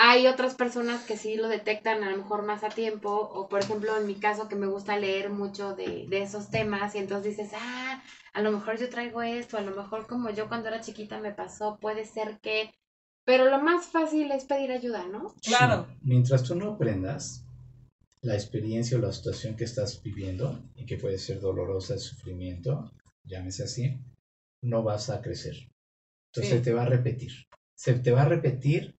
Hay 0.00 0.28
otras 0.28 0.54
personas 0.54 1.04
que 1.04 1.16
sí 1.16 1.36
lo 1.36 1.48
detectan 1.48 2.04
a 2.04 2.10
lo 2.10 2.16
mejor 2.18 2.44
más 2.44 2.62
a 2.62 2.68
tiempo, 2.68 3.10
o 3.10 3.48
por 3.48 3.60
ejemplo 3.60 3.96
en 3.96 4.06
mi 4.06 4.14
caso 4.14 4.48
que 4.48 4.54
me 4.54 4.66
gusta 4.66 4.96
leer 4.96 5.30
mucho 5.30 5.74
de, 5.74 6.06
de 6.08 6.22
esos 6.22 6.50
temas 6.50 6.94
y 6.94 6.98
entonces 6.98 7.36
dices, 7.36 7.52
ah, 7.60 8.00
a 8.32 8.42
lo 8.42 8.52
mejor 8.52 8.78
yo 8.78 8.88
traigo 8.90 9.22
esto, 9.22 9.56
a 9.58 9.60
lo 9.62 9.74
mejor 9.74 10.06
como 10.06 10.30
yo 10.30 10.46
cuando 10.48 10.68
era 10.68 10.80
chiquita 10.80 11.18
me 11.20 11.32
pasó, 11.32 11.78
puede 11.80 12.04
ser 12.04 12.38
que... 12.40 12.72
Pero 13.24 13.46
lo 13.46 13.60
más 13.60 13.86
fácil 13.86 14.30
es 14.30 14.44
pedir 14.44 14.70
ayuda, 14.72 15.04
¿no? 15.06 15.34
Claro. 15.42 15.86
Sí, 15.90 15.98
Mientras 16.02 16.44
tú 16.44 16.54
no 16.54 16.72
aprendas 16.72 17.44
la 18.22 18.34
experiencia 18.34 18.96
o 18.96 19.00
la 19.00 19.12
situación 19.12 19.56
que 19.56 19.64
estás 19.64 20.02
viviendo, 20.02 20.62
y 20.74 20.86
que 20.86 20.96
puede 20.98 21.18
ser 21.18 21.40
dolorosa, 21.40 21.94
de 21.94 22.00
sufrimiento, 22.00 22.92
llámese 23.24 23.62
así, 23.64 23.98
no 24.62 24.82
vas 24.82 25.10
a 25.10 25.20
crecer. 25.20 25.68
Entonces 26.32 26.50
Sí. 26.52 26.58
se 26.58 26.60
te 26.60 26.72
va 26.72 26.82
a 26.82 26.86
repetir. 26.86 27.32
Se 27.76 27.94
te 27.94 28.10
va 28.10 28.22
a 28.22 28.28
repetir 28.28 28.96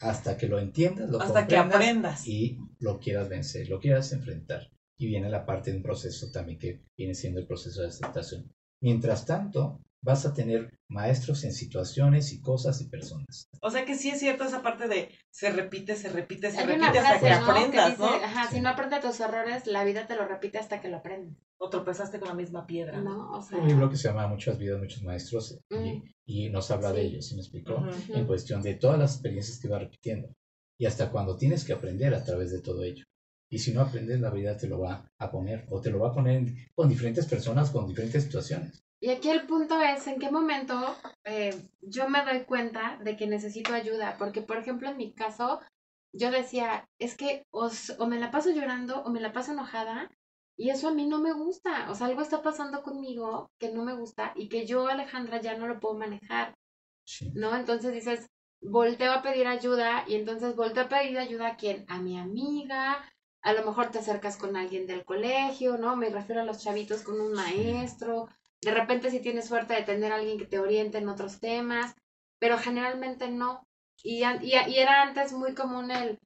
hasta 0.00 0.36
que 0.36 0.46
lo 0.48 0.58
entiendas, 0.58 1.10
lo 1.10 1.20
Hasta 1.20 1.46
que 1.46 1.56
aprendas. 1.56 2.26
y 2.26 2.58
lo 2.78 3.00
quieras 3.00 3.28
vencer, 3.28 3.68
lo 3.68 3.80
quieras 3.80 4.12
enfrentar. 4.12 4.70
Y 4.98 5.06
viene 5.06 5.28
la 5.30 5.44
parte 5.44 5.70
de 5.70 5.78
un 5.78 5.82
proceso 5.82 6.30
también 6.30 6.58
que 6.58 6.80
viene 6.96 7.14
siendo 7.14 7.40
el 7.40 7.46
proceso 7.46 7.80
de 7.82 7.88
aceptación. 7.88 8.50
Mientras 8.82 9.26
tanto, 9.26 9.80
vas 10.02 10.24
a 10.26 10.32
tener 10.32 10.70
maestros 10.88 11.44
en 11.44 11.52
situaciones 11.52 12.32
y 12.32 12.40
cosas 12.40 12.80
y 12.80 12.88
personas. 12.88 13.48
O 13.60 13.70
sea 13.70 13.84
que 13.84 13.94
sí 13.94 14.10
es 14.10 14.18
cierto 14.18 14.44
esa 14.44 14.62
parte 14.62 14.88
de 14.88 15.10
se 15.30 15.50
repite, 15.50 15.94
se 15.96 16.08
repite, 16.08 16.50
se 16.50 16.58
Hay 16.58 16.66
repite 16.66 16.98
hasta 16.98 17.20
que 17.20 17.30
¿no? 17.30 17.36
aprendas, 17.50 17.84
que 17.84 17.90
dice, 17.90 18.02
¿no? 18.02 18.24
Ajá, 18.24 18.48
Sí. 18.48 18.54
si 18.56 18.60
no 18.62 18.68
aprendes 18.70 19.00
tus 19.02 19.20
errores, 19.20 19.66
la 19.66 19.84
vida 19.84 20.06
te 20.06 20.16
lo 20.16 20.26
repite 20.26 20.58
hasta 20.58 20.80
que 20.80 20.88
lo 20.88 20.96
aprendes, 20.98 21.36
O 21.58 21.68
tropezaste 21.68 22.18
con 22.18 22.28
la 22.28 22.34
misma 22.34 22.66
piedra. 22.66 23.00
¿no? 23.00 23.10
¿no? 23.16 23.30
O 23.38 23.42
sea, 23.42 23.58
un 23.58 23.68
libro 23.68 23.90
que 23.90 23.96
se 23.98 24.08
llama 24.08 24.26
Muchas 24.26 24.58
vidas, 24.58 24.80
muchos 24.80 25.02
maestros 25.02 25.58
y, 25.70 25.74
Mm. 25.76 26.02
y 26.26 26.48
nos 26.50 26.70
habla 26.70 26.92
de 26.92 27.02
ellos, 27.02 27.26
¿sí 27.26 27.34
me 27.34 27.42
explicó? 27.42 27.84
En 28.08 28.26
cuestión 28.26 28.62
de 28.62 28.74
todas 28.74 28.98
las 28.98 29.12
experiencias 29.14 29.58
que 29.60 29.68
va 29.68 29.78
repitiendo 29.78 30.32
y 30.78 30.86
hasta 30.86 31.10
cuando 31.10 31.36
tienes 31.36 31.64
que 31.64 31.74
aprender 31.74 32.14
a 32.14 32.24
través 32.24 32.50
de 32.50 32.60
todo 32.60 32.82
ello. 32.82 33.04
Y 33.52 33.58
si 33.58 33.72
no 33.74 33.82
aprendes, 33.82 34.20
la 34.20 34.30
vida 34.30 34.56
te 34.56 34.66
lo 34.68 34.78
va 34.78 35.10
a 35.18 35.30
poner 35.30 35.66
o 35.70 35.80
te 35.80 35.90
lo 35.90 35.98
va 35.98 36.08
a 36.08 36.12
poner 36.14 36.46
con 36.74 36.88
diferentes 36.88 37.26
personas, 37.26 37.70
con 37.70 37.86
diferentes 37.86 38.22
situaciones. 38.22 38.80
Y 39.00 39.10
aquí 39.10 39.30
el 39.30 39.46
punto 39.46 39.80
es 39.80 40.06
en 40.06 40.18
qué 40.18 40.30
momento 40.30 40.96
eh, 41.24 41.54
yo 41.80 42.08
me 42.08 42.24
doy 42.24 42.44
cuenta 42.44 42.98
de 43.02 43.16
que 43.16 43.26
necesito 43.26 43.72
ayuda, 43.74 44.16
porque 44.18 44.42
por 44.42 44.58
ejemplo 44.58 44.88
en 44.90 44.96
mi 44.98 45.12
caso 45.12 45.60
yo 46.12 46.30
decía, 46.30 46.88
es 46.98 47.16
que 47.16 47.44
os- 47.50 47.94
o 47.98 48.06
me 48.06 48.18
la 48.18 48.30
paso 48.30 48.50
llorando 48.50 49.02
o 49.02 49.10
me 49.10 49.20
la 49.20 49.32
paso 49.32 49.52
enojada 49.52 50.10
y 50.56 50.70
eso 50.70 50.88
a 50.88 50.92
mí 50.94 51.06
no 51.06 51.18
me 51.20 51.32
gusta, 51.32 51.90
o 51.90 51.94
sea, 51.94 52.08
algo 52.08 52.20
está 52.20 52.42
pasando 52.42 52.82
conmigo 52.82 53.50
que 53.58 53.70
no 53.72 53.84
me 53.84 53.94
gusta 53.94 54.32
y 54.36 54.48
que 54.48 54.66
yo, 54.66 54.86
Alejandra, 54.88 55.40
ya 55.40 55.56
no 55.56 55.66
lo 55.66 55.80
puedo 55.80 55.94
manejar. 55.96 56.54
Sí. 57.04 57.30
¿no? 57.34 57.56
Entonces 57.56 57.92
dices, 57.92 58.26
volteo 58.60 59.12
a 59.12 59.22
pedir 59.22 59.46
ayuda 59.46 60.04
y 60.06 60.14
entonces 60.16 60.56
volteo 60.56 60.84
a 60.84 60.88
pedir 60.88 61.18
ayuda 61.18 61.48
a 61.48 61.56
quién? 61.56 61.84
A 61.88 61.98
mi 61.98 62.18
amiga, 62.18 63.04
a 63.42 63.52
lo 63.52 63.64
mejor 63.64 63.90
te 63.90 63.98
acercas 63.98 64.36
con 64.36 64.56
alguien 64.56 64.86
del 64.86 65.04
colegio, 65.04 65.78
¿no? 65.78 65.96
Me 65.96 66.10
refiero 66.10 66.42
a 66.42 66.44
los 66.44 66.62
chavitos 66.62 67.02
con 67.02 67.20
un 67.20 67.32
maestro, 67.32 68.28
De 68.62 68.72
repente 68.72 69.10
sí 69.10 69.20
tienes 69.20 69.46
suerte 69.46 69.74
de 69.74 69.82
tener 69.82 70.12
a 70.12 70.16
alguien 70.16 70.38
que 70.38 70.46
te 70.46 70.58
oriente 70.58 70.98
en 70.98 71.08
otros 71.08 71.40
temas, 71.40 71.94
pero 72.38 72.58
generalmente 72.58 73.28
no. 73.30 73.66
Y, 74.02 74.22
y, 74.24 74.52
y 74.68 74.78
era 74.78 75.02
antes 75.02 75.32
muy 75.32 75.54
común 75.54 75.90
el, 75.90 76.18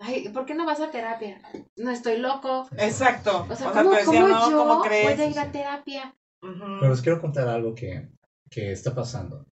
ay, 0.00 0.28
¿por 0.30 0.46
qué 0.46 0.54
no 0.54 0.66
vas 0.66 0.80
a 0.80 0.90
terapia? 0.90 1.40
No 1.76 1.90
estoy 1.90 2.18
loco. 2.18 2.68
Exacto. 2.76 3.46
O 3.48 3.54
sea, 3.56 3.70
O 3.70 3.72
¿cómo, 3.72 3.90
cómo 4.04 4.28
no, 4.28 4.50
yo 4.50 4.58
¿cómo 4.58 4.78
voy 4.78 4.88
crees? 4.88 5.20
a 5.20 5.26
ir 5.26 5.38
a 5.38 5.52
terapia? 5.52 6.14
Pero 6.40 6.90
les 6.90 7.02
quiero 7.02 7.20
contar 7.20 7.48
algo 7.48 7.74
que, 7.74 8.08
que 8.50 8.72
está 8.72 8.94
pasando. 8.94 9.44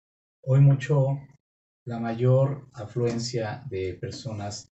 Hoy 0.45 0.61
mucho, 0.61 1.19
la 1.87 1.99
mayor 1.99 2.69
afluencia 2.75 3.63
de 3.71 3.95
personas, 3.95 4.69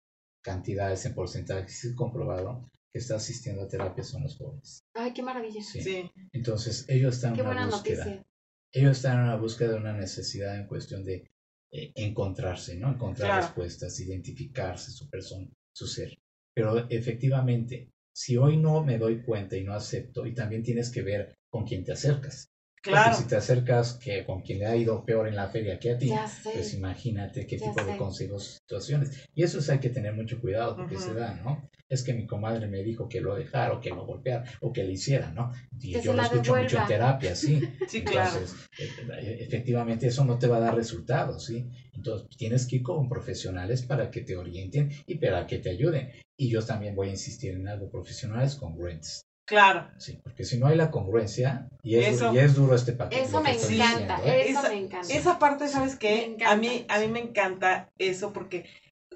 cantidades 0.43 1.05
en 1.05 1.13
porcentaje, 1.13 1.67
sí 1.67 1.89
es 1.89 1.95
comprobado 1.95 2.69
que 2.91 2.99
está 2.99 3.15
asistiendo 3.15 3.63
a 3.63 3.67
terapia 3.67 4.03
son 4.03 4.23
los 4.23 4.37
jóvenes. 4.37 4.81
Ay, 4.95 5.13
qué 5.13 5.21
maravilla. 5.21 5.61
Sí. 5.61 5.81
Sí, 5.81 6.11
Entonces, 6.33 6.85
ellos 6.87 7.15
están 7.15 7.33
Qué 7.33 7.41
en 7.41 7.47
una 7.47 7.55
buena 7.55 7.75
búsqueda. 7.75 8.05
noticia. 8.05 8.25
Ellos 8.73 8.97
están 8.97 9.17
en 9.17 9.23
una 9.23 9.35
búsqueda 9.37 9.69
de 9.71 9.75
una 9.77 9.93
necesidad 9.93 10.57
en 10.59 10.67
cuestión 10.67 11.03
de 11.03 11.25
eh, 11.71 11.91
encontrarse, 11.95 12.75
¿no? 12.77 12.89
Encontrar 12.93 13.29
Claro. 13.29 13.45
respuestas, 13.47 13.99
identificarse, 13.99 14.91
su 14.91 15.09
persona, 15.09 15.47
su 15.73 15.85
ser. 15.87 16.17
Pero 16.55 16.89
efectivamente, 16.89 17.89
si 18.15 18.37
hoy 18.37 18.57
no 18.57 18.83
me 18.83 18.97
doy 18.97 19.21
cuenta 19.21 19.57
y 19.57 19.63
no 19.63 19.73
acepto, 19.73 20.25
y 20.25 20.33
también 20.33 20.63
tienes 20.63 20.89
que 20.89 21.01
ver 21.01 21.35
con 21.49 21.65
quién 21.65 21.83
te 21.83 21.91
acercas. 21.91 22.47
Claro. 22.81 23.11
Porque 23.11 23.23
si 23.23 23.29
te 23.29 23.35
acercas 23.35 23.93
que 23.93 24.25
con 24.25 24.41
quien 24.41 24.59
le 24.59 24.65
ha 24.65 24.75
ido 24.75 25.03
peor 25.05 25.27
en 25.27 25.35
la 25.35 25.49
feria 25.49 25.79
que 25.79 25.91
a 25.91 25.97
ti, 25.97 26.11
pues 26.43 26.73
imagínate 26.73 27.45
qué 27.45 27.57
Ya 27.57 27.67
tipo 27.67 27.83
de 27.83 27.97
consejos, 27.97 28.57
situaciones. 28.61 29.27
Y 29.33 29.43
eso 29.43 29.59
es 29.59 29.69
hay 29.69 29.79
que 29.79 29.89
tener 29.89 30.13
mucho 30.13 30.39
cuidado 30.39 30.75
porque 30.75 30.97
se 30.97 31.13
da, 31.13 31.33
¿no? 31.43 31.69
Es 31.89 32.03
que 32.03 32.13
mi 32.13 32.25
comadre 32.27 32.67
me 32.67 32.83
dijo 32.83 33.07
que 33.07 33.21
lo 33.21 33.33
dejara 33.35 33.73
o 33.73 33.79
que 33.79 33.89
lo 33.89 34.05
golpeara 34.05 34.43
o 34.61 34.73
que 34.73 34.83
le 34.83 34.93
hiciera, 34.93 35.31
¿no? 35.31 35.51
Y 35.79 35.93
Que 35.93 36.01
yo 36.01 36.13
lo 36.13 36.21
escucho 36.21 36.55
mucho 36.55 36.77
en 36.79 36.87
terapia, 36.87 37.35
sí. 37.35 37.61
Sí. 37.87 37.99
Entonces, 37.99 38.55
eh, 38.77 39.37
efectivamente 39.39 40.07
eso 40.07 40.25
no 40.25 40.37
te 40.37 40.47
va 40.47 40.57
a 40.57 40.59
dar 40.59 40.75
resultados, 40.75 41.45
¿sí? 41.45 41.69
Entonces 41.93 42.27
tienes 42.37 42.65
que 42.67 42.77
ir 42.77 42.83
con 42.83 43.07
profesionales 43.07 43.83
para 43.83 44.11
que 44.11 44.21
te 44.21 44.35
orienten 44.35 44.91
y 45.05 45.15
para 45.15 45.47
que 45.47 45.59
te 45.59 45.69
ayuden. 45.69 46.11
Y 46.37 46.49
yo 46.49 46.61
también 46.63 46.95
voy 46.95 47.07
a 47.07 47.11
insistir 47.11 47.53
en 47.53 47.67
algo, 47.67 47.89
profesionales 47.89 48.55
congruentes, 48.55 49.21
Claro. 49.47 49.87
¿sí? 49.97 50.19
Porque 50.21 50.43
si 50.43 50.57
no 50.59 50.67
hay 50.67 50.75
la 50.75 50.91
congruencia, 50.91 51.69
y 51.81 51.95
es, 51.95 52.15
Eso- 52.17 52.33
y 52.33 52.37
es 52.37 52.53
duro 52.53 52.75
este 52.75 52.91
paquete. 52.91 53.23
Eso 53.23 53.41
me 53.41 53.51
encanta, 53.53 53.67
diciendo, 53.67 54.13
¿eh? 54.25 54.41
eso 54.49 54.59
Esa- 54.59 54.69
me 54.69 54.77
encanta. 54.77 55.13
Esa 55.13 55.39
parte, 55.39 55.67
¿sabes 55.69 55.93
Me 55.93 55.99
qué? 55.99 56.25
encanta. 56.25 56.51
A 56.51 56.55
mí, 56.57 56.85
a 56.89 56.99
mí 56.99 57.07
me 57.07 57.19
encanta 57.21 57.89
eso 57.97 58.33
porque 58.33 58.65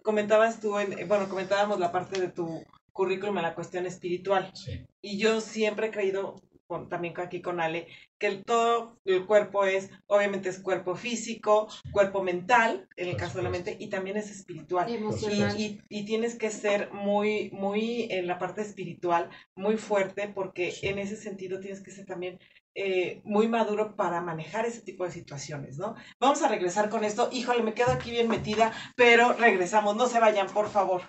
comentabas 0.03 0.61
tú, 0.61 0.79
en, 0.79 1.05
bueno, 1.09 1.27
comentábamos 1.27 1.79
la 1.81 1.91
parte 1.91 2.19
de 2.21 2.29
tu 2.29 2.63
currículum 2.93 3.37
en 3.37 3.43
la 3.43 3.53
cuestión 3.55 3.85
espiritual. 3.85 4.51
Sí, 4.53 4.85
Y 5.01 5.17
yo 5.17 5.41
siempre 5.41 5.87
he 5.87 5.91
creído, 5.91 6.41
con- 6.71 6.87
también 6.87 7.13
aquí 7.19 7.41
con 7.41 7.59
Ale, 7.59 7.87
que 8.17 8.27
el, 8.27 8.45
todo 8.45 8.97
el 9.03 9.25
cuerpo 9.25 9.65
es, 9.65 9.89
obviamente 10.07 10.47
es 10.47 10.59
cuerpo 10.59 10.95
físico, 10.95 11.67
cuerpo 11.91 12.23
mental, 12.23 12.87
en 12.95 13.09
el 13.09 13.17
caso 13.17 13.37
de 13.39 13.43
la 13.43 13.49
mente, 13.49 13.75
y 13.77 13.87
también 13.89 14.15
es 14.15 14.31
espiritual. 14.31 14.87
Y 14.89 14.93
Y, 14.93 14.95
emocional. 14.95 15.59
y- 15.59 15.81
y 15.89 16.05
tienes 16.05 16.35
que 16.37 16.49
ser 16.49 16.89
muy, 16.93 17.49
muy 17.51 18.07
en 18.09 18.25
la 18.25 18.37
parte 18.39 18.61
espiritual, 18.61 19.29
muy 19.55 19.75
fuerte, 19.75 20.29
porque 20.29 20.71
Sí. 20.71 20.87
en 20.87 20.97
ese 20.99 21.17
sentido 21.17 21.59
tienes 21.59 21.81
que 21.83 21.91
ser 21.91 22.05
también 22.05 22.39
eh, 22.73 23.19
muy 23.25 23.49
maduro 23.49 23.97
para 23.97 24.21
manejar 24.21 24.65
ese 24.65 24.79
tipo 24.81 25.03
de 25.03 25.11
situaciones, 25.11 25.77
¿no? 25.77 25.95
Vamos 26.21 26.41
a 26.41 26.47
regresar 26.47 26.87
con 26.89 27.03
esto. 27.03 27.27
Híjole, 27.33 27.63
me 27.63 27.73
quedo 27.73 27.91
aquí 27.91 28.11
bien 28.11 28.29
metida, 28.29 28.71
pero 28.95 29.33
regresamos. 29.33 29.97
No 29.97 30.07
se 30.07 30.21
vayan, 30.21 30.47
por 30.47 30.69
favor. 30.69 31.01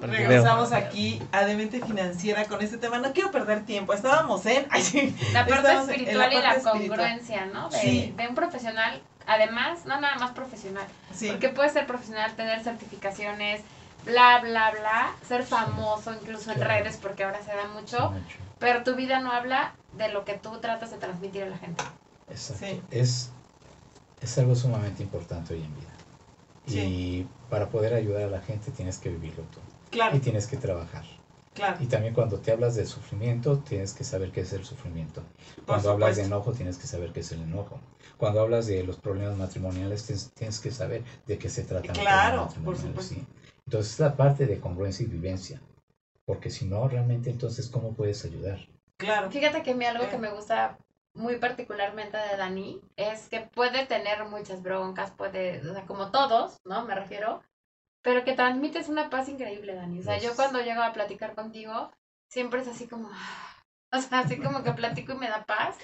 Regresamos 0.00 0.72
aquí 0.72 1.22
a 1.32 1.44
Demente 1.44 1.80
Financiera 1.84 2.44
con 2.46 2.60
este 2.62 2.78
tema. 2.78 2.98
No 2.98 3.12
quiero 3.12 3.30
perder 3.30 3.64
tiempo. 3.64 3.92
Estábamos 3.92 4.44
en. 4.46 4.66
Ay, 4.70 4.82
sí. 4.82 5.14
La 5.32 5.46
parte 5.46 5.70
en 5.70 5.78
espiritual 5.78 6.18
la 6.30 6.34
y 6.34 6.42
la 6.42 6.52
espiritual. 6.54 6.78
congruencia, 6.88 7.46
¿no? 7.46 7.68
De, 7.68 7.78
Sí. 7.78 8.14
de 8.16 8.28
un 8.28 8.34
profesional, 8.34 9.02
además, 9.26 9.84
no 9.86 10.00
nada 10.00 10.16
más 10.16 10.32
profesional, 10.32 10.86
Sí. 11.14 11.28
porque 11.28 11.50
puedes 11.50 11.72
ser 11.72 11.86
profesional, 11.86 12.34
tener 12.34 12.62
certificaciones, 12.64 13.62
bla, 14.04 14.40
bla, 14.40 14.70
bla, 14.72 15.12
ser 15.28 15.44
famoso 15.44 16.12
incluso 16.14 16.50
en 16.52 16.60
redes, 16.60 16.96
porque 16.96 17.24
ahora 17.24 17.40
se 17.42 17.54
da 17.54 17.68
mucho, 17.68 18.12
pero 18.58 18.82
tu 18.82 18.94
vida 18.96 19.20
no 19.20 19.30
habla 19.30 19.74
de 19.92 20.08
lo 20.08 20.24
que 20.24 20.34
tú 20.34 20.58
tratas 20.58 20.90
de 20.90 20.96
transmitir 20.96 21.44
a 21.44 21.46
la 21.50 21.58
gente. 21.58 21.84
Exacto. 22.30 22.64
Sí. 22.66 22.82
Es, 22.90 23.30
es 24.20 24.38
algo 24.38 24.54
sumamente 24.56 25.02
importante 25.02 25.54
hoy 25.54 25.62
en 25.62 25.74
vida. 25.76 25.88
Sí. 26.66 26.78
Y 26.80 27.28
para 27.50 27.68
poder 27.68 27.92
ayudar 27.94 28.22
a 28.22 28.26
la 28.28 28.40
gente 28.40 28.70
tienes 28.70 28.98
que 28.98 29.10
vivirlo 29.10 29.42
tú. 29.44 29.60
Claro, 29.92 30.16
Y 30.16 30.20
tienes 30.20 30.46
que 30.48 30.56
trabajar. 30.56 31.04
claro. 31.54 31.76
Y 31.80 31.86
también 31.86 32.14
cuando 32.14 32.38
te 32.38 32.50
hablas 32.50 32.74
del 32.74 32.86
sufrimiento, 32.86 33.58
tienes 33.58 33.92
que 33.94 34.02
saber 34.04 34.32
qué 34.32 34.40
es 34.40 34.52
el 34.54 34.64
sufrimiento. 34.64 35.22
Cuando 35.66 35.90
hablas 35.92 36.16
de 36.16 36.24
enojo, 36.24 36.52
tienes 36.52 36.78
que 36.78 36.86
saber 36.88 37.12
qué 37.12 37.20
es 37.20 37.30
el 37.32 37.42
enojo. 37.42 37.78
Cuando 38.16 38.40
hablas 38.40 38.66
de 38.66 38.82
los 38.84 38.96
problemas 38.96 39.36
matrimoniales, 39.36 40.04
tienes, 40.06 40.32
tienes 40.32 40.58
que 40.60 40.70
saber 40.70 41.04
de 41.26 41.38
qué 41.38 41.48
se 41.50 41.62
tratan 41.64 41.94
Claro, 41.94 42.36
los 42.44 42.54
por 42.54 42.62
problemas 42.62 42.84
matrimoniales. 42.84 43.06
supuesto. 43.06 43.14
¿sí? 43.14 43.60
Entonces, 43.66 43.92
es 43.92 44.00
la 44.00 44.16
parte 44.16 44.46
de 44.46 44.58
congruencia 44.60 45.04
y 45.04 45.08
vivencia. 45.08 45.60
Porque 46.24 46.50
si 46.50 46.64
no, 46.64 46.88
realmente, 46.88 47.30
entonces, 47.30 47.68
¿cómo 47.68 47.92
puedes 47.92 48.24
ayudar? 48.24 48.58
Claro. 48.96 49.30
Fíjate 49.30 49.62
que 49.62 49.72
a 49.72 49.74
mí 49.74 49.84
algo 49.84 50.08
que 50.08 50.18
me 50.18 50.30
gusta 50.30 50.78
muy 51.14 51.36
particularmente 51.36 52.16
de 52.16 52.36
Dani 52.38 52.80
es 52.96 53.28
que 53.28 53.40
puede 53.40 53.84
tener 53.86 54.24
muchas 54.24 54.62
broncas, 54.62 55.10
puede, 55.10 55.60
o 55.68 55.74
sea, 55.74 55.84
como 55.84 56.10
todos, 56.10 56.56
¿no? 56.64 56.84
Me 56.86 56.94
refiero, 56.94 57.42
pero 58.02 58.24
que 58.24 58.34
transmites 58.34 58.88
una 58.88 59.10
paz 59.10 59.28
increíble, 59.28 59.74
Dani. 59.74 60.00
O 60.00 60.02
sea, 60.02 60.18
yo 60.18 60.34
cuando 60.34 60.60
llego 60.60 60.82
a 60.82 60.92
platicar 60.92 61.34
contigo, 61.34 61.90
siempre 62.28 62.60
es 62.60 62.68
así 62.68 62.86
como, 62.88 63.08
o 63.92 64.00
sea, 64.00 64.20
así 64.20 64.36
como 64.38 64.62
que 64.62 64.72
platico 64.72 65.12
y 65.12 65.18
me 65.18 65.28
da 65.28 65.44
paz, 65.44 65.76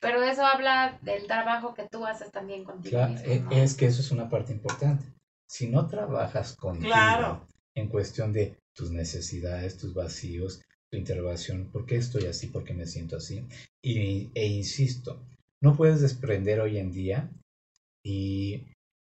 pero 0.00 0.22
eso 0.22 0.44
habla 0.46 0.98
del 1.02 1.26
trabajo 1.26 1.74
que 1.74 1.88
tú 1.88 2.06
haces 2.06 2.30
también 2.30 2.64
contigo 2.64 2.96
Claro, 2.96 3.12
mismo, 3.12 3.32
e- 3.32 3.40
¿no? 3.40 3.50
es 3.50 3.74
que 3.74 3.86
eso 3.86 4.00
es 4.00 4.10
una 4.10 4.28
parte 4.28 4.52
importante. 4.52 5.04
Si 5.48 5.66
no 5.68 5.86
trabajas 5.88 6.54
contigo 6.56 6.88
Claro. 6.90 7.46
en 7.74 7.88
cuestión 7.88 8.32
de 8.32 8.56
tus 8.74 8.90
necesidades, 8.90 9.78
tus 9.78 9.94
vacíos, 9.94 10.60
tu 10.90 10.96
interrogación, 10.96 11.70
¿por 11.70 11.84
qué 11.86 11.96
estoy 11.96 12.26
así? 12.26 12.46
¿Por 12.48 12.64
qué 12.64 12.74
me 12.74 12.86
siento 12.86 13.16
así? 13.16 13.46
Y, 13.82 14.30
e 14.34 14.46
insisto, 14.46 15.20
no 15.60 15.76
puedes 15.76 16.00
desprender 16.00 16.60
hoy 16.60 16.78
en 16.78 16.92
día 16.92 17.30
y 18.04 18.66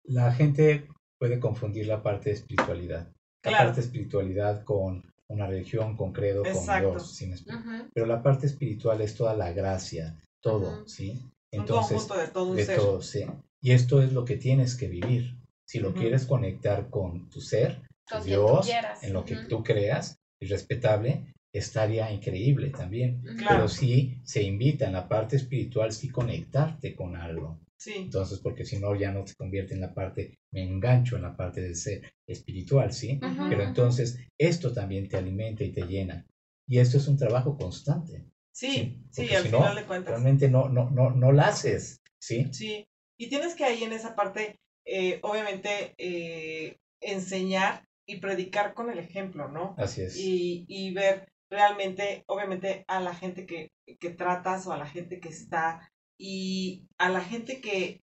la 0.04 0.32
gente 0.32 0.88
puede 1.18 1.40
confundir 1.40 1.86
la 1.86 2.02
parte 2.02 2.30
de 2.30 2.36
espiritualidad. 2.36 3.08
La 3.44 3.58
parte 3.58 3.80
de 3.80 3.86
espiritualidad 3.86 4.64
con 4.64 5.02
una 5.28 5.46
religión, 5.46 5.96
con 5.96 6.12
credo, 6.12 6.44
Exacto. 6.44 6.88
con 6.88 6.98
Dios. 6.98 7.14
¿sí 7.14 7.26
me 7.26 7.34
explico? 7.34 7.58
Ujú. 7.58 7.88
Pero 7.94 8.06
la 8.06 8.22
parte 8.22 8.46
espiritual 8.46 9.00
es 9.00 9.14
toda 9.14 9.34
la 9.34 9.52
gracia, 9.52 10.16
todo. 10.40 10.86
¿sí? 10.86 11.20
Un 11.52 11.60
Entonces, 11.60 11.98
conjunto 11.98 12.18
de 12.18 12.28
todo 12.28 12.50
un 12.50 12.56
de 12.56 12.64
ser. 12.64 12.76
todo, 12.76 13.02
sí. 13.02 13.26
Y 13.62 13.72
esto 13.72 14.02
es 14.02 14.12
lo 14.12 14.24
que 14.24 14.36
tienes 14.36 14.76
que 14.76 14.88
vivir. 14.88 15.36
Si 15.68 15.80
lo 15.80 15.94
quieres 15.94 16.26
conectar 16.26 16.90
con 16.90 17.28
tu 17.28 17.40
ser, 17.40 17.82
Con 18.08 18.22
Dios, 18.22 18.68
en 19.02 19.12
lo 19.12 19.24
que 19.24 19.34
tú 19.34 19.64
creas, 19.64 20.16
y 20.40 20.46
respetable, 20.46 21.34
estaría 21.52 22.10
increíble 22.12 22.70
también. 22.70 23.20
Claro. 23.22 23.56
Pero 23.56 23.68
sí 23.68 24.20
se 24.22 24.42
invita 24.42 24.86
en 24.86 24.92
la 24.92 25.08
parte 25.08 25.34
espiritual, 25.36 25.92
sí 25.92 26.08
conectarte 26.08 26.94
con 26.94 27.16
algo. 27.16 27.58
Sí. 27.78 27.94
Entonces, 27.96 28.40
porque 28.40 28.64
si 28.64 28.78
no, 28.78 28.94
ya 28.94 29.12
no 29.12 29.24
te 29.24 29.34
convierte 29.34 29.74
en 29.74 29.80
la 29.80 29.92
parte, 29.92 30.38
me 30.52 30.62
engancho 30.62 31.16
en 31.16 31.22
la 31.22 31.36
parte 31.36 31.60
del 31.60 31.76
ser 31.76 32.10
espiritual, 32.26 32.92
¿sí? 32.92 33.20
Pero 33.48 33.62
entonces, 33.62 34.18
esto 34.38 34.72
también 34.72 35.08
te 35.08 35.16
alimenta 35.16 35.62
y 35.64 35.72
te 35.72 35.82
llena. 35.86 36.26
Y 36.68 36.78
esto 36.78 36.96
es 36.96 37.06
un 37.06 37.16
trabajo 37.16 37.56
constante. 37.56 38.24
Sí, 38.52 39.02
Sí, 39.10 39.28
sí, 39.28 39.34
al 39.34 39.44
si 39.44 39.50
no, 39.50 39.58
final 39.58 39.76
de 39.76 39.84
cuentas. 39.84 40.10
Realmente 40.10 40.48
no, 40.48 40.68
no, 40.68 40.90
no, 40.90 41.10
no 41.10 41.32
la 41.32 41.48
haces, 41.48 42.00
¿sí? 42.18 42.48
Sí, 42.52 42.86
y 43.18 43.28
tienes 43.28 43.54
que 43.54 43.64
ahí 43.64 43.84
en 43.84 43.92
esa 43.92 44.16
parte, 44.16 44.56
eh, 44.86 45.20
obviamente, 45.22 45.94
eh, 45.98 46.78
enseñar 47.00 47.84
y 48.06 48.16
predicar 48.20 48.72
con 48.74 48.90
el 48.90 48.98
ejemplo, 48.98 49.48
¿no? 49.48 49.74
Así 49.76 50.02
es. 50.02 50.16
Y, 50.16 50.64
y 50.68 50.92
ver 50.94 51.28
realmente, 51.50 52.24
obviamente, 52.26 52.84
a 52.88 53.00
la 53.00 53.14
gente 53.14 53.46
que, 53.46 53.70
que 54.00 54.10
tratas 54.10 54.66
o 54.66 54.72
a 54.72 54.78
la 54.78 54.86
gente 54.86 55.20
que 55.20 55.28
está 55.28 55.92
y 56.18 56.86
a 56.98 57.08
la 57.08 57.20
gente 57.20 57.60
que 57.60 58.02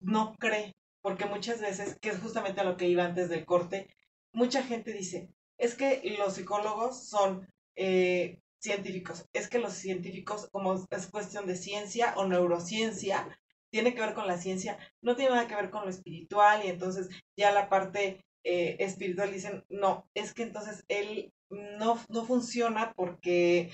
no 0.00 0.34
cree, 0.38 0.74
porque 1.02 1.26
muchas 1.26 1.60
veces, 1.60 1.98
que 2.00 2.10
es 2.10 2.20
justamente 2.20 2.60
a 2.60 2.64
lo 2.64 2.76
que 2.76 2.88
iba 2.88 3.04
antes 3.04 3.28
del 3.28 3.44
corte, 3.44 3.88
mucha 4.32 4.62
gente 4.62 4.92
dice, 4.92 5.28
es 5.58 5.74
que 5.74 6.02
los 6.18 6.34
psicólogos 6.34 7.08
son 7.08 7.46
eh, 7.76 8.38
científicos, 8.60 9.26
es 9.32 9.48
que 9.48 9.58
los 9.58 9.74
científicos, 9.74 10.48
como 10.52 10.74
es 10.90 11.06
cuestión 11.08 11.46
de 11.46 11.56
ciencia 11.56 12.14
o 12.16 12.26
neurociencia, 12.26 13.38
tiene 13.70 13.94
que 13.94 14.00
ver 14.00 14.14
con 14.14 14.26
la 14.26 14.38
ciencia, 14.38 14.78
no 15.00 15.16
tiene 15.16 15.32
nada 15.32 15.46
que 15.46 15.54
ver 15.54 15.70
con 15.70 15.84
lo 15.84 15.90
espiritual 15.90 16.64
y 16.64 16.68
entonces 16.68 17.08
ya 17.36 17.52
la 17.52 17.68
parte 17.68 18.24
eh, 18.44 18.76
espiritual 18.80 19.32
dicen, 19.32 19.64
no, 19.68 20.08
es 20.14 20.34
que 20.34 20.42
entonces 20.42 20.84
él 20.88 21.32
no, 21.50 21.98
no 22.08 22.24
funciona 22.24 22.92
porque 22.94 23.70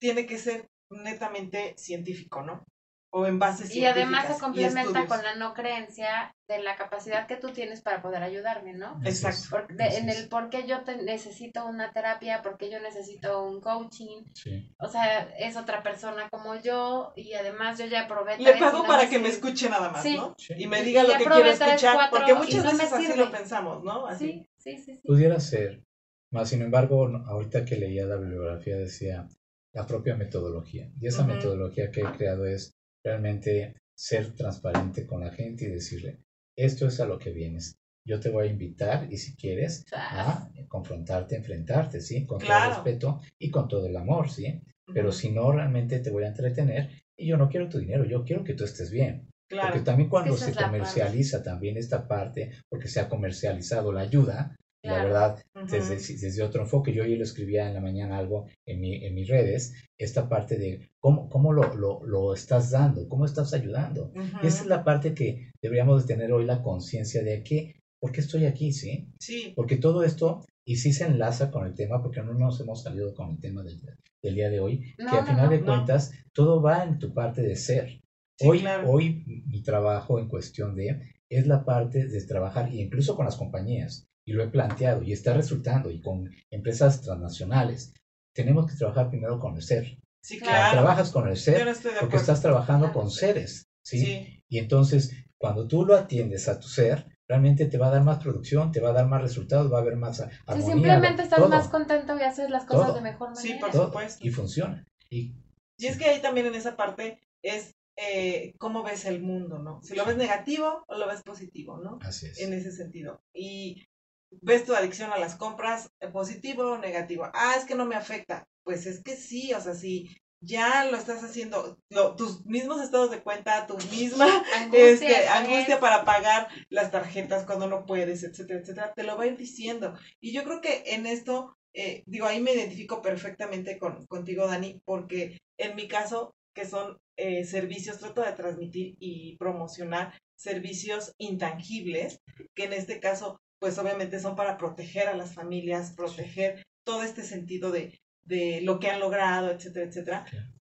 tiene 0.00 0.26
que 0.26 0.38
ser 0.38 0.68
netamente 0.90 1.74
científico, 1.76 2.42
¿no? 2.42 2.64
O 3.10 3.26
en 3.26 3.38
base 3.38 3.64
Y 3.76 3.84
además 3.86 4.26
se 4.26 4.38
complementa 4.40 5.06
con 5.06 5.22
la 5.22 5.34
no 5.36 5.54
creencia 5.54 6.34
de 6.46 6.62
la 6.62 6.76
capacidad 6.76 7.26
que 7.26 7.36
tú 7.36 7.50
tienes 7.52 7.80
para 7.80 8.02
poder 8.02 8.22
ayudarme, 8.22 8.74
¿no? 8.74 9.00
Exacto. 9.04 9.42
Por- 9.50 9.66
de- 9.76 9.96
en 9.98 10.08
el 10.10 10.28
por 10.28 10.50
qué 10.50 10.66
yo 10.66 10.82
te- 10.84 11.02
necesito 11.02 11.66
una 11.66 11.90
terapia, 11.92 12.42
por 12.42 12.58
qué 12.58 12.70
yo 12.70 12.80
necesito 12.80 13.42
un 13.44 13.60
coaching, 13.60 14.24
Sí. 14.34 14.70
o 14.78 14.88
sea, 14.88 15.28
es 15.38 15.56
otra 15.56 15.82
persona 15.82 16.28
como 16.30 16.56
yo 16.56 17.12
y 17.16 17.32
además 17.34 17.78
yo 17.78 17.86
ya 17.86 18.06
probé 18.08 18.38
Le 18.38 18.52
pago 18.58 18.84
para 18.86 19.04
me 19.04 19.08
que 19.10 19.18
me 19.18 19.28
escuche 19.28 19.68
nada 19.70 19.90
más, 19.90 20.02
Sí. 20.02 20.16
¿no? 20.16 20.34
Sí. 20.38 20.54
Y 20.58 20.66
me 20.66 20.80
Y 20.80 20.84
diga 20.84 21.02
lo 21.02 21.12
que 21.16 21.24
quiero 21.24 21.44
escuchar, 21.44 21.94
cuatro, 21.94 22.18
porque 22.18 22.34
muchas 22.34 22.64
no 22.64 22.70
veces 22.72 22.92
así 22.92 23.16
lo 23.16 23.30
pensamos, 23.30 23.82
¿no? 23.84 24.06
Así. 24.06 24.46
Sí, 24.58 24.76
sí, 24.76 24.84
sí, 24.84 24.94
sí. 24.96 25.06
Pudiera 25.08 25.40
ser, 25.40 25.82
más 26.30 26.50
sin 26.50 26.60
embargo, 26.62 27.06
ahorita 27.26 27.64
que 27.64 27.76
leía 27.76 28.04
la 28.04 28.16
bibliografía 28.16 28.76
decía 28.76 29.26
la 29.72 29.86
propia 29.86 30.14
metodología. 30.16 30.90
Y 31.00 31.06
esa 31.06 31.24
metodología 31.24 31.90
que 31.90 32.00
he 32.00 32.12
creado 32.12 32.46
es 32.46 32.74
realmente 33.04 33.74
ser 33.96 34.34
transparente 34.34 35.06
con 35.06 35.20
la 35.20 35.30
gente 35.30 35.64
y 35.64 35.68
decirle, 35.68 36.18
esto 36.56 36.86
es 36.86 37.00
a 37.00 37.06
lo 37.06 37.18
que 37.18 37.30
vienes. 37.30 37.74
Yo 38.06 38.20
te 38.20 38.30
voy 38.30 38.46
a 38.48 38.50
invitar 38.50 39.06
y 39.12 39.18
si 39.18 39.34
quieres 39.36 39.84
a 39.92 40.50
confrontarte, 40.68 41.36
enfrentarte, 41.36 42.00
¿sí? 42.00 42.24
Con 42.26 42.38
todo 42.38 42.46
Claro. 42.46 42.70
el 42.70 42.74
respeto 42.76 43.20
y 43.38 43.50
con 43.50 43.68
todo 43.68 43.86
el 43.86 43.96
amor, 43.96 44.30
¿sí? 44.30 44.62
Pero 44.94 45.12
si 45.12 45.30
no, 45.30 45.52
realmente 45.52 45.98
te 45.98 46.10
voy 46.10 46.24
a 46.24 46.28
entretener 46.28 46.90
y 47.18 47.26
yo 47.26 47.36
no 47.36 47.48
quiero 47.50 47.68
tu 47.68 47.78
dinero, 47.78 48.04
yo 48.04 48.24
quiero 48.24 48.44
que 48.44 48.54
tú 48.54 48.64
estés 48.64 48.90
bien. 48.90 49.28
Claro. 49.50 49.68
Porque 49.68 49.84
también 49.84 50.08
cuando 50.08 50.34
esa 50.34 50.46
se 50.46 50.52
parte. 50.52 50.64
comercializa 50.66 51.42
también 51.42 51.76
esta 51.76 52.06
parte, 52.08 52.52
porque 52.70 52.88
se 52.88 53.00
ha 53.00 53.08
comercializado 53.08 53.92
la 53.92 54.02
ayuda, 54.02 54.56
la 54.82 55.04
verdad, 55.04 55.42
desde, 55.70 55.96
desde 55.96 56.42
otro 56.42 56.62
enfoque, 56.62 56.92
yo 56.92 57.02
ayer 57.02 57.18
lo 57.18 57.24
escribía 57.24 57.66
en 57.68 57.74
la 57.74 57.80
mañana 57.80 58.16
algo 58.16 58.46
en, 58.64 58.80
mi, 58.80 59.04
en 59.04 59.14
mis 59.14 59.28
redes, 59.28 59.74
esta 59.98 60.28
parte 60.28 60.56
de 60.56 60.88
cómo, 61.00 61.28
cómo 61.28 61.52
lo, 61.52 61.74
lo, 61.74 62.04
lo 62.06 62.32
estás 62.32 62.70
dando, 62.70 63.08
cómo 63.08 63.24
estás 63.24 63.52
ayudando. 63.54 64.12
Y 64.42 64.46
esa 64.46 64.62
es 64.62 64.66
la 64.66 64.84
parte 64.84 65.14
que 65.14 65.50
deberíamos 65.60 66.06
de 66.06 66.14
tener 66.14 66.32
hoy 66.32 66.44
la 66.44 66.62
conciencia 66.62 67.22
de 67.22 67.42
que, 67.42 67.74
¿por 68.00 68.12
qué 68.12 68.20
estoy 68.20 68.46
aquí? 68.46 68.72
¿Sí? 68.72 69.08
Sí, 69.18 69.52
Porque 69.56 69.76
todo 69.76 70.04
esto, 70.04 70.44
y 70.64 70.76
sí 70.76 70.92
se 70.92 71.06
enlaza 71.06 71.50
con 71.50 71.66
el 71.66 71.74
tema, 71.74 72.00
porque 72.00 72.22
no 72.22 72.32
nos 72.34 72.60
hemos 72.60 72.82
salido 72.82 73.12
con 73.14 73.30
el 73.30 73.40
tema 73.40 73.62
del, 73.64 73.80
del 74.22 74.34
día 74.34 74.48
de 74.48 74.60
hoy, 74.60 74.94
No, 74.98 75.10
que 75.10 75.16
al 75.16 75.24
no, 75.24 75.26
final 75.26 75.46
no, 75.46 75.50
de 75.50 75.60
cuentas, 75.62 76.12
todo 76.32 76.62
va 76.62 76.84
en 76.84 76.98
tu 76.98 77.12
parte 77.12 77.42
de 77.42 77.56
ser. 77.56 78.00
Sí, 78.38 78.46
hoy, 78.46 78.60
claro. 78.60 78.88
hoy 78.88 79.24
mi 79.46 79.62
trabajo 79.62 80.20
en 80.20 80.28
cuestión 80.28 80.76
de 80.76 81.00
es 81.28 81.46
la 81.46 81.64
parte 81.64 82.06
de 82.06 82.22
trabajar, 82.24 82.72
y 82.72 82.80
incluso 82.80 83.16
con 83.16 83.24
las 83.24 83.36
compañías, 83.36 84.06
y 84.28 84.32
lo 84.34 84.42
he 84.44 84.48
planteado, 84.48 85.02
y 85.02 85.12
está 85.12 85.32
resultando, 85.32 85.90
y 85.90 86.00
con 86.02 86.30
empresas 86.50 87.00
transnacionales, 87.00 87.94
tenemos 88.34 88.70
que 88.70 88.76
trabajar 88.76 89.08
primero 89.08 89.38
con 89.38 89.56
el 89.56 89.62
ser. 89.62 89.96
sí, 90.22 90.38
Claro. 90.38 90.72
Trabajas 90.72 91.10
con 91.10 91.26
el 91.28 91.36
ser 91.38 91.64
no 91.66 91.72
porque 92.00 92.16
estás 92.16 92.42
trabajando 92.42 92.86
Claro. 92.86 93.00
con 93.00 93.10
seres, 93.10 93.64
¿sí? 93.82 93.98
Sí, 94.00 94.42
Y 94.50 94.58
entonces, 94.58 95.12
cuando 95.38 95.66
tú 95.66 95.84
lo 95.86 95.94
atiendes 95.96 96.48
a 96.48 96.58
tu 96.60 96.68
ser, 96.68 97.06
realmente 97.26 97.66
te 97.66 97.78
va 97.78 97.86
a 97.88 97.90
dar 97.90 98.02
más 98.02 98.18
producción, 98.22 98.70
te 98.72 98.80
va 98.80 98.90
a 98.90 98.92
dar 98.92 99.06
más 99.06 99.22
resultados, 99.22 99.72
va 99.72 99.78
a 99.78 99.80
haber 99.80 99.96
más 99.96 100.20
a- 100.20 100.28
Si 100.30 100.36
armonía. 100.46 100.72
simplemente 100.74 101.22
estás 101.22 101.38
todo, 101.38 101.48
más 101.48 101.68
contento 101.68 102.18
y 102.18 102.22
haces 102.22 102.50
las 102.50 102.64
cosas 102.64 102.88
Todo. 102.88 102.96
de 102.96 103.00
mejor 103.02 103.34
Sí, 103.36 103.48
manera. 103.48 103.60
por 103.60 103.70
todo, 103.70 103.86
supuesto. 103.86 104.26
y 104.26 104.30
funciona. 104.30 104.84
Y, 105.10 105.32
Y 105.78 105.86
es 105.86 105.96
que 105.96 106.06
ahí 106.06 106.20
también 106.20 106.46
en 106.46 106.54
esa 106.56 106.76
parte 106.76 107.18
es 107.42 107.72
eh, 108.00 108.52
cómo 108.58 108.82
ves 108.84 109.06
el 109.06 109.20
mundo, 109.20 109.58
¿no? 109.58 109.80
Si 109.82 109.96
lo 109.96 110.04
ves 110.04 110.16
negativo 110.16 110.84
o 110.86 110.96
lo 110.96 111.08
ves 111.08 111.20
positivo, 111.24 111.78
¿no? 111.78 111.98
así 112.02 112.26
es. 112.26 112.38
En 112.40 112.52
ese 112.52 112.70
sentido. 112.70 113.20
Y 113.34 113.87
ves 114.30 114.64
tu 114.64 114.74
adicción 114.74 115.12
a 115.12 115.18
las 115.18 115.36
compras, 115.36 115.90
eh, 116.00 116.08
positivo 116.08 116.72
o 116.72 116.78
negativo. 116.78 117.28
Ah, 117.34 117.54
es 117.58 117.64
que 117.64 117.74
no 117.74 117.86
me 117.86 117.96
afecta. 117.96 118.46
Pues 118.64 118.86
es 118.86 119.02
que 119.02 119.16
sí, 119.16 119.52
o 119.54 119.60
sea, 119.60 119.74
si 119.74 120.08
ya 120.40 120.84
lo 120.84 120.96
estás 120.96 121.24
haciendo, 121.24 121.78
lo- 121.90 122.14
tus 122.14 122.44
mismos 122.46 122.80
estados 122.80 123.10
de 123.10 123.22
cuenta, 123.22 123.66
tu 123.66 123.76
misma 123.90 124.26
Angustia, 124.54 124.90
este, 125.20 125.28
angustia 125.28 125.80
para 125.80 126.04
pagar 126.04 126.48
las 126.68 126.90
tarjetas 126.92 127.44
cuando 127.44 127.66
no 127.66 127.86
puedes, 127.86 128.22
etcétera, 128.22 128.60
etcétera, 128.60 128.92
te 128.94 129.02
lo 129.02 129.16
va 129.16 129.24
a 129.24 129.26
ir 129.28 129.36
diciendo. 129.36 129.94
Y 130.20 130.32
yo 130.32 130.44
creo 130.44 130.60
que 130.60 130.82
en 130.94 131.06
esto, 131.06 131.56
eh, 131.74 132.02
digo, 132.06 132.26
ahí 132.26 132.40
me 132.40 132.52
identifico 132.52 133.02
perfectamente 133.02 133.78
con, 133.78 134.06
contigo, 134.06 134.46
Dani, 134.46 134.80
porque 134.84 135.38
en 135.58 135.74
mi 135.74 135.88
caso, 135.88 136.34
que 136.54 136.66
son 136.66 136.98
eh, 137.16 137.44
servicios, 137.44 137.98
trato 137.98 138.20
de 138.22 138.32
transmitir 138.32 138.94
y 139.00 139.36
promocionar 139.38 140.12
servicios 140.36 141.14
intangibles, 141.18 142.20
que 142.54 142.64
en 142.64 142.72
este 142.74 143.00
caso, 143.00 143.40
pues 143.58 143.78
obviamente 143.78 144.20
son 144.20 144.36
para 144.36 144.56
proteger 144.56 145.08
a 145.08 145.16
las 145.16 145.34
familias, 145.34 145.92
proteger 145.96 146.62
todo 146.84 147.02
este 147.02 147.22
sentido 147.22 147.70
de, 147.70 147.98
de 148.22 148.60
lo 148.62 148.78
que 148.78 148.90
han 148.90 149.00
logrado, 149.00 149.50
etcétera, 149.50 149.86
etcétera. 149.86 150.26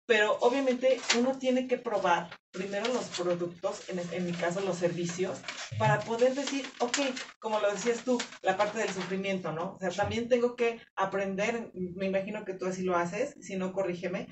Pero 0.05 0.37
obviamente 0.39 1.01
uno 1.19 1.37
tiene 1.37 1.67
que 1.67 1.77
probar 1.77 2.29
primero 2.51 2.87
los 2.93 3.05
productos, 3.09 3.89
en, 3.89 3.99
en 4.13 4.25
mi 4.25 4.31
caso 4.31 4.61
los 4.61 4.77
servicios, 4.77 5.41
para 5.77 5.99
poder 5.99 6.33
decir, 6.33 6.65
ok, 6.79 6.99
como 7.39 7.59
lo 7.59 7.71
decías 7.71 8.03
tú, 8.05 8.17
la 8.41 8.55
parte 8.55 8.79
del 8.79 8.89
sufrimiento, 8.89 9.51
¿no? 9.51 9.73
O 9.73 9.79
sea, 9.79 9.89
también 9.89 10.29
tengo 10.29 10.55
que 10.55 10.79
aprender, 10.95 11.71
me 11.73 12.05
imagino 12.05 12.45
que 12.45 12.53
tú 12.53 12.65
así 12.65 12.83
lo 12.83 12.95
haces, 12.95 13.35
si 13.41 13.57
no, 13.57 13.73
corrígeme, 13.73 14.27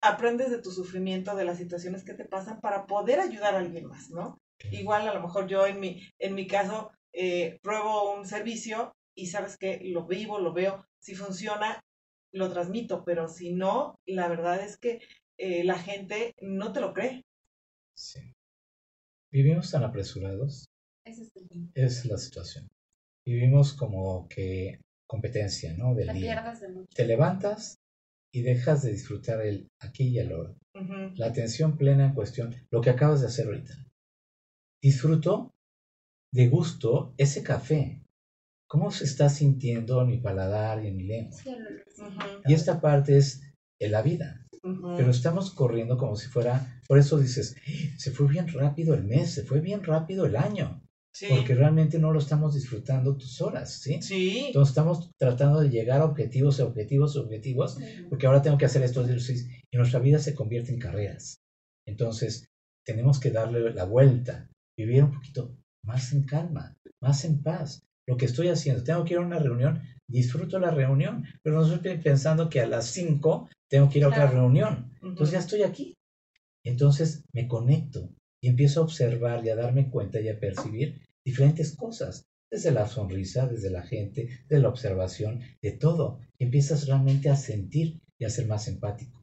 aprendes 0.00 0.50
de 0.50 0.62
tu 0.62 0.70
sufrimiento, 0.70 1.34
de 1.34 1.44
las 1.44 1.58
situaciones 1.58 2.04
que 2.04 2.14
te 2.14 2.24
pasan 2.24 2.60
para 2.60 2.86
poder 2.86 3.18
ayudar 3.18 3.56
a 3.56 3.58
alguien 3.58 3.86
más, 3.86 4.10
¿no? 4.10 4.38
Igual 4.70 5.08
a 5.08 5.14
lo 5.14 5.20
mejor 5.20 5.48
yo 5.48 5.66
en 5.66 5.80
mi, 5.80 6.08
en 6.18 6.34
mi 6.34 6.46
caso 6.46 6.92
eh, 7.16 7.58
pruebo 7.62 8.14
un 8.14 8.26
servicio 8.26 8.92
y 9.16 9.26
sabes 9.28 9.56
que 9.56 9.80
lo 9.84 10.06
vivo, 10.06 10.38
lo 10.38 10.52
veo, 10.52 10.84
si 11.00 11.14
funciona, 11.14 11.80
lo 12.32 12.50
transmito, 12.52 13.04
pero 13.04 13.28
si 13.28 13.52
no, 13.54 13.96
la 14.06 14.28
verdad 14.28 14.62
es 14.62 14.76
que 14.76 15.00
eh, 15.38 15.64
la 15.64 15.78
gente 15.78 16.34
no 16.42 16.72
te 16.72 16.80
lo 16.80 16.92
cree. 16.92 17.22
Sí. 17.96 18.20
Vivimos 19.32 19.70
tan 19.70 19.84
apresurados, 19.84 20.66
Ese 21.04 21.22
es 21.22 21.30
el 21.36 21.48
tema. 21.48 21.70
es 21.74 22.04
la 22.04 22.18
situación. 22.18 22.68
Vivimos 23.26 23.72
como 23.72 24.28
que 24.28 24.80
competencia, 25.08 25.72
¿no? 25.74 25.94
Del 25.94 26.08
Te 26.08 26.12
día. 26.14 26.42
pierdes 26.42 26.60
de 26.60 26.68
mucho. 26.68 26.86
Te 26.94 27.06
levantas 27.06 27.76
y 28.32 28.42
dejas 28.42 28.82
de 28.82 28.92
disfrutar 28.92 29.40
el 29.40 29.66
aquí 29.80 30.08
y 30.08 30.18
el 30.18 30.32
ahora. 30.32 30.54
La 31.14 31.26
atención 31.28 31.78
plena 31.78 32.06
en 32.06 32.14
cuestión, 32.14 32.54
lo 32.70 32.82
que 32.82 32.90
acabas 32.90 33.22
de 33.22 33.28
hacer 33.28 33.46
ahorita. 33.46 33.72
Disfruto 34.82 35.50
de 36.36 36.48
gusto 36.48 37.14
ese 37.16 37.42
café. 37.42 38.02
¿Cómo 38.68 38.90
se 38.90 39.04
está 39.04 39.28
sintiendo 39.28 40.02
en 40.02 40.08
mi 40.08 40.18
paladar 40.18 40.84
y 40.84 40.88
en 40.88 40.96
mi 40.96 41.04
lengua? 41.04 41.38
Sí, 41.42 41.50
Y 42.46 42.52
esta 42.52 42.80
parte 42.80 43.16
es 43.16 43.40
en 43.80 43.92
la 43.92 44.02
vida. 44.02 44.46
Pero 44.96 45.10
estamos 45.10 45.50
corriendo 45.50 45.96
como 45.96 46.16
si 46.16 46.28
fuera, 46.28 46.80
por 46.88 46.98
eso 46.98 47.18
dices, 47.18 47.56
"Eh, 47.66 47.94
se 47.96 48.10
fue 48.10 48.26
bien 48.28 48.48
rápido 48.48 48.94
el 48.94 49.04
mes, 49.04 49.30
se 49.32 49.44
fue 49.44 49.60
bien 49.60 49.82
rápido 49.82 50.26
el 50.26 50.36
año, 50.36 50.82
Sí, 51.12 51.26
porque 51.28 51.54
realmente 51.54 51.98
no 51.98 52.12
lo 52.12 52.18
estamos 52.18 52.54
disfrutando 52.54 53.16
tus 53.16 53.40
horas, 53.40 53.80
¿sí? 53.80 54.02
sí, 54.02 54.46
Entonces 54.48 54.70
estamos 54.72 55.10
tratando 55.18 55.60
de 55.60 55.70
llegar 55.70 56.02
a 56.02 56.04
objetivos, 56.04 56.60
objetivos, 56.60 57.16
objetivos, 57.16 57.78
porque 58.10 58.26
ahora 58.26 58.42
tengo 58.42 58.58
que 58.58 58.66
hacer 58.66 58.82
ejercicios 58.82 59.48
y 59.72 59.76
nuestra 59.78 60.00
vida 60.00 60.18
se 60.18 60.34
convierte 60.34 60.72
en 60.72 60.78
carreras. 60.78 61.38
Entonces, 61.86 62.44
tenemos 62.84 63.18
que 63.20 63.30
darle 63.30 63.72
la 63.72 63.84
vuelta, 63.84 64.48
vivir 64.78 65.04
un 65.04 65.12
poquito 65.12 65.56
más 65.86 66.12
en 66.12 66.24
calma, 66.24 66.76
más 67.00 67.24
en 67.24 67.42
paz. 67.42 67.82
Lo 68.06 68.16
que 68.16 68.26
estoy 68.26 68.48
haciendo, 68.48 68.84
tengo 68.84 69.04
que 69.04 69.14
ir 69.14 69.18
a 69.18 69.26
una 69.26 69.38
reunión, 69.38 69.82
disfruto 70.08 70.58
la 70.58 70.70
reunión, 70.70 71.24
pero 71.42 71.56
no 71.56 71.74
estoy 71.74 71.98
pensando 71.98 72.48
que 72.48 72.60
a 72.60 72.66
las 72.66 72.86
5 72.86 73.48
tengo 73.68 73.88
que 73.88 73.98
ir 73.98 74.04
a 74.04 74.08
otra 74.08 74.26
reunión. 74.30 74.92
Entonces 75.02 75.32
ya 75.32 75.38
estoy 75.40 75.62
aquí. 75.62 75.94
Entonces 76.64 77.24
me 77.32 77.48
conecto 77.48 78.10
y 78.42 78.48
empiezo 78.48 78.80
a 78.80 78.84
observar 78.84 79.44
y 79.44 79.50
a 79.50 79.56
darme 79.56 79.90
cuenta 79.90 80.20
y 80.20 80.28
a 80.28 80.38
percibir 80.38 81.00
diferentes 81.24 81.74
cosas, 81.74 82.24
desde 82.50 82.70
la 82.70 82.86
sonrisa, 82.86 83.48
desde 83.48 83.70
la 83.70 83.82
gente, 83.82 84.28
de 84.48 84.60
la 84.60 84.68
observación, 84.68 85.40
de 85.62 85.72
todo. 85.72 86.20
Y 86.38 86.44
empiezas 86.44 86.86
realmente 86.86 87.28
a 87.28 87.36
sentir 87.36 88.00
y 88.18 88.24
a 88.24 88.30
ser 88.30 88.46
más 88.46 88.68
empático. 88.68 89.20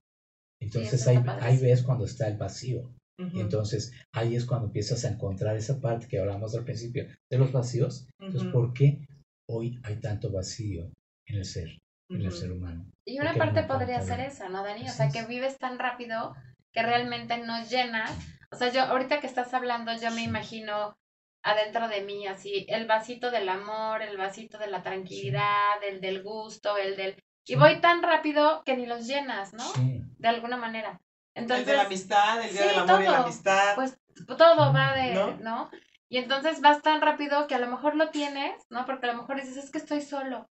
Entonces 0.61 0.93
eso 0.93 1.09
ahí, 1.09 1.23
ahí 1.41 1.57
ves 1.57 1.83
cuando 1.83 2.05
está 2.05 2.27
el 2.27 2.37
vacío. 2.37 2.93
Y 3.17 3.39
entonces 3.41 3.91
ahí 4.11 4.35
es 4.35 4.45
cuando 4.45 4.67
empiezas 4.67 5.05
a 5.05 5.09
encontrar 5.09 5.55
esa 5.55 5.79
parte 5.79 6.07
que 6.07 6.19
hablamos 6.19 6.55
al 6.55 6.63
principio 6.63 7.05
de 7.29 7.37
los 7.37 7.51
vacíos. 7.51 8.07
Entonces, 8.19 8.51
¿por 8.51 8.73
qué 8.73 9.07
hoy 9.47 9.79
hay 9.83 9.99
tanto 9.99 10.31
vacío 10.31 10.91
en 11.27 11.37
el 11.37 11.45
ser, 11.45 11.77
en 12.09 12.21
el 12.21 12.31
ser 12.31 12.51
humano? 12.51 12.85
Y 13.05 13.19
una 13.19 13.33
parte 13.35 13.61
no 13.61 13.67
podría 13.67 14.01
ser 14.01 14.17
de- 14.17 14.27
esa, 14.27 14.49
¿no, 14.49 14.63
Dani? 14.63 14.87
O 14.89 14.91
sea, 14.91 15.09
que 15.09 15.25
vives 15.25 15.57
tan 15.59 15.77
rápido 15.77 16.33
que 16.71 16.81
realmente 16.81 17.37
nos 17.37 17.69
llenas. 17.69 18.11
O 18.51 18.55
sea, 18.55 18.71
yo 18.71 18.81
ahorita 18.81 19.19
que 19.19 19.27
estás 19.27 19.53
hablando, 19.53 19.91
yo 19.93 20.09
me 20.11 20.17
Sí. 20.17 20.23
imagino 20.25 20.95
adentro 21.43 21.87
de 21.89 22.01
mí 22.01 22.25
así, 22.25 22.65
el 22.69 22.87
vasito 22.87 23.29
del 23.29 23.49
amor, 23.49 24.01
el 24.01 24.17
vasito 24.17 24.57
de 24.57 24.67
la 24.67 24.81
tranquilidad, 24.81 25.83
el 25.87 26.01
del 26.01 26.23
gusto, 26.23 26.77
el 26.77 26.95
del... 26.95 27.15
Y 27.45 27.55
voy 27.55 27.79
tan 27.81 28.01
rápido 28.01 28.63
que 28.65 28.77
ni 28.77 28.85
los 28.85 29.05
llenas, 29.05 29.53
¿no? 29.53 29.63
Sí, 29.73 30.01
De 30.17 30.27
alguna 30.29 30.55
manera. 30.57 31.01
Entonces, 31.35 31.65
el 31.67 31.71
de 31.71 31.77
la 31.77 31.83
amistad, 31.85 32.41
el 32.43 32.51
día 32.53 32.61
sí, 32.61 32.67
del 32.69 32.79
amor 32.79 33.01
y 33.01 33.05
la 33.05 33.11
todo. 33.13 33.23
amistad. 33.23 33.75
pues 33.75 33.97
todo 34.37 34.73
va 34.73 34.93
de, 34.93 35.13
¿No? 35.13 35.37
¿no? 35.37 35.71
Y 36.09 36.17
entonces 36.17 36.61
vas 36.61 36.81
tan 36.83 37.01
rápido 37.01 37.47
que 37.47 37.55
a 37.55 37.59
lo 37.59 37.67
mejor 37.67 37.95
lo 37.95 38.09
tienes, 38.11 38.53
¿no? 38.69 38.85
Porque 38.85 39.07
a 39.07 39.13
lo 39.13 39.19
mejor 39.21 39.37
dices, 39.41 39.57
es 39.57 39.71
que 39.71 39.79
estoy 39.79 40.01
solo. 40.01 40.47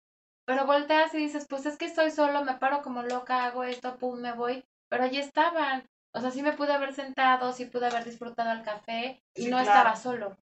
Pero 0.46 0.66
volteas 0.66 1.12
y 1.14 1.18
dices, 1.18 1.46
pues 1.48 1.66
es 1.66 1.76
que 1.76 1.84
estoy 1.86 2.10
solo, 2.12 2.44
me 2.44 2.54
paro 2.54 2.80
como 2.82 3.02
loca, 3.02 3.44
hago 3.44 3.64
esto, 3.64 3.96
pum, 3.98 4.20
me 4.20 4.32
voy. 4.32 4.64
Pero 4.88 5.04
allí 5.04 5.18
estaban. 5.18 5.88
O 6.14 6.20
sea, 6.20 6.30
sí 6.30 6.42
me 6.42 6.52
pude 6.52 6.72
haber 6.72 6.94
sentado, 6.94 7.52
sí 7.52 7.66
pude 7.66 7.86
haber 7.86 8.04
disfrutado 8.04 8.52
el 8.52 8.62
café 8.62 9.22
y 9.34 9.42
Sí, 9.44 9.50
no 9.50 9.58
claro. 9.58 9.68
estaba 9.70 9.96
solo. 9.96 10.38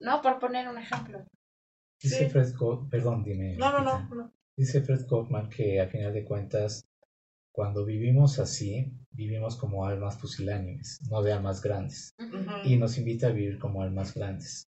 ¿no? 0.00 0.22
Por 0.22 0.38
poner 0.38 0.68
un 0.68 0.78
ejemplo. 0.78 1.24
Dice 2.00 2.24
Sí. 2.24 2.30
Fred 2.30 2.54
Kaufman, 2.56 2.88
perdón, 2.88 3.24
dime. 3.24 3.56
No, 3.56 3.70
no, 3.72 3.80
no. 3.80 4.08
no. 4.14 4.32
Dice 4.56 4.80
Fred 4.80 5.06
Kaufman 5.08 5.50
que 5.50 5.80
a 5.80 5.88
final 5.88 6.14
de 6.14 6.24
cuentas, 6.24 6.84
cuando 7.52 7.84
vivimos 7.84 8.38
así, 8.38 8.92
vivimos 9.12 9.56
como 9.56 9.86
almas 9.86 10.16
pusilánimes, 10.16 10.98
no 11.10 11.22
de 11.22 11.32
almas 11.32 11.60
grandes. 11.62 12.14
Y 12.64 12.76
nos 12.76 12.98
invita 12.98 13.28
a 13.28 13.32
vivir 13.32 13.58
como 13.58 13.82
almas 13.82 14.14
grandes. 14.14 14.68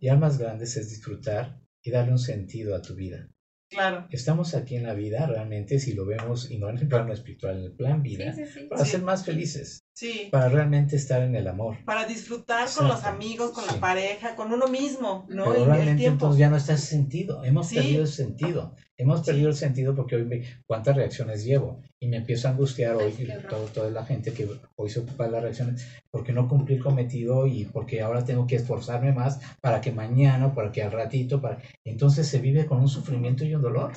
Y 0.00 0.08
almas 0.08 0.38
grandes 0.38 0.76
es 0.76 0.90
disfrutar 0.90 1.60
y 1.82 1.90
darle 1.90 2.12
un 2.12 2.18
sentido 2.18 2.74
a 2.74 2.82
tu 2.82 2.94
vida. 2.94 3.28
Claro. 3.68 4.06
Estamos 4.10 4.54
aquí 4.54 4.76
en 4.76 4.84
la 4.84 4.94
vida 4.94 5.26
realmente, 5.26 5.78
si 5.78 5.92
lo 5.92 6.06
vemos, 6.06 6.50
y 6.50 6.58
no 6.58 6.70
en 6.70 6.78
el 6.78 6.88
plano 6.88 7.12
espiritual, 7.12 7.58
en 7.58 7.64
el 7.64 7.72
plan 7.72 8.02
vida, 8.02 8.32
Sí, 8.32 8.46
sí, 8.46 8.52
sí. 8.60 8.66
para 8.68 8.84
Sí. 8.84 8.92
ser 8.92 9.02
más 9.02 9.24
felices, 9.24 9.80
Sí. 9.96 10.28
para 10.30 10.50
realmente 10.50 10.94
estar 10.94 11.22
en 11.22 11.34
el 11.34 11.48
amor. 11.48 11.78
Para 11.86 12.04
disfrutar 12.04 12.68
con 12.76 12.86
los 12.86 12.98
Exacto. 12.98 13.16
amigos, 13.16 13.50
con 13.52 13.64
Sí. 13.64 13.70
la 13.74 13.80
pareja, 13.80 14.36
con 14.36 14.52
uno 14.52 14.66
mismo, 14.68 15.24
¿no? 15.30 15.44
Pero 15.44 15.54
El- 15.54 15.60
el, 15.62 15.66
realmente 15.68 16.00
tiempo. 16.02 16.26
entonces 16.26 16.38
ya 16.40 16.50
no 16.50 16.56
está 16.58 16.74
ese 16.74 16.86
sentido. 16.86 17.42
Hemos 17.44 17.68
Sí. 17.68 17.76
perdido 17.76 18.02
el 18.02 18.08
sentido. 18.08 18.74
Hemos 18.98 19.20
Sí. 19.20 19.26
perdido 19.26 19.48
el 19.48 19.54
sentido 19.56 19.94
porque 19.96 20.16
hoy 20.16 20.24
me, 20.26 20.42
cuántas 20.66 20.96
reacciones 20.96 21.44
llevo 21.46 21.80
y 21.98 22.08
me 22.08 22.18
empiezo 22.18 22.46
a 22.46 22.50
angustiar 22.50 22.96
Ay, 23.00 23.16
hoy 23.18 23.28
todo, 23.48 23.64
toda 23.66 23.90
la 23.90 24.04
gente 24.04 24.34
que 24.34 24.46
hoy 24.76 24.90
se 24.90 25.00
ocupa 25.00 25.24
de 25.24 25.30
las 25.30 25.42
reacciones 25.42 25.86
porque 26.10 26.32
no 26.34 26.46
cumplí 26.46 26.74
el 26.74 26.82
cometido 26.82 27.46
y 27.46 27.64
porque 27.64 28.02
ahora 28.02 28.22
tengo 28.22 28.46
que 28.46 28.56
esforzarme 28.56 29.12
más 29.12 29.40
para 29.62 29.80
que 29.80 29.92
mañana, 29.92 30.54
para 30.54 30.72
que 30.72 30.82
al 30.82 30.92
ratito, 30.92 31.40
para 31.40 31.58
entonces 31.86 32.26
se 32.28 32.38
vive 32.38 32.66
con 32.66 32.80
un 32.80 32.88
sufrimiento 32.88 33.44
y 33.46 33.54
un 33.54 33.62
dolor 33.62 33.92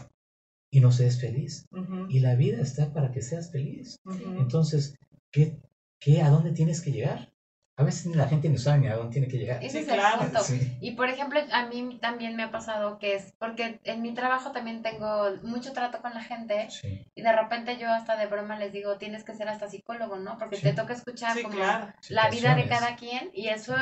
y 0.72 0.80
no 0.80 0.94
se 0.94 1.08
es 1.08 1.20
feliz. 1.20 1.66
Ujú, 1.72 2.06
Y 2.10 2.22
la 2.22 2.36
vida 2.36 2.62
está 2.62 2.94
para 2.94 3.12
que 3.12 3.22
seas 3.22 3.52
feliz. 3.52 3.98
ujú. 4.06 4.40
Entonces, 4.40 4.96
¿qué, 5.32 5.58
qué, 6.00 6.22
a 6.22 6.30
dónde 6.30 6.52
tienes 6.52 6.82
que 6.82 6.92
llegar? 6.92 7.32
A 7.78 7.84
veces 7.84 8.08
ni 8.08 8.16
la 8.16 8.28
gente 8.28 8.50
no 8.50 8.58
sabe 8.58 8.80
ni 8.80 8.88
a 8.88 8.96
dónde 8.98 9.14
tiene 9.14 9.28
que 9.30 9.38
llegar. 9.38 9.64
Ese 9.64 9.78
Sí, 9.78 9.84
es 9.86 9.88
el 9.88 9.94
claro. 9.96 10.20
punto. 10.20 10.44
Sí. 10.44 10.78
Y 10.82 10.92
por 10.92 11.08
ejemplo, 11.08 11.40
a 11.54 11.66
mí 11.68 11.98
también 12.02 12.36
me 12.36 12.44
ha 12.44 12.52
pasado 12.52 13.00
que 13.00 13.16
es, 13.16 13.34
porque 13.40 13.80
en 13.86 14.02
mi 14.02 14.14
trabajo 14.14 14.52
también 14.52 14.82
tengo 14.82 15.30
mucho 15.44 15.72
trato 15.72 16.02
con 16.02 16.14
la 16.14 16.22
gente 16.22 16.70
Sí, 16.70 17.06
y 17.16 17.22
de 17.22 17.32
repente 17.32 17.78
yo 17.78 17.90
hasta 17.90 18.18
de 18.18 18.28
broma 18.28 18.60
les 18.60 18.74
digo, 18.74 18.98
tienes 18.98 19.24
que 19.24 19.34
ser 19.34 19.48
hasta 19.48 19.70
psicólogo, 19.70 20.18
¿no? 20.18 20.38
Porque 20.38 20.58
Sí. 20.58 20.64
te 20.64 20.74
toca 20.74 20.94
escuchar 20.94 21.38
Sí, 21.38 21.44
como 21.44 21.56
claro. 21.56 21.94
la 22.10 22.30
vida 22.30 22.54
de 22.56 22.68
cada 22.68 22.98
quien 22.98 23.32
y 23.34 23.48
eso 23.48 23.74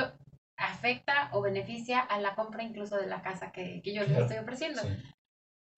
afecta 0.58 1.30
o 1.34 1.42
beneficia 1.42 2.00
a 2.00 2.20
la 2.20 2.36
compra 2.36 2.64
incluso 2.64 2.98
de 2.98 3.08
la 3.08 3.22
casa 3.24 3.52
que, 3.52 3.82
que 3.84 3.94
yo 3.96 4.04
les 4.04 4.18
estoy 4.18 4.38
ofreciendo. 4.38 4.82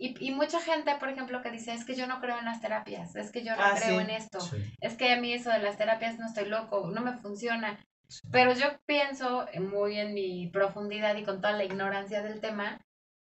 Y, 0.02 0.16
y 0.26 0.32
mucha 0.32 0.62
gente, 0.62 0.96
por 0.96 1.10
ejemplo, 1.10 1.42
que 1.42 1.52
dice, 1.52 1.74
es 1.74 1.84
que 1.84 1.94
yo 1.94 2.08
no 2.08 2.22
creo 2.22 2.40
en 2.40 2.46
las 2.46 2.62
terapias, 2.62 3.16
es 3.18 3.32
que 3.32 3.44
yo 3.44 3.54
no 3.56 3.62
Ah, 3.64 3.74
creo 3.78 3.98
sí. 3.98 4.04
en 4.06 4.10
esto, 4.12 4.40
Sí, 4.40 4.56
es 4.80 4.96
que 4.96 5.12
a 5.12 5.20
mí 5.20 5.34
eso 5.34 5.50
de 5.50 5.60
las 5.60 5.78
terapias 5.78 6.18
no 6.18 6.26
estoy 6.26 6.46
loco, 6.46 6.90
no 6.90 7.02
me 7.02 7.18
funciona. 7.18 7.78
sí. 8.08 8.22
Pero 8.32 8.54
yo 8.54 8.68
pienso 8.86 9.48
eh, 9.52 9.60
muy 9.60 10.00
en 10.00 10.14
mi 10.14 10.48
profundidad 10.48 11.16
y 11.18 11.24
con 11.26 11.42
toda 11.42 11.54
la 11.54 11.66
ignorancia 11.66 12.22
del 12.24 12.40
tema, 12.40 12.80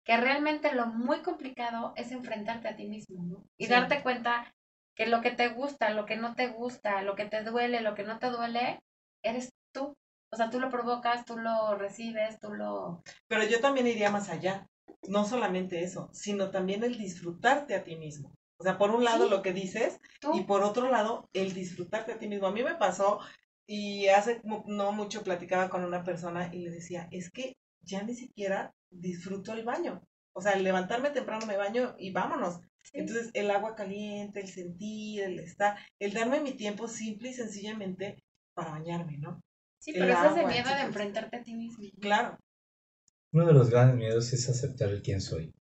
que 0.05 0.17
realmente 0.17 0.75
lo 0.75 0.87
muy 0.87 1.21
complicado 1.23 1.93
es 1.97 2.11
enfrentarte 2.11 2.69
a 2.69 2.77
ti 2.77 2.87
mismo, 2.89 3.23
¿no? 3.25 3.45
Y 3.57 3.67
Sí. 3.67 3.71
darte 3.71 4.03
cuenta 4.03 4.53
que 4.97 5.07
lo 5.07 5.21
que 5.23 5.31
te 5.31 5.49
gusta, 5.49 5.91
lo 5.91 6.05
que 6.07 6.17
no 6.17 6.35
te 6.35 6.49
gusta, 6.49 7.03
lo 7.03 7.15
que 7.15 7.25
te 7.27 7.43
duele, 7.45 7.81
lo 7.83 7.95
que 7.95 8.03
no 8.03 8.19
te 8.19 8.31
duele, 8.31 8.81
eres 9.23 9.53
tú. 9.73 9.95
O 10.33 10.37
sea, 10.37 10.51
tú 10.51 10.59
lo 10.61 10.69
provocas, 10.71 11.25
tú 11.25 11.39
lo 11.39 11.77
recibes, 11.77 12.39
tú 12.41 12.53
lo... 12.53 13.01
Pero 13.29 13.45
yo 13.45 13.61
también 13.61 13.87
iría 13.87 14.11
más 14.11 14.29
allá. 14.29 14.67
No 15.09 15.25
solamente 15.27 15.83
eso, 15.83 16.09
sino 16.13 16.51
también 16.51 16.83
el 16.85 16.97
disfrutarte 16.99 17.75
a 17.75 17.85
ti 17.85 17.97
mismo. 17.97 18.35
O 18.59 18.65
sea, 18.65 18.79
por 18.79 18.91
un 18.91 19.05
lado 19.05 19.25
Sí. 19.25 19.31
lo 19.31 19.43
que 19.43 19.53
dices 19.53 19.99
Tú. 20.21 20.35
y 20.35 20.45
por 20.45 20.63
otro 20.63 20.91
lado 20.91 21.29
el 21.33 21.53
disfrutarte 21.55 22.13
a 22.13 22.19
ti 22.19 22.29
mismo. 22.29 22.47
A 22.47 22.53
mí 22.53 22.63
me 22.63 22.75
pasó 22.77 23.21
y 23.67 24.09
hace 24.09 24.41
no 24.45 24.93
mucho 24.93 25.23
platicaba 25.23 25.69
con 25.69 25.85
una 25.85 26.05
persona 26.05 26.51
y 26.55 26.59
le 26.61 26.71
decía, 26.71 27.09
es 27.11 27.31
que 27.31 27.57
ya 27.83 28.03
ni 28.03 28.15
siquiera 28.15 28.73
disfruto 28.91 29.53
el 29.53 29.65
baño. 29.65 30.03
O 30.33 30.41
sea, 30.41 30.53
el 30.53 30.65
levantarme 30.65 31.11
temprano 31.11 31.47
me 31.47 31.57
baño 31.57 31.95
y 31.99 32.11
vámonos. 32.13 32.61
Sí. 32.83 32.99
Entonces, 32.99 33.31
el 33.35 33.51
agua 33.51 33.75
caliente, 33.75 34.41
el 34.41 34.49
sentir, 34.49 35.23
el 35.23 35.39
estar, 35.39 35.77
el 35.99 36.13
darme 36.13 36.41
mi 36.41 36.53
tiempo 36.53 36.89
simple 36.89 37.31
y 37.31 37.35
sencillamente 37.35 38.23
para 38.55 38.71
bañarme, 38.73 39.19
¿no? 39.19 39.41
Sí, 39.79 39.93
el 39.93 40.01
pero 40.01 40.13
es 40.13 40.19
ese 40.19 40.41
agua, 40.41 40.51
miedo 40.51 40.69
de 40.75 40.81
enfrentarte 40.83 41.37
a 41.37 41.43
ti 41.43 41.55
mismo. 41.55 41.85
Claro. 42.01 42.39
Uno 43.35 43.47
de 43.47 43.53
los 43.53 43.69
grandes 43.69 43.97
miedos 43.97 44.33
es 44.33 44.49
aceptar 44.49 44.91
el 44.91 45.03
quién 45.03 45.21
soy. 45.21 45.53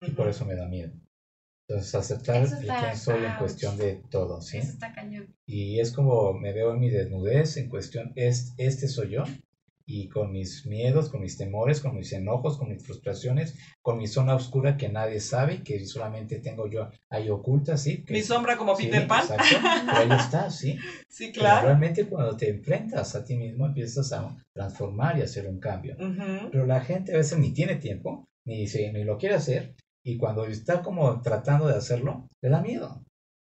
Y 0.00 0.10
por 0.10 0.28
eso 0.28 0.44
me 0.44 0.56
da 0.56 0.66
miedo. 0.66 0.92
Entonces, 1.68 1.94
aceptar 1.94 2.42
el 2.42 2.50
quién 2.50 2.96
soy 2.96 3.24
en 3.24 3.36
cuestión 3.36 3.76
de 3.78 4.02
todo, 4.10 4.40
¿sí? 4.40 4.58
Eso 4.58 4.72
está 4.72 4.92
cañón. 4.92 5.32
Y 5.46 5.78
es 5.78 5.92
como 5.92 6.32
me 6.32 6.52
veo 6.52 6.72
en 6.72 6.80
mi 6.80 6.90
desnudez 6.90 7.58
en 7.58 7.68
cuestión, 7.68 8.12
es, 8.16 8.54
este 8.58 8.88
soy 8.88 9.10
yo. 9.10 9.22
Y 9.88 10.08
con 10.08 10.32
mis 10.32 10.66
miedos, 10.66 11.08
con 11.10 11.20
mis 11.20 11.36
temores, 11.38 11.80
con 11.80 11.94
mis 11.94 12.12
enojos, 12.12 12.58
con 12.58 12.68
mis 12.70 12.84
frustraciones, 12.84 13.54
con 13.82 13.98
mi 13.98 14.08
zona 14.08 14.34
oscura 14.34 14.76
que 14.76 14.88
nadie 14.88 15.20
sabe, 15.20 15.62
que 15.62 15.86
solamente 15.86 16.40
tengo 16.40 16.68
yo 16.68 16.90
ahí 17.08 17.30
oculta, 17.30 17.76
¿sí? 17.76 18.02
Que- 18.04 18.14
Mi 18.14 18.22
sombra 18.22 18.56
como 18.56 18.74
sí, 18.74 18.86
Peter 18.86 19.06
Pan. 19.06 19.20
exacto, 19.22 19.56
pero 19.86 19.98
ahí 20.12 20.18
está, 20.18 20.50
¿sí? 20.50 20.76
Sí, 21.08 21.26
Pero 21.32 21.40
claro. 21.44 21.66
realmente 21.68 22.04
cuando 22.06 22.36
te 22.36 22.50
enfrentas 22.50 23.14
a 23.14 23.24
ti 23.24 23.36
mismo 23.36 23.64
empiezas 23.66 24.12
a 24.12 24.36
transformar 24.52 25.18
y 25.18 25.22
hacer 25.22 25.46
un 25.46 25.60
cambio. 25.60 25.96
Pero 26.50 26.66
la 26.66 26.80
gente 26.80 27.14
a 27.14 27.18
veces 27.18 27.38
ni 27.38 27.52
tiene 27.52 27.76
tiempo, 27.76 28.26
ni, 28.44 28.66
se, 28.66 28.92
ni 28.92 29.04
lo 29.04 29.16
quiere 29.16 29.36
hacer, 29.36 29.76
y 30.04 30.16
cuando 30.18 30.44
está 30.46 30.82
como 30.82 31.20
tratando 31.22 31.68
de 31.68 31.74
hacerlo, 31.76 32.26
le 32.42 32.48
da 32.50 32.60
miedo. 32.60 33.02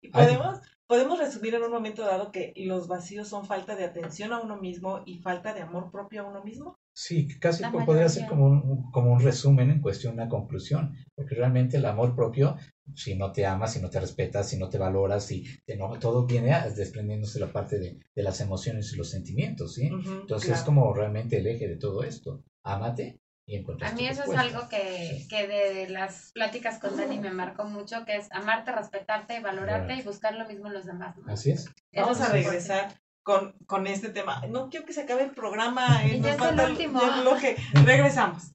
Y 0.01 0.09
podemos, 0.09 0.61
podemos 0.93 1.19
resumir 1.19 1.55
en 1.55 1.63
un 1.63 1.71
momento 1.71 2.03
dado 2.03 2.31
que 2.31 2.53
los 2.55 2.87
vacíos 2.87 3.27
son 3.27 3.47
falta 3.47 3.77
de 3.77 3.85
atención 3.85 4.31
a 4.35 4.41
uno 4.41 4.59
mismo 4.61 5.01
y 5.07 5.21
falta 5.21 5.55
de 5.55 5.63
amor 5.63 5.91
propio 5.91 6.21
a 6.21 6.29
uno 6.29 6.45
mismo. 6.45 6.77
Sí, 6.93 7.27
casi 7.41 7.63
podría 7.65 7.87
mayoría. 7.87 8.09
ser 8.11 8.27
como 8.27 8.45
un, 8.45 8.91
como 8.91 9.11
un 9.13 9.21
resumen 9.21 9.71
en 9.71 9.81
cuestión, 9.81 10.13
una 10.13 10.29
conclusión, 10.29 10.95
porque 11.15 11.35
realmente 11.35 11.79
el 11.79 11.87
amor 11.87 12.15
propio, 12.15 12.59
si 12.95 13.15
no 13.15 13.33
te 13.33 13.47
amas, 13.47 13.73
si 13.73 13.81
no 13.81 13.89
te 13.89 14.01
respetas, 14.01 14.51
si 14.51 14.59
no 14.59 14.69
te 14.69 14.77
valoras, 14.77 15.25
si 15.25 15.47
te 15.65 15.73
enojas, 15.73 15.99
todo 16.01 16.27
viene 16.27 16.53
a- 16.53 16.69
desprendiéndose 16.69 17.41
la 17.41 17.51
parte 17.51 17.79
de, 17.79 17.99
de 18.15 18.23
las 18.23 18.43
emociones 18.43 18.93
y 18.93 18.97
los 18.97 19.09
sentimientos, 19.09 19.73
¿sí? 19.73 19.87
Entonces 19.87 20.49
claro. 20.49 20.59
es 20.61 20.63
como 20.67 20.93
realmente 20.93 21.39
el 21.39 21.47
eje 21.47 21.69
de 21.69 21.77
todo 21.77 22.05
esto. 22.05 22.43
Ámate 22.65 23.19
y 23.47 23.57
encuentras 23.57 23.91
A 23.91 23.95
tu 23.95 24.01
mí 24.01 24.07
eso 24.09 24.23
es 24.25 24.39
algo 24.39 24.69
que, 24.69 25.27
que 25.29 25.47
de 25.49 25.89
las 25.89 26.31
pláticas 26.33 26.79
con 26.79 26.97
Dani 26.97 27.19
me 27.19 27.31
marcó 27.31 27.65
mucho, 27.65 28.05
que 28.05 28.17
es 28.17 28.31
amarte, 28.33 28.73
respetarte 28.73 29.37
y 29.37 29.41
valorarte 29.43 29.95
y 29.95 30.03
buscar 30.03 30.35
lo 30.35 30.47
mismo 30.47 30.69
en 30.69 30.75
los 30.75 30.85
demás. 30.87 31.17
¿no? 31.19 31.33
Así 31.33 31.51
es. 31.51 31.69
Vamos 31.93 32.19
Eso 32.21 32.23
a 32.25 32.27
es 32.27 32.33
regresar 32.33 33.01
con, 33.23 33.53
con 33.67 33.87
este 33.87 34.11
tema. 34.11 34.43
No 34.49 34.69
quiero 34.71 34.87
que 34.87 34.93
se 34.93 35.03
acabe 35.03 35.25
el 35.25 35.31
programa. 35.33 36.05
eh, 36.05 36.15
Y 36.17 36.21
nos 36.21 36.27
ya 36.39 36.47
es 36.47 36.53
el 36.53 36.71
último. 36.71 37.01
ya 37.01 37.15
el 37.17 37.21
bloque. 37.23 37.57
Regresamos. 37.85 38.53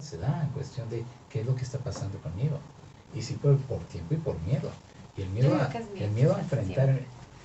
Se 0.00 0.18
da 0.18 0.42
en 0.42 0.50
cuestión 0.50 0.88
de 0.90 1.04
qué 1.30 1.40
es 1.40 1.46
lo 1.46 1.54
que 1.56 1.62
está 1.62 1.78
pasando 1.78 2.18
conmigo. 2.18 2.58
Y 3.14 3.22
sí 3.22 3.34
por, 3.34 3.56
por 3.62 3.78
tiempo 3.84 4.14
y 4.14 4.18
por 4.18 4.38
miedo. 4.40 4.70
Y 5.16 5.22
el 5.22 5.30
miedo, 5.30 5.54
a, 5.54 5.68
miedo, 5.68 5.86
el 5.96 6.10
miedo 6.10 6.36
a 6.36 6.40
enfrentar 6.40 7.00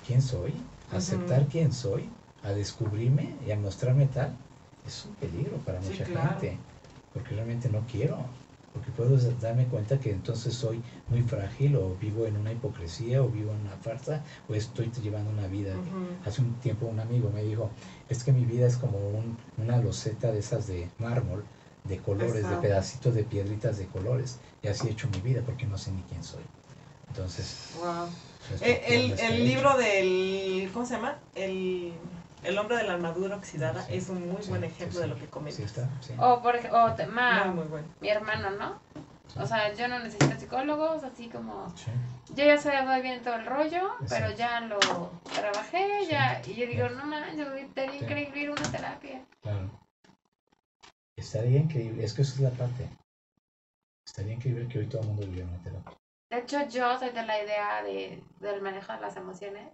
quién 0.06 0.20
soy, 0.20 0.52
a 0.92 0.96
aceptar 0.96 1.46
quién 1.46 1.72
soy, 1.72 2.10
a 2.42 2.50
descubrirme 2.50 3.34
y 3.46 3.50
a 3.52 3.56
mostrarme 3.56 4.06
tal, 4.06 4.36
es 4.86 5.04
un 5.04 5.14
peligro 5.16 5.56
para 5.58 5.80
Sí, 5.80 5.88
mucha 5.90 6.04
claro. 6.04 6.30
gente. 6.40 6.58
Porque 7.12 7.34
realmente 7.34 7.68
no 7.68 7.84
quiero. 7.90 8.26
Porque 8.72 8.90
puedo 8.90 9.18
darme 9.38 9.66
cuenta 9.66 10.00
que 10.00 10.10
entonces 10.10 10.54
soy 10.54 10.82
muy 11.08 11.20
frágil 11.22 11.76
o 11.76 11.94
vivo 11.96 12.26
en 12.26 12.38
una 12.38 12.52
hipocresía 12.52 13.22
o 13.22 13.28
vivo 13.28 13.52
en 13.52 13.60
una 13.60 13.76
farsa 13.76 14.24
o 14.48 14.54
estoy 14.54 14.90
llevando 14.92 15.30
una 15.30 15.46
vida. 15.46 15.76
Hace 16.24 16.40
un 16.40 16.54
tiempo 16.54 16.86
un 16.86 16.98
amigo 16.98 17.30
me 17.30 17.42
dijo, 17.42 17.70
es 18.08 18.24
que 18.24 18.32
mi 18.32 18.46
vida 18.46 18.66
es 18.66 18.78
como 18.78 18.96
un- 19.10 19.36
una 19.58 19.76
loseta 19.76 20.32
de 20.32 20.38
esas 20.38 20.66
de 20.68 20.88
mármol, 20.98 21.44
de 21.84 21.98
colores, 21.98 22.48
de 22.48 22.56
pedacitos 22.56 23.14
de 23.14 23.24
piedritas 23.24 23.76
de 23.76 23.86
colores. 23.88 24.38
Y 24.62 24.68
así 24.68 24.88
he 24.88 24.92
hecho 24.92 25.06
mi 25.08 25.20
vida 25.20 25.42
porque 25.44 25.66
no 25.66 25.76
sé 25.76 25.92
ni 25.92 26.00
quién 26.04 26.24
soy. 26.24 26.42
Entonces, 27.10 27.54
Wow. 27.78 28.08
Eh, 28.62 28.80
¿dónde 28.88 28.94
El, 28.94 29.10
está 29.12 29.26
el 29.26 29.34
hecho? 29.34 29.44
libro 29.44 29.76
del. 29.76 30.70
¿Cómo 30.72 30.86
se 30.86 30.94
llama? 30.94 31.18
El, 31.34 31.92
el 32.42 32.58
hombre 32.58 32.76
de 32.76 32.84
la 32.84 32.94
armadura 32.94 33.36
oxidada 33.36 33.82
Sí. 33.84 33.94
es 33.96 34.08
un 34.08 34.30
muy 34.32 34.42
Sí, 34.42 34.50
buen 34.50 34.64
ejemplo 34.64 34.96
sí. 34.96 35.02
de 35.02 35.06
lo 35.08 35.16
que 35.16 35.26
comentas. 35.28 35.56
Sí 35.56 35.62
está, 35.62 35.88
sí. 36.00 36.14
O, 36.18 36.40
por, 36.42 36.56
o 36.56 36.94
te- 36.94 37.06
ma- 37.06 37.44
Muy, 37.44 37.54
muy 37.56 37.64
bueno. 37.66 37.88
mi 38.00 38.08
hermano, 38.08 38.50
¿no? 38.50 38.80
O 39.40 39.46
sea, 39.46 39.72
yo 39.72 39.88
no 39.88 39.98
necesito 40.00 40.38
psicólogos, 40.38 41.02
así 41.04 41.28
como 41.28 41.70
Sí, 41.76 41.90
yo 42.34 42.44
ya 42.44 42.58
sé 42.58 42.82
muy 42.82 43.00
bien 43.00 43.22
todo 43.22 43.34
el 43.36 43.46
rollo, 43.46 43.92
pero 44.08 44.30
ya 44.32 44.60
lo 44.60 44.78
trabajé, 45.34 46.00
Sí. 46.04 46.10
ya, 46.10 46.42
y 46.46 46.54
yo 46.54 46.66
digo, 46.66 46.88
no 46.90 47.04
manches, 47.06 47.48
estaría 47.48 47.92
Sí. 47.92 48.04
increíble 48.04 48.40
ir 48.40 48.48
a 48.48 48.52
una 48.52 48.70
terapia. 48.70 49.24
claro. 49.40 49.70
Estaría 51.16 51.60
increíble, 51.60 52.04
es 52.04 52.14
que 52.14 52.22
esa 52.22 52.34
es 52.34 52.40
la 52.40 52.50
parte. 52.50 52.88
Estaría 54.06 54.32
increíble 54.34 54.66
que 54.68 54.80
hoy 54.80 54.86
todo 54.86 55.02
el 55.02 55.08
mundo 55.08 55.26
viviera 55.26 55.48
una 55.48 55.62
terapia. 55.62 55.96
De 56.30 56.38
hecho, 56.38 56.66
yo 56.68 56.98
soy 56.98 57.10
de 57.10 57.22
la 57.24 57.42
idea 57.42 57.82
de, 57.82 58.22
del 58.40 58.60
manejo 58.62 58.92
de 58.92 59.00
las 59.00 59.16
emociones. 59.16 59.68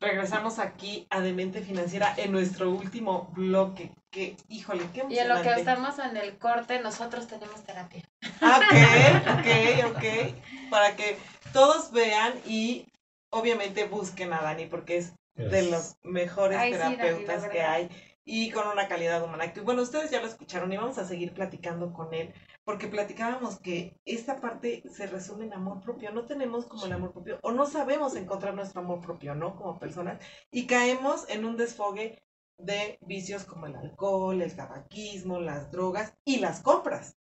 Regresamos 0.00 0.58
aquí 0.60 1.06
a 1.10 1.20
Demente 1.20 1.60
Financiera 1.60 2.14
en 2.16 2.30
nuestro 2.30 2.70
último 2.70 3.30
bloque. 3.34 3.90
Que, 4.10 4.36
híjole, 4.48 4.84
qué 4.94 5.04
Y 5.10 5.18
en 5.18 5.28
lo 5.28 5.34
que 5.42 5.50
emocionante. 5.50 5.60
estamos 5.60 5.98
en 5.98 6.16
el 6.16 6.38
corte, 6.38 6.80
nosotros 6.80 7.26
tenemos 7.26 7.62
terapia. 7.64 8.02
Ah, 8.40 8.60
Ok, 8.60 9.38
ok, 9.38 9.96
ok. 9.96 10.70
Para 10.70 10.94
que 10.94 11.18
todos 11.52 11.90
vean 11.90 12.34
y 12.46 12.86
obviamente 13.30 13.84
busquen 13.84 14.32
a 14.32 14.40
Dani 14.40 14.66
porque 14.66 14.98
es 14.98 15.12
de 15.34 15.70
los 15.70 15.96
mejores 16.02 16.58
Ay, 16.58 16.72
sí, 16.72 16.78
Dani, 16.78 16.96
la 16.96 17.02
terapeutas 17.02 17.48
que 17.48 17.62
hay 17.62 17.88
y 18.24 18.50
con 18.50 18.68
una 18.68 18.88
calidad 18.88 19.22
humana. 19.24 19.52
Que, 19.52 19.60
bueno, 19.60 19.82
ustedes 19.82 20.10
ya 20.10 20.20
lo 20.20 20.28
escucharon 20.28 20.72
y 20.72 20.76
vamos 20.76 20.98
a 20.98 21.06
seguir 21.06 21.32
platicando 21.32 21.92
con 21.92 22.14
él 22.14 22.32
porque 22.68 22.86
platicábamos 22.86 23.58
que 23.60 23.98
esta 24.04 24.42
parte 24.42 24.82
se 24.90 25.06
resume 25.06 25.46
en 25.46 25.54
amor 25.54 25.80
propio. 25.80 26.12
No 26.12 26.26
tenemos 26.26 26.66
como 26.66 26.84
el 26.84 26.92
amor 26.92 27.14
propio 27.14 27.38
o 27.42 27.50
no 27.50 27.64
sabemos 27.64 28.14
encontrar 28.14 28.54
nuestro 28.54 28.82
amor 28.82 29.00
propio, 29.00 29.34
¿no? 29.34 29.56
Como 29.56 29.78
personas 29.78 30.20
y 30.50 30.66
caemos 30.66 31.26
en 31.30 31.46
un 31.46 31.56
desfogue 31.56 32.22
de 32.58 32.98
vicios 33.00 33.44
como 33.44 33.64
el 33.64 33.74
alcohol, 33.74 34.42
el 34.42 34.54
tabaquismo, 34.54 35.40
las 35.40 35.70
drogas 35.70 36.12
y 36.26 36.40
las 36.40 36.60
compras. 36.60 37.16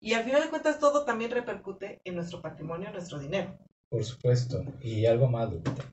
Y 0.00 0.12
al 0.12 0.22
final 0.22 0.44
de 0.44 0.50
cuentas 0.50 0.78
todo 0.78 1.04
también 1.04 1.32
repercute 1.32 2.00
en 2.04 2.14
nuestro 2.14 2.40
patrimonio, 2.40 2.86
en 2.86 2.94
nuestro 2.94 3.18
dinero. 3.18 3.58
Por 3.88 4.04
supuesto. 4.04 4.62
Y 4.80 5.06
algo 5.06 5.26
más, 5.26 5.50
Lupita. 5.50 5.92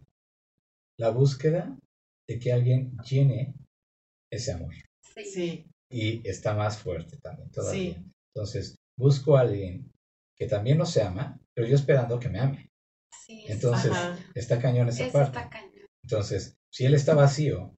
La 1.00 1.10
búsqueda 1.10 1.76
de 2.28 2.38
que 2.38 2.54
alguien 2.54 2.96
llene 3.00 3.56
ese 4.30 4.52
amor. 4.52 4.76
Sí. 5.02 5.24
Sí, 5.24 5.66
Y 5.90 6.30
está 6.30 6.54
más 6.54 6.78
fuerte 6.78 7.18
también 7.18 7.50
todavía. 7.50 7.96
Sí. 7.96 8.06
Entonces, 8.36 8.79
busco 9.00 9.38
a 9.38 9.42
alguien 9.42 9.92
que 10.38 10.46
también 10.46 10.78
no 10.78 10.86
se 10.86 11.02
ama, 11.02 11.40
pero 11.56 11.68
yo 11.68 11.76
esperando 11.76 12.20
que 12.20 12.30
me 12.30 12.40
ame. 12.40 12.70
sí. 13.26 13.46
Entonces, 13.48 13.92
Ajá. 13.92 14.18
está 14.36 14.60
cañón 14.60 14.90
esa 14.90 15.06
Eso 15.06 15.14
parte. 15.14 15.40
cañón. 15.50 15.72
Entonces, 16.04 16.56
si 16.72 16.86
él 16.86 16.94
está 16.94 17.14
vacío, 17.16 17.74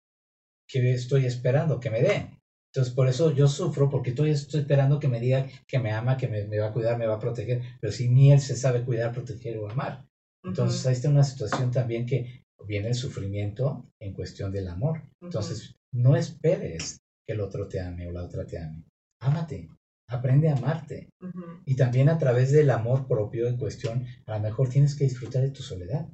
¿qué 0.69 0.93
estoy 0.93 1.27
esperando? 1.27 1.79
Que 1.81 1.91
me 1.91 2.03
dé. 2.03 2.31
Entonces, 2.73 2.95
por 2.95 3.09
eso 3.09 3.33
yo 3.33 3.49
sufro, 3.49 3.89
porque 3.91 4.11
estoy, 4.11 4.31
estoy 4.31 4.61
esperando 4.61 5.01
que 5.01 5.09
me 5.09 5.19
diga 5.21 5.47
que 5.67 5.79
me 5.81 5.93
ama, 5.93 6.17
que 6.17 6.29
me, 6.29 6.45
me 6.47 6.59
va 6.59 6.69
a 6.69 6.73
cuidar, 6.73 6.97
me 6.99 7.07
va 7.07 7.17
a 7.17 7.21
proteger, 7.21 7.63
pero 7.81 7.93
si 7.93 8.09
ni 8.09 8.33
él 8.33 8.41
se 8.41 8.57
sabe 8.57 8.85
cuidar, 8.85 9.13
proteger 9.13 9.59
o 9.59 9.69
amar. 9.69 10.07
Entonces, 10.45 10.87
ahí 10.87 10.93
está 10.95 11.09
una 11.09 11.25
situación 11.25 11.71
también 11.71 12.07
que 12.07 12.45
viene 12.67 12.89
el 12.89 12.95
sufrimiento 12.95 13.91
en 14.01 14.15
cuestión 14.15 14.53
del 14.53 14.69
amor. 14.69 15.03
Entonces, 15.21 15.75
no 15.93 16.15
esperes 16.17 17.01
que 17.27 17.33
el 17.35 17.41
otro 17.41 17.67
te 17.67 17.81
ame 17.81 18.07
o 18.07 18.13
la 18.13 18.23
otra 18.25 18.47
te 18.47 18.59
ame. 18.59 18.85
Ámate, 19.21 19.69
aprende 20.11 20.49
a 20.51 20.55
amarte. 20.57 21.09
Y 21.65 21.77
también 21.77 22.09
a 22.09 22.19
través 22.19 22.53
del 22.53 22.71
amor 22.71 23.07
propio 23.07 23.49
en 23.49 23.57
cuestión, 23.57 24.05
a 24.27 24.35
lo 24.37 24.41
mejor 24.41 24.69
tienes 24.69 24.95
que 24.97 25.05
disfrutar 25.05 25.43
de 25.43 25.51
tu 25.51 25.63
soledad. 25.63 26.07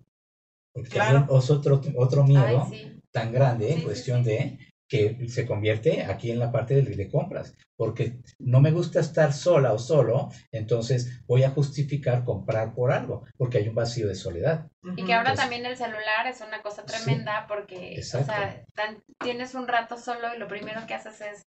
Porque 0.72 0.90
Claro. 0.90 1.20
también 1.20 1.38
es 1.38 1.51
otro, 1.51 1.80
otro 1.97 2.24
miedo 2.24 2.66
Ay, 2.70 2.78
sí. 2.78 3.01
tan 3.11 3.32
grande 3.32 3.68
Sí, 3.68 3.72
en 3.74 3.82
cuestión 3.82 4.24
sí. 4.24 4.30
de 4.30 4.59
que 4.88 5.28
se 5.28 5.47
convierte 5.47 6.05
aquí 6.05 6.30
en 6.30 6.38
la 6.38 6.53
parte 6.53 6.80
de, 6.80 6.82
de 6.94 7.11
compras, 7.11 7.57
porque 7.76 8.20
no 8.38 8.61
me 8.61 8.70
gusta 8.70 9.01
estar 9.01 9.32
sola 9.32 9.72
o 9.72 9.80
solo, 9.80 10.28
entonces 10.53 11.22
voy 11.26 11.42
a 11.42 11.51
justificar 11.51 12.22
comprar 12.24 12.72
por 12.72 12.92
algo, 12.92 13.24
porque 13.36 13.59
hay 13.59 13.68
un 13.68 13.74
vacío 13.74 14.07
de 14.07 14.14
soledad. 14.14 14.68
Y 14.97 15.05
que 15.05 15.12
ahora 15.12 15.30
Entonces- 15.32 15.40
también 15.40 15.66
el 15.66 15.76
celular 15.76 16.28
es 16.28 16.40
una 16.40 16.62
cosa 16.62 16.84
Sí, 16.86 17.03
tremenda 17.05 17.47
porque, 17.49 17.94
o 17.97 17.99
exacto. 17.99 18.26
sea, 18.32 18.64
tan- 18.76 19.03
tienes 19.18 19.57
un 19.57 19.66
rato 19.66 19.97
solo 19.99 20.32
y 20.36 20.38
lo 20.38 20.47
primero 20.47 20.86
que 20.86 20.94
haces 20.94 21.20
es 21.20 21.45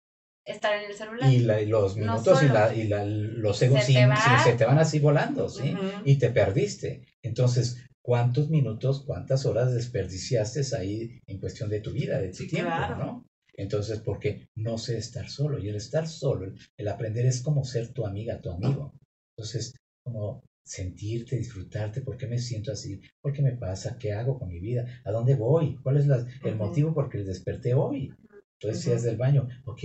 estar 0.46 0.74
en 0.82 0.90
el 0.90 0.96
celular. 0.96 1.30
Y 1.32 1.40
la- 1.40 1.60
y 1.60 1.66
los 1.66 1.96
No 1.96 2.02
minutos 2.12 2.42
y, 2.42 2.48
la, 2.48 2.74
y 2.74 2.86
la- 2.88 3.04
los 3.04 3.58
segundos 3.58 3.84
se 3.86 3.92
te 3.94 3.98
sin- 4.00 4.08
va. 4.10 4.16
sin- 4.16 4.38
se 4.52 4.56
te 4.56 4.64
van 4.64 4.78
así 4.78 4.98
volando, 5.00 5.48
¿sí? 5.48 5.76
Y 6.04 6.16
te 6.16 6.30
perdiste. 6.30 7.02
Entonces, 7.22 7.76
¿cuántos 8.02 8.48
minutos, 8.48 9.02
cuántas 9.04 9.44
horas 9.46 9.74
desperdiciaste 9.74 10.62
ahí 10.76 11.18
en 11.26 11.38
cuestión 11.40 11.68
de 11.68 11.80
tu 11.80 11.92
vida, 11.92 12.18
de 12.20 12.28
tu 12.28 12.36
Sí, 12.44 12.48
tiempo, 12.48 12.70
claro. 12.76 12.96
¿no? 12.96 13.26
Entonces, 13.58 14.00
porque 14.00 14.48
no 14.54 14.78
sé 14.78 14.98
estar 14.98 15.28
solo. 15.28 15.58
Y 15.58 15.68
el 15.68 15.76
estar 15.76 16.06
solo, 16.06 16.52
el, 16.76 16.88
aprender 16.88 17.26
es 17.26 17.40
como 17.40 17.64
ser 17.64 17.88
tu 17.88 18.06
amiga, 18.06 18.40
tu 18.40 18.50
amigo. 18.50 18.92
Entonces, 19.36 19.74
como 20.04 20.42
sentirte, 20.64 21.36
disfrutarte, 21.36 22.00
¿por 22.02 22.16
qué 22.16 22.26
me 22.26 22.38
siento 22.38 22.72
así? 22.72 23.00
¿Por 23.22 23.32
qué 23.32 23.40
me 23.42 23.52
pasa? 23.52 23.96
¿Qué 23.98 24.12
hago 24.12 24.38
con 24.38 24.48
mi 24.48 24.60
vida? 24.60 24.84
¿A 25.04 25.10
dónde 25.10 25.34
voy? 25.36 25.76
¿Cuál 25.82 25.96
es 25.96 26.06
la- 26.06 26.26
el 26.44 26.56
motivo 26.56 26.92
por 26.92 27.08
el 27.16 27.24
desperté 27.26 27.72
hoy? 27.74 28.12
Entonces, 28.60 28.82
si 28.82 28.90
Ujú. 28.90 28.96
es 28.98 29.02
del 29.04 29.16
baño, 29.16 29.48
ok, 29.64 29.80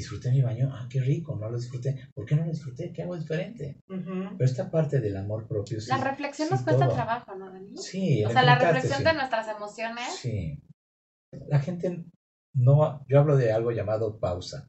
disfruté 0.00 0.30
mi 0.30 0.42
baño, 0.42 0.68
ah, 0.72 0.86
qué 0.90 1.00
rico, 1.00 1.36
no 1.36 1.48
lo 1.50 1.56
disfruté. 1.58 2.08
¿Por 2.14 2.26
qué 2.26 2.34
no 2.36 2.44
lo 2.44 2.50
disfruté? 2.50 2.92
¿Qué 2.92 3.02
hago 3.02 3.16
diferente? 3.16 3.80
Pero 3.86 4.36
esta 4.40 4.70
parte 4.70 5.00
del 5.00 5.16
amor 5.16 5.46
propio, 5.46 5.80
sí. 5.80 5.88
la 5.90 5.98
reflexión 5.98 6.48
sí, 6.48 6.54
nos 6.54 6.62
cuesta 6.62 6.86
todo. 6.86 6.94
trabajo, 6.94 7.34
¿no, 7.36 7.50
Dani? 7.50 7.76
Sí, 7.76 8.24
O 8.24 8.30
sea, 8.30 8.42
la 8.42 8.56
reflexión 8.58 8.98
sí. 8.98 9.04
de 9.04 9.14
nuestras 9.14 9.48
emociones. 9.48 10.06
Sí. 10.20 10.58
La 11.48 11.60
gente 11.60 12.04
no, 12.54 13.04
yo 13.08 13.20
hablo 13.20 13.36
de 13.36 13.52
algo 13.52 13.70
llamado 13.70 14.18
pausa. 14.18 14.66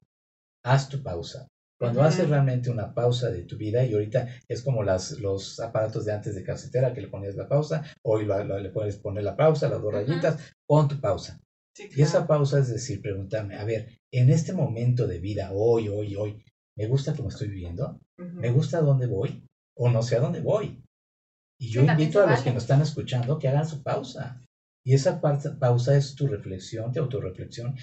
Haz 0.64 0.90
tu 0.90 1.02
pausa. 1.02 1.48
Cuando 1.80 2.04
haces 2.04 2.30
realmente 2.30 2.70
una 2.70 2.94
pausa 2.94 3.32
de 3.32 3.42
tu 3.44 3.58
vida, 3.58 3.84
y 3.84 3.94
ahorita 3.94 4.28
es 4.48 4.62
como 4.62 4.84
las, 4.84 5.14
los 5.20 5.60
aparatos 5.60 6.06
de 6.06 6.14
antes 6.14 6.36
de 6.36 6.44
casetera 6.44 6.94
que 6.94 7.02
le 7.02 7.08
ponías 7.08 7.36
la 7.36 7.48
pausa, 7.48 7.84
hoy 8.06 8.26
lo- 8.26 8.44
lo- 8.44 8.60
le 8.60 8.70
puedes 8.70 8.98
poner 9.00 9.24
la 9.24 9.36
pausa, 9.36 9.68
las 9.68 9.82
dos 9.82 9.92
rayitas, 9.92 10.54
pon 10.68 10.88
tu 10.88 11.00
pausa. 11.02 11.40
Sí, 11.74 11.88
Y 11.96 12.02
esa 12.02 12.12
claro. 12.26 12.28
pausa 12.28 12.60
es 12.60 12.68
decir, 12.70 13.02
preguntarme, 13.02 13.56
a 13.58 13.64
ver, 13.64 13.98
en 14.12 14.30
este 14.30 14.54
momento 14.54 15.08
de 15.08 15.20
vida, 15.20 15.52
hoy, 15.54 15.88
hoy, 15.88 16.16
hoy, 16.16 16.44
¿me 16.76 16.88
gusta 16.88 17.14
cómo 17.16 17.30
estoy 17.30 17.48
viviendo? 17.48 18.00
¿Me 18.18 18.52
gusta 18.52 18.80
a 18.80 18.82
dónde 18.82 19.08
voy? 19.08 19.46
¿O 19.76 19.90
no 19.90 20.04
sé 20.04 20.18
a 20.18 20.20
dónde 20.20 20.42
voy? 20.42 20.84
Y 21.58 21.70
yo 21.70 21.82
Sí, 21.82 21.88
invito 21.88 22.22
a 22.22 22.30
los 22.30 22.42
que 22.42 22.52
nos 22.52 22.64
están 22.64 22.82
escuchando 22.82 23.40
que 23.40 23.48
hagan 23.48 23.68
su 23.68 23.82
pausa. 23.84 24.42
Y 24.84 24.94
esa 24.96 25.22
parte, 25.22 25.52
pausa 25.52 25.96
es 25.96 26.16
tu 26.16 26.28
reflexión, 26.28 26.92
tu 26.92 27.00
autorreflexión, 27.02 27.76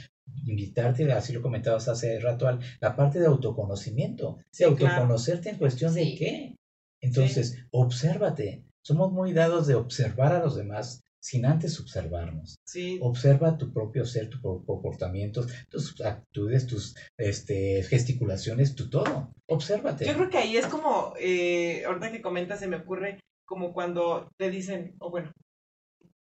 invitarte, 0.47 1.11
así 1.13 1.33
lo 1.33 1.41
comentabas 1.43 1.89
hace 1.89 2.19
rato, 2.21 2.47
al- 2.49 2.59
la 2.81 2.95
parte 2.97 3.21
de 3.21 3.27
autoconocimiento, 3.27 4.39
Sí, 4.51 4.65
de 4.65 4.75
claro. 4.75 4.95
autoconocerte 4.97 5.51
en 5.51 5.59
cuestión 5.59 5.95
de 5.95 6.05
Sí. 6.05 6.17
qué. 6.19 6.57
Entonces, 7.01 7.57
obsérvate. 7.71 8.65
Somos 8.85 9.13
muy 9.13 9.33
dados 9.33 9.67
de 9.67 9.75
observar 9.77 10.33
a 10.33 10.41
los 10.43 10.57
demás 10.57 11.03
sin 11.21 11.47
antes 11.47 11.81
observarnos. 11.81 12.59
Sí, 12.65 12.99
Observa 13.03 13.59
tu 13.59 13.73
propio 13.73 14.05
ser, 14.05 14.29
tus 14.31 14.41
comportamientos, 14.41 15.53
tus 15.69 16.01
actitudes, 16.01 16.67
tus 16.67 16.97
este, 17.17 17.83
gesticulaciones, 17.83 18.75
tu 18.75 18.89
todo. 18.89 19.33
Obsérvate. 19.47 20.07
Yo 20.07 20.15
creo 20.15 20.31
que 20.31 20.39
ahí 20.39 20.57
es 20.57 20.67
como, 20.67 21.15
eh, 21.19 21.85
ahorita 21.85 22.13
que 22.13 22.23
comentas, 22.23 22.61
se 22.61 22.69
me 22.69 22.77
ocurre 22.77 23.21
como 23.45 23.73
cuando 23.73 24.31
te 24.37 24.51
dicen, 24.51 24.95
o 25.01 25.11
bueno, 25.11 25.33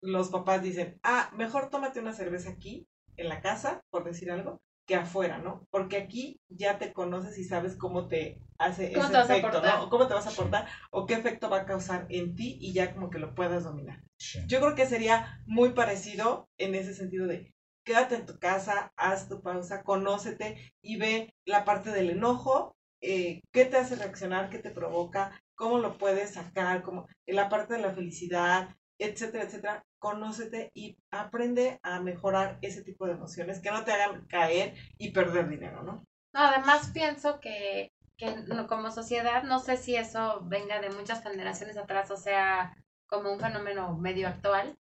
los 0.02 0.30
papás 0.30 0.64
dicen, 0.64 1.00
ah, 1.04 1.32
mejor 1.36 1.70
tómate 1.70 2.00
una 2.00 2.14
cerveza 2.14 2.50
aquí, 2.50 2.88
en 3.18 3.28
la 3.28 3.42
casa, 3.42 3.82
por 3.92 4.06
decir 4.06 4.32
algo, 4.32 4.62
que 4.90 4.96
afuera, 4.96 5.38
¿no? 5.38 5.68
Porque 5.70 5.98
aquí 5.98 6.42
ya 6.50 6.80
te 6.80 6.94
conoces 6.94 7.38
y 7.38 7.44
sabes 7.44 7.76
cómo 7.76 8.08
te 8.08 8.40
hace 8.58 8.92
¿Cómo 8.92 9.04
ese 9.04 9.12
te 9.12 9.18
vas 9.20 9.30
a 9.30 9.38
efecto? 9.38 9.62
¿no? 9.62 9.84
O 9.84 9.90
cómo 9.92 10.08
te 10.08 10.16
vas 10.16 10.26
a 10.26 10.32
Sí. 10.32 10.36
portar, 10.36 10.66
o 10.90 11.06
qué 11.06 11.14
efecto 11.14 11.48
va 11.48 11.58
a 11.58 11.66
causar 11.68 12.08
en 12.10 12.34
ti 12.34 12.58
y 12.60 12.74
ya 12.74 12.92
como 12.96 13.12
que 13.12 13.20
lo 13.20 13.36
puedas 13.36 13.66
dominar. 13.66 14.02
Sí. 14.18 14.40
Yo 14.48 14.60
creo 14.60 14.74
que 14.74 14.88
sería 14.88 15.44
muy 15.46 15.74
parecido 15.74 16.50
en 16.58 16.74
ese 16.74 16.96
sentido 16.96 17.28
de 17.28 17.54
quédate 17.86 18.16
en 18.16 18.26
tu 18.26 18.40
casa, 18.40 18.92
haz 18.98 19.30
tu 19.30 19.44
pausa, 19.44 19.84
conócete 19.84 20.58
y 20.82 20.98
ve 20.98 21.36
la 21.46 21.66
parte 21.66 21.92
del 21.92 22.10
enojo, 22.10 22.76
eh, 23.02 23.42
qué 23.54 23.66
te 23.66 23.78
hace 23.78 23.96
reaccionar, 23.96 24.50
qué 24.50 24.58
te 24.58 24.72
provoca, 24.72 25.40
cómo 25.54 25.78
lo 25.78 26.00
puedes 26.00 26.32
sacar, 26.32 26.82
como 26.82 27.06
en 27.28 27.36
la 27.36 27.48
parte 27.48 27.76
de 27.76 27.82
la 27.82 27.94
felicidad, 27.94 28.76
etcétera, 29.00 29.46
etcétera. 29.46 29.86
Conócete 29.98 30.72
y 30.74 30.98
aprende 31.12 31.80
a 31.84 32.00
mejorar 32.00 32.58
ese 32.62 32.84
tipo 32.84 33.06
de 33.06 33.14
emociones 33.14 33.60
que 33.60 33.72
no 33.72 33.84
te 33.84 33.92
hagan 33.92 34.26
caer 34.28 34.76
y 34.98 35.12
perder 35.12 35.50
dinero, 35.50 35.82
¿no? 35.84 36.04
No, 36.34 36.40
además 36.42 36.92
pienso 36.94 37.40
que, 37.40 37.92
que 38.18 38.36
como 38.68 38.92
sociedad, 38.92 39.44
no 39.44 39.60
sé 39.60 39.78
si 39.78 39.96
eso 39.96 40.42
venga 40.44 40.80
de 40.80 40.90
muchas 40.92 41.24
generaciones 41.24 41.78
atrás 41.78 42.12
o 42.12 42.18
sea 42.18 42.76
como 43.08 43.32
un 43.34 43.40
fenómeno 43.40 43.98
medio 43.98 44.28
actual, 44.28 44.78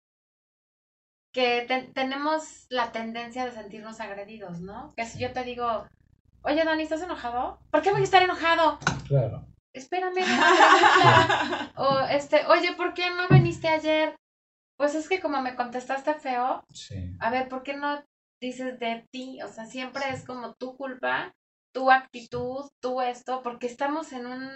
que 1.32 1.64
te- 1.68 1.90
tenemos 1.94 2.66
la 2.70 2.92
tendencia 2.92 3.44
de 3.44 3.52
sentirnos 3.52 4.00
agredidos, 4.00 4.60
¿no? 4.60 4.92
Que 4.96 5.06
si 5.06 5.18
yo 5.18 5.32
te 5.32 5.44
digo, 5.44 5.86
oye 6.42 6.64
Dani, 6.64 6.82
¿estás 6.82 7.02
enojado? 7.02 7.58
¿Por 7.70 7.82
qué 7.82 7.90
voy 7.92 8.00
a 8.00 8.04
estar 8.04 8.22
enojado? 8.22 8.78
Claro. 9.06 9.46
Espérame, 9.78 10.20
no 11.76 11.82
O 11.84 12.00
este, 12.10 12.44
oye, 12.46 12.72
¿por 12.76 12.94
qué 12.94 13.04
no 13.10 13.28
viniste 13.28 13.68
ayer? 13.68 14.14
Pues 14.76 14.94
es 14.94 15.08
que 15.08 15.20
como 15.20 15.40
me 15.42 15.54
contestaste 15.56 16.14
feo, 16.14 16.64
Sí. 16.72 17.16
a 17.20 17.30
ver, 17.30 17.48
¿por 17.48 17.62
qué 17.62 17.76
no 17.76 18.02
dices 18.40 18.78
de 18.78 19.04
ti? 19.10 19.40
O 19.42 19.48
sea, 19.48 19.66
siempre 19.66 20.02
es 20.12 20.24
como 20.24 20.54
tu 20.54 20.76
culpa, 20.76 21.32
tu 21.72 21.90
actitud, 21.90 22.68
tú 22.80 23.00
esto, 23.00 23.42
porque 23.42 23.66
estamos 23.66 24.12
en 24.12 24.26
un 24.26 24.48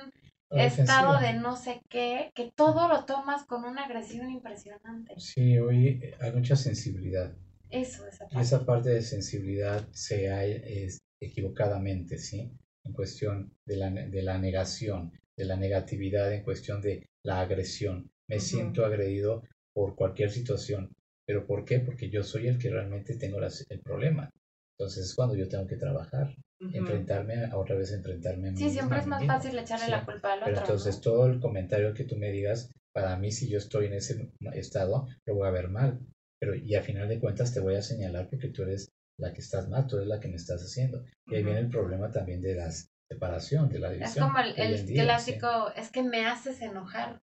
estado 0.51 1.19
de 1.19 1.33
no 1.33 1.57
sé 1.57 1.81
qué, 1.89 2.31
que 2.35 2.53
todo 2.55 2.87
lo 2.89 3.05
tomas 3.05 3.45
con 3.47 3.65
una 3.65 3.85
agresión 3.85 4.31
impresionante. 4.31 5.15
Sí, 5.19 5.59
hoy 5.59 6.01
eh, 6.03 6.15
hay 6.21 6.33
mucha 6.33 6.57
sensibilidad. 6.57 7.33
Eso, 7.71 8.07
esa 8.07 8.25
Y 8.27 8.35
parte. 8.35 8.41
esa 8.41 8.67
parte 8.67 8.89
de 8.91 9.03
sensibilidad 9.03 9.89
se 9.93 10.31
ha 10.31 10.45
es, 10.45 10.99
equivocadamente, 11.21 12.19
¿sí? 12.19 12.53
En 12.85 12.93
cuestión 12.93 13.53
de 13.67 13.77
la, 13.77 13.91
de 13.91 14.23
la 14.23 14.39
negación, 14.39 15.13
de 15.37 15.45
la 15.45 15.57
negatividad, 15.57 16.33
en 16.33 16.43
cuestión 16.43 16.81
de 16.81 17.07
la 17.25 17.41
agresión. 17.41 18.11
Me 18.29 18.41
siento 18.41 18.85
agredido 18.85 19.43
por 19.75 19.95
cualquier 19.95 20.31
situación. 20.31 20.91
¿Pero 21.27 21.47
por 21.47 21.65
qué? 21.65 21.81
Porque 21.81 22.11
yo 22.11 22.23
soy 22.23 22.49
el 22.49 22.59
que 22.59 22.71
realmente 22.71 23.17
tengo 23.17 23.41
las- 23.41 23.65
el 23.69 23.81
problema. 23.81 24.31
Entonces 24.79 25.07
es 25.07 25.15
cuando 25.15 25.37
yo 25.37 25.49
tengo 25.49 25.67
que 25.67 25.77
trabajar, 25.77 26.35
enfrentarme, 26.61 27.45
a 27.45 27.57
otra 27.57 27.77
vez 27.77 27.93
enfrentarme 27.93 28.49
a 28.49 28.53
mí 28.53 28.57
Sí, 28.59 28.65
misma, 28.65 28.81
siempre 28.81 28.99
es 29.01 29.07
más 29.07 29.25
fácil 29.27 29.59
echarle 29.59 29.85
Sí, 29.87 29.91
la 29.91 30.05
culpa 30.05 30.33
al 30.33 30.41
Pero 30.41 30.53
otro. 30.53 30.65
entonces 30.65 30.95
¿no? 30.97 31.01
todo 31.03 31.27
el 31.27 31.41
comentario 31.41 31.95
que 31.95 32.05
tú 32.05 32.17
me 32.17 32.31
digas 32.33 32.71
para 32.93 33.17
mí 33.17 33.31
si 33.33 33.49
yo 33.49 33.59
estoy 33.59 33.87
en 33.87 33.95
ese 33.95 34.29
estado, 34.55 35.07
lo 35.27 35.35
voy 35.35 35.49
a 35.49 35.51
ver 35.53 35.69
mal. 35.69 36.01
Pero 36.41 36.55
y 36.57 36.75
a 36.75 36.83
final 36.83 37.09
de 37.09 37.21
cuentas 37.21 37.53
te 37.55 37.61
voy 37.61 37.77
a 37.77 37.83
señalar 37.83 38.29
porque 38.29 38.49
tú 38.49 38.63
eres 38.63 38.91
la 39.19 39.33
que 39.33 39.41
estás 39.41 39.69
mal, 39.69 39.87
tú 39.87 39.97
eres 39.97 40.09
la 40.09 40.21
que 40.21 40.29
me 40.29 40.37
estás 40.37 40.63
haciendo. 40.63 41.05
Y 41.27 41.37
ahí 41.37 41.43
viene 41.43 41.61
el 41.61 41.69
problema 41.69 42.11
también 42.11 42.41
de 42.41 42.55
la 42.55 42.71
separación, 43.09 43.69
de 43.69 43.79
la 43.79 43.91
división. 43.91 44.25
Es 44.25 44.31
como 44.31 44.39
el, 44.39 44.59
el 44.59 44.87
clásico, 44.87 45.73
es 45.77 45.91
que 45.91 46.03
me 46.03 46.27
haces 46.27 46.61
enojar. 46.61 47.21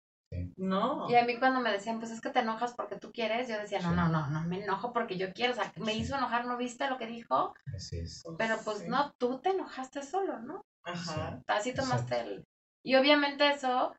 No. 0.58 1.10
Y 1.10 1.16
a 1.16 1.26
mí 1.26 1.38
cuando 1.38 1.62
me 1.62 1.72
decían, 1.72 2.00
pues 2.00 2.12
es 2.12 2.22
que 2.22 2.30
te 2.30 2.40
enojas 2.40 2.74
porque 2.74 2.98
tú 2.98 3.12
quieres, 3.12 3.48
yo 3.48 3.58
decía, 3.58 3.80
no, 3.80 3.96
no, 3.96 4.10
no, 4.10 4.28
no 4.28 4.44
me 4.44 4.64
enojo 4.64 4.92
porque 4.92 5.18
yo 5.18 5.32
quiero. 5.34 5.54
O 5.54 5.56
sea, 5.56 5.72
me 5.78 5.94
hizo 5.94 6.16
enojar, 6.18 6.46
¿no 6.46 6.58
viste 6.58 6.90
lo 6.90 6.98
que 6.98 7.08
dijo? 7.08 7.54
Así 7.74 8.00
es. 8.00 8.24
Pero 8.38 8.58
pues 8.64 8.88
no, 8.88 9.14
tú 9.18 9.40
te 9.40 9.50
enojaste 9.50 10.02
solo, 10.04 10.40
¿no? 10.40 10.66
Ajá. 10.84 11.42
Así 11.48 11.74
tomaste 11.74 12.20
el... 12.20 12.44
Y 12.84 12.96
obviamente 12.96 13.50
eso, 13.50 13.96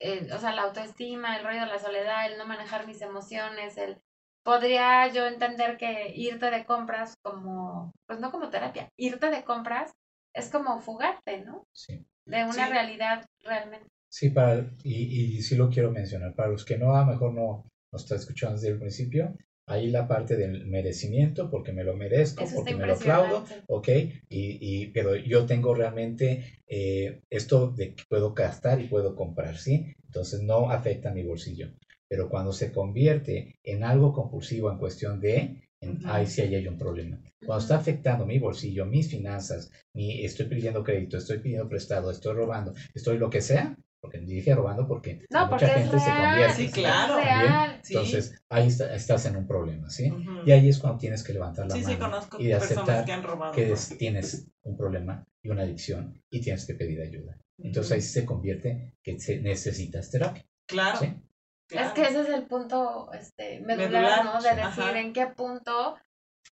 eh, 0.00 0.28
o 0.32 0.38
sea, 0.38 0.52
la 0.52 0.62
autoestima, 0.62 1.36
el 1.36 1.44
rollo 1.44 1.60
de 1.60 1.66
la 1.66 1.78
soledad, 1.78 2.26
el 2.26 2.38
no 2.38 2.46
manejar 2.46 2.86
mis 2.86 3.02
emociones, 3.02 3.76
el... 3.76 4.00
Podría 4.46 5.08
yo 5.08 5.26
entender 5.26 5.76
que 5.76 6.12
irte 6.14 6.52
de 6.52 6.64
compras 6.64 7.16
como, 7.20 7.92
pues 8.06 8.20
no 8.20 8.30
como 8.30 8.48
terapia, 8.48 8.88
irte 8.96 9.28
de 9.28 9.42
compras 9.42 9.90
es 10.32 10.50
como 10.50 10.78
fugarte, 10.78 11.40
¿no? 11.44 11.66
Sí. 11.72 12.06
De 12.26 12.44
una 12.44 12.68
realidad 12.68 13.26
realmente. 13.42 13.88
Sí, 14.08 14.30
para, 14.30 14.70
y, 14.84 15.36
y 15.36 15.42
sí 15.42 15.56
lo 15.56 15.68
quiero 15.68 15.90
mencionar, 15.90 16.32
para 16.34 16.50
los 16.50 16.64
que 16.64 16.78
no, 16.78 16.94
a 16.94 17.00
lo 17.00 17.06
mejor 17.06 17.34
no 17.34 17.66
nos 17.92 18.02
está 18.04 18.14
escuchando 18.14 18.54
desde 18.54 18.68
el 18.68 18.78
principio, 18.78 19.34
ahí 19.66 19.90
la 19.90 20.06
parte 20.06 20.36
del 20.36 20.64
merecimiento, 20.66 21.50
porque 21.50 21.72
me 21.72 21.82
lo 21.82 21.96
merezco, 21.96 22.44
porque 22.54 22.76
me 22.76 22.86
lo 22.86 22.94
aplaudo, 22.94 23.44
ok, 23.66 23.88
y, 23.88 24.58
y, 24.60 24.86
pero 24.92 25.16
yo 25.16 25.44
tengo 25.44 25.74
realmente 25.74 26.62
eh, 26.68 27.20
esto 27.30 27.72
de 27.72 27.96
que 27.96 28.04
puedo 28.08 28.32
gastar 28.32 28.80
y 28.80 28.86
puedo 28.86 29.16
comprar, 29.16 29.58
¿sí? 29.58 29.96
Entonces 30.04 30.40
no 30.42 30.70
afecta 30.70 31.10
a 31.10 31.14
mi 31.14 31.24
bolsillo. 31.24 31.72
Pero 32.08 32.28
cuando 32.28 32.52
se 32.52 32.72
convierte 32.72 33.58
en 33.64 33.84
algo 33.84 34.12
compulsivo 34.12 34.70
en 34.70 34.78
cuestión 34.78 35.20
de, 35.20 35.68
ahí 36.04 36.26
sí 36.26 36.42
hay 36.42 36.66
un 36.66 36.78
problema. 36.78 37.20
Cuando 37.44 37.62
está 37.62 37.76
afectando 37.76 38.26
mi 38.26 38.38
bolsillo, 38.38 38.86
mis 38.86 39.10
finanzas, 39.10 39.70
mi, 39.94 40.24
estoy 40.24 40.46
pidiendo 40.46 40.82
crédito, 40.82 41.16
estoy 41.16 41.38
pidiendo 41.38 41.68
prestado, 41.68 42.10
estoy 42.10 42.34
robando, 42.34 42.74
estoy 42.94 43.18
lo 43.18 43.30
que 43.30 43.40
sea, 43.40 43.76
porque 44.00 44.18
dije 44.20 44.54
robando 44.54 44.86
porque 44.86 45.26
mucha 45.30 45.68
gente 45.68 45.98
se 45.98 46.10
convierte. 46.10 46.66
Sí, 46.66 46.68
claro. 46.70 47.18
Entonces, 47.88 48.40
ahí 48.48 48.68
estás 48.68 49.26
en 49.26 49.36
un 49.36 49.46
problema, 49.46 49.90
¿sí? 49.90 50.12
Y 50.44 50.50
ahí 50.52 50.68
es 50.68 50.78
cuando 50.78 50.98
tienes 50.98 51.22
que 51.22 51.32
levantar 51.32 51.66
la 51.66 51.76
mano 51.76 52.20
y 52.38 52.46
de 52.46 52.54
aceptar 52.54 53.04
que, 53.52 53.74
tienes 53.98 54.46
un 54.62 54.76
problema 54.76 55.24
y 55.42 55.48
una 55.48 55.62
adicción 55.62 56.20
y 56.30 56.40
tienes 56.40 56.66
que 56.66 56.74
pedir 56.74 57.00
ayuda. 57.00 57.38
Entonces 57.58 57.92
ahí 57.92 58.00
se 58.02 58.24
convierte 58.24 58.92
que 59.02 59.16
necesitas 59.42 60.10
terapia. 60.10 60.44
Claro. 60.68 60.98
Es 61.70 61.92
que 61.92 62.02
ese 62.02 62.20
es 62.20 62.28
el 62.28 62.46
punto 62.46 63.10
este, 63.12 63.60
medular, 63.60 64.24
¿no? 64.24 64.40
De 64.40 64.54
decir 64.54 64.96
en 64.96 65.12
qué 65.12 65.26
punto 65.26 65.96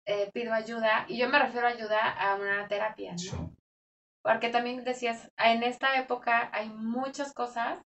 eh, 0.06 0.30
pido 0.32 0.52
ayuda. 0.52 1.04
Y 1.08 1.18
yo 1.18 1.28
me 1.28 1.38
refiero 1.38 1.66
a 1.66 1.70
ayuda 1.70 2.10
a 2.10 2.36
una 2.36 2.68
terapia, 2.68 3.14
¿no? 3.32 3.54
Porque 4.22 4.50
también 4.50 4.84
decías, 4.84 5.30
en 5.38 5.62
esta 5.62 5.98
época 5.98 6.50
hay 6.52 6.68
muchas 6.68 7.32
cosas 7.32 7.80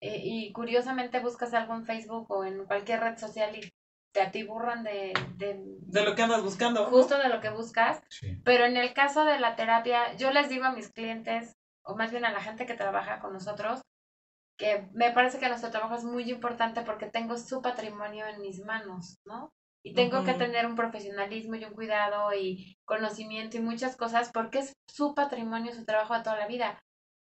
eh, 0.00 0.20
y 0.22 0.52
curiosamente 0.52 1.20
buscas 1.20 1.54
algo 1.54 1.74
en 1.74 1.84
Facebook 1.84 2.30
o 2.30 2.44
en 2.44 2.64
cualquier 2.64 3.00
red 3.00 3.18
social 3.18 3.54
y 3.56 3.72
te 4.12 4.22
atiburran 4.22 4.82
de, 4.82 5.12
de, 5.36 5.56
de 5.58 6.02
lo 6.02 6.14
que 6.14 6.22
andas 6.22 6.42
buscando. 6.42 6.86
Justo 6.86 7.18
de 7.18 7.28
lo 7.28 7.40
que 7.40 7.50
buscas. 7.50 8.00
Pero 8.44 8.64
en 8.64 8.76
el 8.76 8.94
caso 8.94 9.24
de 9.24 9.38
la 9.38 9.56
terapia, 9.56 10.14
yo 10.16 10.30
les 10.30 10.48
digo 10.48 10.64
a 10.64 10.72
mis 10.72 10.90
clientes, 10.90 11.54
o 11.82 11.94
más 11.94 12.10
bien 12.10 12.24
a 12.24 12.32
la 12.32 12.40
gente 12.40 12.64
que 12.64 12.74
trabaja 12.74 13.20
con 13.20 13.34
nosotros, 13.34 13.82
que 14.56 14.88
me 14.92 15.12
parece 15.12 15.38
que 15.38 15.48
nuestro 15.48 15.70
trabajo 15.70 15.94
es 15.94 16.04
muy 16.04 16.30
importante 16.30 16.82
porque 16.82 17.06
tengo 17.06 17.36
su 17.36 17.60
patrimonio 17.60 18.26
en 18.26 18.40
mis 18.40 18.64
manos, 18.64 19.18
¿no? 19.24 19.52
Y 19.82 19.94
tengo 19.94 20.24
que 20.24 20.34
tener 20.34 20.66
un 20.66 20.74
profesionalismo 20.74 21.54
y 21.54 21.64
un 21.64 21.72
cuidado 21.72 22.34
y 22.34 22.76
conocimiento 22.84 23.56
y 23.56 23.60
muchas 23.60 23.96
cosas 23.96 24.32
porque 24.32 24.58
es 24.58 24.72
su 24.88 25.14
patrimonio, 25.14 25.72
su 25.72 25.84
trabajo 25.84 26.14
de 26.14 26.24
toda 26.24 26.36
la 26.36 26.48
vida. 26.48 26.82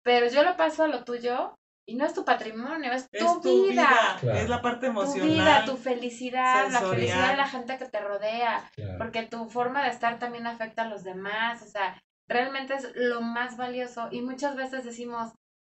Pero 0.03 0.28
yo 0.28 0.43
lo 0.43 0.57
paso 0.57 0.84
a 0.84 0.89
lo 0.89 1.05
tuyo 1.05 1.55
y 1.88 1.95
no 1.95 2.05
es 2.05 2.13
tu 2.13 2.26
patrimonio, 2.26 2.91
es 2.91 3.09
tu, 3.09 3.41
vida. 3.41 4.19
Es 4.22 4.49
la 4.49 4.61
parte 4.61 4.88
emocional. 4.88 5.28
Tu 5.28 5.34
vida, 5.34 5.65
tu 5.65 5.78
felicidad, 5.78 6.69
la 6.69 6.82
felicidad 6.82 7.32
de 7.32 7.38
la 7.38 7.47
gente 7.47 7.78
que 7.78 7.86
te 7.86 7.99
rodea. 8.01 8.69
Porque 8.97 9.24
tu 9.24 9.49
forma 9.49 9.84
de 9.84 9.89
estar 9.89 10.19
también 10.19 10.45
afecta 10.45 10.84
a 10.84 10.89
los 10.89 11.03
demás. 11.03 11.61
O 11.61 11.67
sea, 11.67 12.01
realmente 12.28 12.74
es 12.74 12.91
lo 12.95 13.22
más 13.22 13.55
valioso. 13.55 14.09
Y 14.11 14.22
muchas 14.22 14.55
veces 14.57 14.84
decimos, 14.84 15.32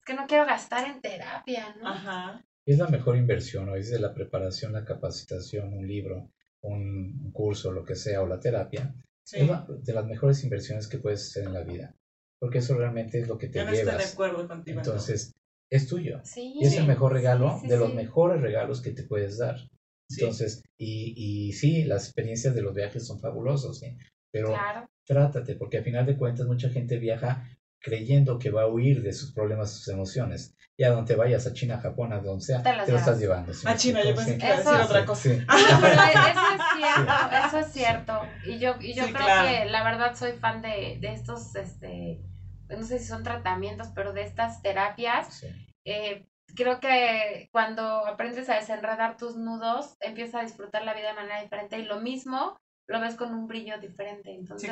es 0.02 0.04
que 0.04 0.14
no 0.14 0.26
quiero 0.26 0.46
gastar 0.46 0.88
en 0.88 1.00
terapia, 1.00 1.76
¿no? 1.80 1.88
Ajá. 1.88 2.44
Es 2.66 2.78
la 2.78 2.88
mejor 2.88 3.16
inversión, 3.16 3.68
o 3.68 3.76
es 3.76 3.90
de 3.90 4.00
la 4.00 4.12
preparación, 4.12 4.72
la 4.72 4.84
capacitación, 4.84 5.72
un 5.72 5.86
libro, 5.86 6.30
un 6.62 7.30
curso, 7.32 7.72
lo 7.72 7.84
que 7.84 7.94
sea, 7.94 8.22
o 8.22 8.26
la 8.26 8.40
terapia, 8.40 8.94
es 9.32 9.48
de 9.84 9.92
las 9.92 10.06
mejores 10.06 10.42
inversiones 10.44 10.88
que 10.88 10.98
puedes 10.98 11.22
hacer 11.28 11.44
en 11.44 11.54
la 11.54 11.62
vida. 11.62 11.94
Porque 12.40 12.58
eso 12.58 12.76
realmente 12.76 13.20
es 13.20 13.28
lo 13.28 13.38
que 13.38 13.48
te 13.48 13.58
Yo 13.58 13.64
no 13.64 13.72
Estoy 13.72 13.96
de 13.96 14.04
acuerdo 14.04 14.48
contigo. 14.48 14.80
Entonces, 14.80 15.32
es 15.70 15.88
tuyo. 15.88 16.20
y 16.36 16.64
es 16.66 16.76
el 16.76 16.86
mejor 16.86 17.12
regalo, 17.12 17.60
de 17.64 17.76
los 17.76 17.94
mejores 17.94 18.40
regalos 18.40 18.80
que 18.80 18.90
te 18.90 19.04
puedes 19.04 19.38
dar. 19.38 19.56
Entonces, 20.10 20.62
y, 20.76 21.14
y 21.16 21.52
sí, 21.52 21.84
las 21.84 22.06
experiencias 22.06 22.54
de 22.54 22.62
los 22.62 22.74
viajes 22.74 23.06
son 23.06 23.20
fabulosos, 23.20 23.78
¿sí? 23.78 23.96
pero 24.32 24.54
trátate, 25.06 25.54
porque 25.54 25.78
al 25.78 25.84
final 25.84 26.06
de 26.06 26.16
cuentas 26.16 26.46
mucha 26.46 26.70
gente 26.70 26.98
viaja 26.98 27.48
creyendo 27.82 28.38
que 28.38 28.50
va 28.50 28.62
a 28.62 28.68
huir 28.68 29.02
de 29.02 29.12
sus 29.12 29.32
problemas, 29.32 29.72
sus 29.72 29.88
emociones. 29.88 30.56
Y 30.76 30.84
a 30.84 30.90
donde 30.90 31.16
vayas, 31.16 31.46
a 31.46 31.52
China, 31.52 31.78
Japón, 31.78 32.12
a 32.12 32.20
donde 32.20 32.44
sea, 32.44 32.62
te, 32.62 32.74
lo 32.74 32.96
estás 32.96 33.18
llevando. 33.18 33.52
A 33.66 33.76
China, 33.76 34.02
yo 34.02 34.14
pensé 34.14 34.38
que 34.38 34.46
iba 34.46 34.54
a 34.54 34.58
decir 34.58 34.72
otra 34.72 35.04
cosa. 35.04 35.28
eso 35.28 35.38
es 35.38 36.62
cierto, 36.76 37.12
eso 37.46 37.58
es 37.58 37.66
cierto. 37.72 38.20
Y 38.46 38.58
yo, 38.58 38.76
y 38.80 38.94
yo 38.94 39.04
creo 39.04 39.26
que 39.26 39.66
la 39.66 39.84
verdad 39.84 40.14
soy 40.16 40.32
fan 40.32 40.62
de, 40.62 40.98
de 41.00 41.12
estos, 41.12 41.54
este, 41.56 42.22
no 42.68 42.84
sé 42.84 42.98
si 42.98 43.06
son 43.06 43.22
tratamientos, 43.22 43.88
pero 43.94 44.12
de 44.12 44.22
estas 44.22 44.62
terapias. 44.62 45.44
Eh, 45.84 46.26
creo 46.54 46.80
que 46.80 47.48
cuando 47.52 48.06
aprendes 48.06 48.48
a 48.48 48.54
desenredar 48.54 49.16
tus 49.16 49.36
nudos, 49.36 49.96
empiezas 50.00 50.34
a 50.36 50.44
disfrutar 50.44 50.84
la 50.84 50.94
vida 50.94 51.08
de 51.08 51.14
manera 51.14 51.42
diferente 51.42 51.78
y 51.78 51.84
lo 51.84 52.00
mismo 52.00 52.58
lo 52.86 53.00
ves 53.00 53.14
con 53.14 53.34
un 53.34 53.46
brillo 53.46 53.78
diferente. 53.78 54.34
Entonces, 54.34 54.70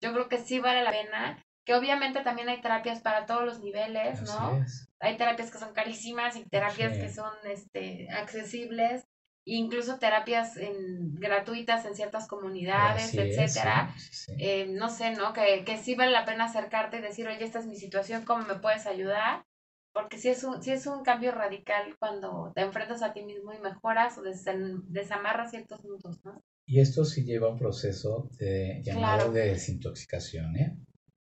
yo 0.00 0.12
creo 0.12 0.28
que 0.28 0.38
sí 0.38 0.58
vale 0.58 0.82
la 0.82 0.90
pena 0.90 1.44
que 1.64 1.74
obviamente 1.74 2.20
también 2.22 2.48
hay 2.48 2.60
terapias 2.60 3.00
para 3.00 3.26
todos 3.26 3.44
los 3.44 3.60
niveles, 3.60 4.22
¿no? 4.22 4.64
Hay 5.00 5.16
terapias 5.16 5.50
que 5.50 5.58
son 5.58 5.72
carísimas 5.72 6.36
y 6.36 6.44
terapias 6.44 6.98
que 6.98 7.10
son 7.10 7.32
este, 7.44 8.08
accesibles, 8.10 9.06
incluso 9.46 9.98
terapias 9.98 10.56
en, 10.56 11.14
gratuitas 11.14 11.84
en 11.86 11.94
ciertas 11.94 12.26
comunidades, 12.28 13.14
etcétera. 13.14 13.94
Eh, 14.38 14.66
no 14.66 14.90
sé, 14.90 15.12
¿no? 15.12 15.32
Que, 15.32 15.64
que 15.64 15.78
sí 15.78 15.94
vale 15.94 16.12
la 16.12 16.24
pena 16.24 16.46
acercarte 16.46 16.98
y 16.98 17.02
decir, 17.02 17.26
oye, 17.28 17.44
esta 17.44 17.60
es 17.60 17.66
mi 17.66 17.76
situación, 17.76 18.24
¿cómo 18.24 18.44
me 18.46 18.56
puedes 18.56 18.86
ayudar? 18.86 19.44
Porque 19.92 20.18
sí 20.18 20.28
es 20.28 20.42
un, 20.44 20.62
sí 20.62 20.72
es 20.72 20.86
un 20.86 21.02
cambio 21.02 21.32
radical 21.32 21.96
cuando 21.98 22.52
te 22.54 22.62
enfrentas 22.62 23.02
a 23.02 23.12
ti 23.12 23.22
mismo 23.22 23.52
y 23.52 23.60
mejoras 23.60 24.18
o 24.18 24.22
desamarras 24.22 25.50
ciertos 25.50 25.80
puntos, 25.80 26.20
¿no? 26.24 26.42
Y 26.66 26.80
esto 26.80 27.04
sí 27.04 27.24
lleva 27.24 27.48
un 27.48 27.58
proceso 27.58 28.28
de, 28.38 28.80
llamado 28.82 29.30
de 29.30 29.50
desintoxicación, 29.50 30.56
¿eh? 30.56 30.76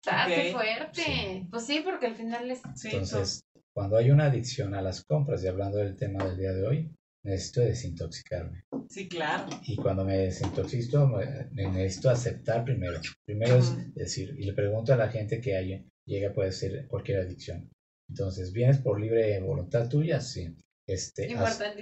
Ah, 0.06 0.26
qué 0.28 0.52
fuerte. 0.52 1.46
Pues 1.50 1.66
sí, 1.66 1.80
porque 1.84 2.06
al 2.06 2.14
final 2.14 2.50
es... 2.50 2.62
Entonces, 2.84 3.44
cuando 3.72 3.96
hay 3.96 4.10
una 4.10 4.26
adicción 4.26 4.74
a 4.74 4.82
las 4.82 5.04
compras, 5.04 5.42
y 5.42 5.48
hablando 5.48 5.78
del 5.78 5.96
tema 5.96 6.24
del 6.24 6.36
día 6.36 6.52
de 6.52 6.66
hoy, 6.66 6.90
necesito 7.24 7.62
desintoxicarme. 7.62 8.64
Sí, 8.88 9.08
claro. 9.08 9.48
Y 9.62 9.76
cuando 9.76 10.04
me 10.04 10.18
desintoxico, 10.18 11.06
me 11.06 11.70
necesito 11.70 12.10
aceptar 12.10 12.64
primero. 12.64 13.00
Primero 13.24 13.56
es 13.56 13.94
decir, 13.94 14.34
y 14.38 14.44
le 14.44 14.52
pregunto 14.52 14.92
a 14.92 14.96
la 14.96 15.08
gente 15.08 15.40
que 15.40 15.56
hay, 15.56 15.86
llega 16.06 16.32
puede 16.32 16.52
ser 16.52 16.86
cualquier 16.86 17.20
adicción. 17.20 17.70
Entonces, 18.08 18.52
¿vienes 18.52 18.78
por 18.78 19.00
libre 19.00 19.40
voluntad 19.40 19.88
tuya? 19.88 20.20
Sí. 20.20 20.54
Este, 20.86 21.34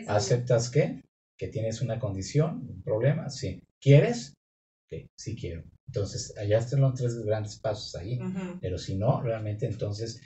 ¿Aceptas 0.07 0.71
qué? 0.71 1.03
Que 1.37 1.49
tienes 1.49 1.83
una 1.83 1.99
condición, 1.99 2.69
un 2.69 2.83
problema, 2.83 3.29
sí. 3.29 3.61
¿Quieres? 3.81 4.33
Ok, 4.87 5.07
sí 5.19 5.35
quiero. 5.35 5.65
Entonces, 5.87 6.35
allá 6.39 6.59
están 6.59 6.81
los 6.81 6.95
tres 6.95 7.19
grandes 7.25 7.59
pasos 7.59 7.95
ahí. 7.97 8.19
Pero 8.61 8.79
si 8.79 8.97
no, 8.97 9.21
realmente 9.21 9.67
entonces 9.67 10.21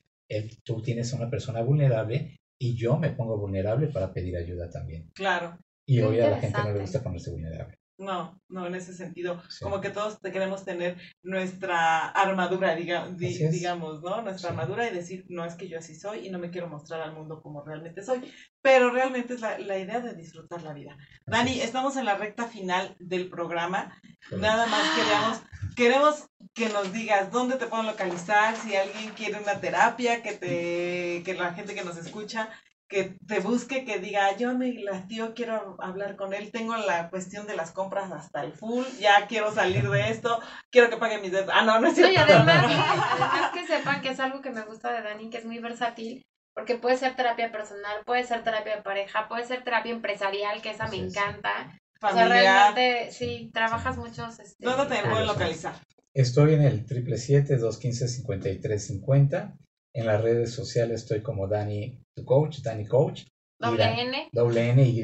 tú 0.65 0.83
tienes 0.83 1.13
a 1.13 1.17
una 1.17 1.31
persona 1.31 1.63
vulnerable 1.63 2.37
y 2.59 2.75
yo 2.75 2.97
me 2.97 3.11
pongo 3.11 3.39
vulnerable 3.39 3.89
para 3.89 4.13
pedir 4.13 4.37
ayuda 4.37 4.71
también. 4.71 5.11
Claro. 5.15 5.59
Y 5.87 6.01
hoy 6.01 6.21
a 6.21 6.31
la 6.31 6.41
gente 6.41 6.59
no 6.63 6.73
le 6.73 6.81
gusta 6.81 7.03
ponerse 7.03 7.31
vulnerable. 7.31 7.77
No, 7.99 8.39
no, 8.49 8.67
en 8.67 8.75
ese 8.75 8.93
sentido. 8.93 9.43
Como 9.63 9.81
que 9.81 9.89
todos 9.89 10.19
queremos 10.21 10.65
tener 10.65 10.99
nuestra 11.23 12.09
armadura, 12.09 12.75
digamos, 12.75 14.03
¿no? 14.03 14.21
Nuestra 14.21 14.51
armadura 14.51 14.87
y 14.87 14.95
decir, 14.95 15.25
no 15.29 15.45
es 15.47 15.55
que 15.55 15.69
yo 15.69 15.79
así 15.79 15.95
soy 15.95 16.27
y 16.27 16.31
no 16.31 16.39
me 16.39 16.51
quiero 16.51 16.69
mostrar 16.69 17.01
al 17.01 17.15
mundo 17.15 17.41
como 17.41 17.65
realmente 17.65 18.03
soy. 18.03 18.21
Pero 18.61 18.91
realmente 18.91 19.35
es 19.35 19.41
la, 19.41 19.59
la 19.59 19.79
idea 19.79 20.01
de 20.01 20.15
disfrutar 20.15 20.63
la 20.63 20.75
vida. 20.75 20.97
Dani, 21.27 21.61
estamos 21.61 21.97
en 21.97 22.05
la 22.05 22.17
recta 22.17 22.47
final 22.47 22.95
del 22.99 23.31
programa. 23.31 23.99
Nada 24.31 24.67
más 24.67 24.83
queríamos, 24.97 25.41
queremos 25.75 26.29
que 26.53 26.69
nos 26.69 26.93
digas 26.93 27.31
dónde 27.31 27.57
te 27.57 27.67
pueden 27.67 27.87
localizar, 27.87 28.57
si 28.57 28.77
alguien 28.77 29.13
quiere 29.15 29.41
una 29.41 29.61
terapia, 29.61 30.23
que 30.23 30.33
te, 30.33 31.23
que 31.25 31.35
la 31.35 31.55
gente 31.55 31.75
que 31.75 31.85
nos 31.85 31.97
escucha 31.97 32.51
que 32.89 33.17
te 33.27 33.41
busque, 33.41 33.85
que 33.85 33.99
diga, 33.99 34.37
yo 34.37 34.57
me 34.57 34.73
tío 35.09 35.35
quiero 35.35 35.77
hablar 35.81 36.15
con 36.17 36.33
él, 36.35 36.53
tengo 36.53 36.77
la 36.77 37.11
cuestión 37.11 37.47
de 37.47 37.57
las 37.57 37.73
compras 37.73 38.13
hasta 38.13 38.45
el 38.45 38.53
full, 38.53 38.85
ya 39.01 39.27
quiero 39.27 39.53
salir 39.53 39.91
de 39.91 40.11
esto, 40.11 40.41
quiero 40.71 40.89
que 40.89 40.97
pague 40.97 41.21
mis 41.21 41.33
deudas. 41.33 41.51
Ah, 41.53 41.65
no, 41.65 41.81
no 41.81 41.89
es 41.89 41.95
cierto. 41.95 42.13
y 42.13 42.17
además, 42.17 42.67
además 43.11 43.51
que 43.53 43.67
sepan 43.67 44.03
que 44.03 44.11
es 44.11 44.21
algo 44.21 44.41
que 44.41 44.51
me 44.51 44.63
gusta 44.63 44.93
de 44.93 45.03
Dani, 45.03 45.31
que 45.31 45.39
es 45.39 45.45
muy 45.45 45.59
versátil, 45.59 46.25
porque 46.55 46.77
puede 46.77 46.97
ser 46.97 47.17
terapia 47.17 47.51
personal, 47.51 48.05
puede 48.05 48.23
ser 48.25 48.45
terapia 48.45 48.77
de 48.77 48.83
pareja, 48.83 49.27
puede 49.29 49.45
ser 49.45 49.65
terapia 49.65 49.93
empresarial, 49.93 50.63
que 50.63 50.71
esa 50.71 50.87
me 50.87 50.97
encanta. 50.97 51.77
O 52.01 52.13
sea, 52.13 52.29
realmente, 52.29 53.11
sí, 53.11 53.51
trabajas 53.53 53.97
muchos... 53.97 54.39
Este, 54.39 54.65
¿Dónde 54.65 54.97
te 54.97 55.03
pueden 55.09 55.27
localizar? 55.27 55.75
Estoy 56.15 56.55
en 56.55 56.63
el 56.63 56.87
777-215-5350. 56.87 59.57
En 59.97 60.05
las 60.05 60.21
redes 60.21 60.53
sociales 60.53 61.03
estoy 61.03 61.23
como 61.23 61.49
Dani 61.49 61.99
tu 62.15 62.23
coach, 62.27 62.59
Dani 62.61 62.85
Coach. 62.85 63.23
Doble 63.59 64.03
N. 64.03 64.29
Doble 64.31 64.69
N 64.69 64.83
Y 64.83 65.03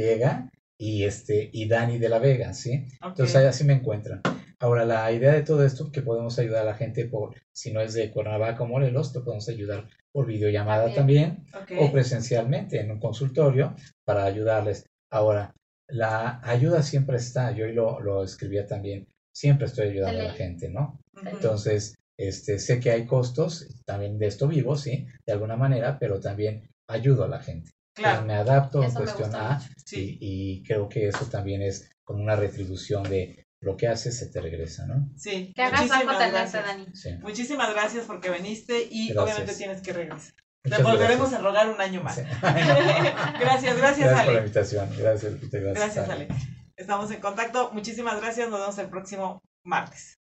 y 0.78 1.05
este 1.05 1.49
y 1.51 1.66
Dani 1.66 1.99
de 1.99 2.11
la 2.11 2.18
Vega, 2.18 2.53
¿sí? 2.53 2.84
Entonces 3.03 3.34
ahí 3.36 3.47
así 3.47 3.64
me 3.64 3.72
encuentran. 3.72 4.20
Ahora 4.59 4.84
la 4.84 5.11
idea 5.11 5.32
de 5.32 5.45
todo 5.45 5.64
esto 5.64 5.90
que 5.90 6.03
podemos 6.03 6.38
ayudar 6.38 6.62
a 6.62 6.72
la 6.72 6.74
gente 6.74 7.07
por 7.07 7.34
si 7.53 7.72
no 7.72 7.80
es 7.80 7.95
de 7.95 8.11
Cuernavaca 8.11 8.64
o 8.64 8.66
Morelos, 8.66 9.14
te 9.14 9.20
podemos 9.20 9.49
ayudar 9.49 9.88
por 10.12 10.26
videollamada 10.26 10.93
también, 10.93 11.47
o 11.80 11.90
presencialmente 11.90 12.78
en 12.78 12.90
un 12.90 13.01
consultorio 13.01 13.74
para 14.05 14.24
ayudarles. 14.24 14.84
Ahora, 15.11 15.55
la 15.88 16.38
ayuda 16.43 16.82
siempre 16.82 17.16
está, 17.16 17.53
yo 17.53 17.64
hoy 17.64 17.72
lo, 17.72 17.99
lo 18.01 18.24
escribía 18.24 18.66
también, 18.66 19.09
siempre 19.34 19.66
estoy 19.66 19.88
ayudando 19.88 20.20
a 20.20 20.24
la 20.24 20.34
gente, 20.34 20.68
¿no? 20.68 21.01
Entonces, 21.24 21.95
este, 22.29 22.59
sé 22.59 22.81
que 22.81 22.91
hay 22.91 23.07
costos, 23.07 23.66
también 23.85 24.18
de 24.18 24.27
esto 24.27 24.49
vivo, 24.49 24.77
sí, 24.77 25.07
de 25.27 25.33
alguna 25.33 25.57
manera, 25.57 25.99
pero 25.99 26.20
también 26.20 26.68
ayudo 26.89 27.25
a 27.25 27.29
la 27.29 27.41
gente. 27.41 27.73
Claro. 27.95 28.25
me 28.25 28.35
adapto 28.35 28.83
en 28.83 28.91
cuestión 28.91 29.35
A 29.35 29.61
y, 29.91 30.62
creo 30.62 30.89
que 30.89 31.09
eso 31.09 31.27
también 31.27 31.61
es 31.61 31.91
como 32.05 32.23
una 32.23 32.37
retribución 32.37 33.03
de 33.03 33.47
lo 33.61 33.77
que 33.77 33.87
haces 33.87 34.18
se 34.18 34.27
te 34.27 34.41
regresa, 34.41 34.87
¿no? 34.87 35.11
Sí. 35.16 35.53
Que 35.55 35.62
hagas 35.62 35.91
algo 35.91 36.12
gracias. 36.18 36.64
Dani. 36.64 36.87
Muchísimas 37.20 37.73
gracias 37.73 38.07
porque 38.07 38.31
viniste 38.31 38.89
y 38.91 39.14
obviamente 39.16 39.55
tienes 39.55 39.83
que 39.83 39.93
regresar. 39.93 40.33
te 40.62 40.83
volveremos 40.83 41.33
a 41.33 41.39
rogar 41.39 41.68
un 41.68 41.81
año 41.81 42.03
más. 42.03 42.16
gracias, 42.41 43.39
gracias, 43.41 43.77
gracias, 43.77 44.09
Ale. 44.09 44.25
por 44.25 44.35
la 44.35 44.41
invitación. 44.41 44.89
Gracias, 44.97 45.51
Gracias, 45.51 45.75
gracias 45.75 46.09
Ale. 46.09 46.29
Estamos 46.77 47.11
en 47.11 47.20
contacto. 47.20 47.70
Muchísimas 47.73 48.20
gracias. 48.20 48.49
Nos 48.49 48.59
vemos 48.59 48.79
el 48.79 48.89
próximo 48.89 49.43
martes. 49.64 50.22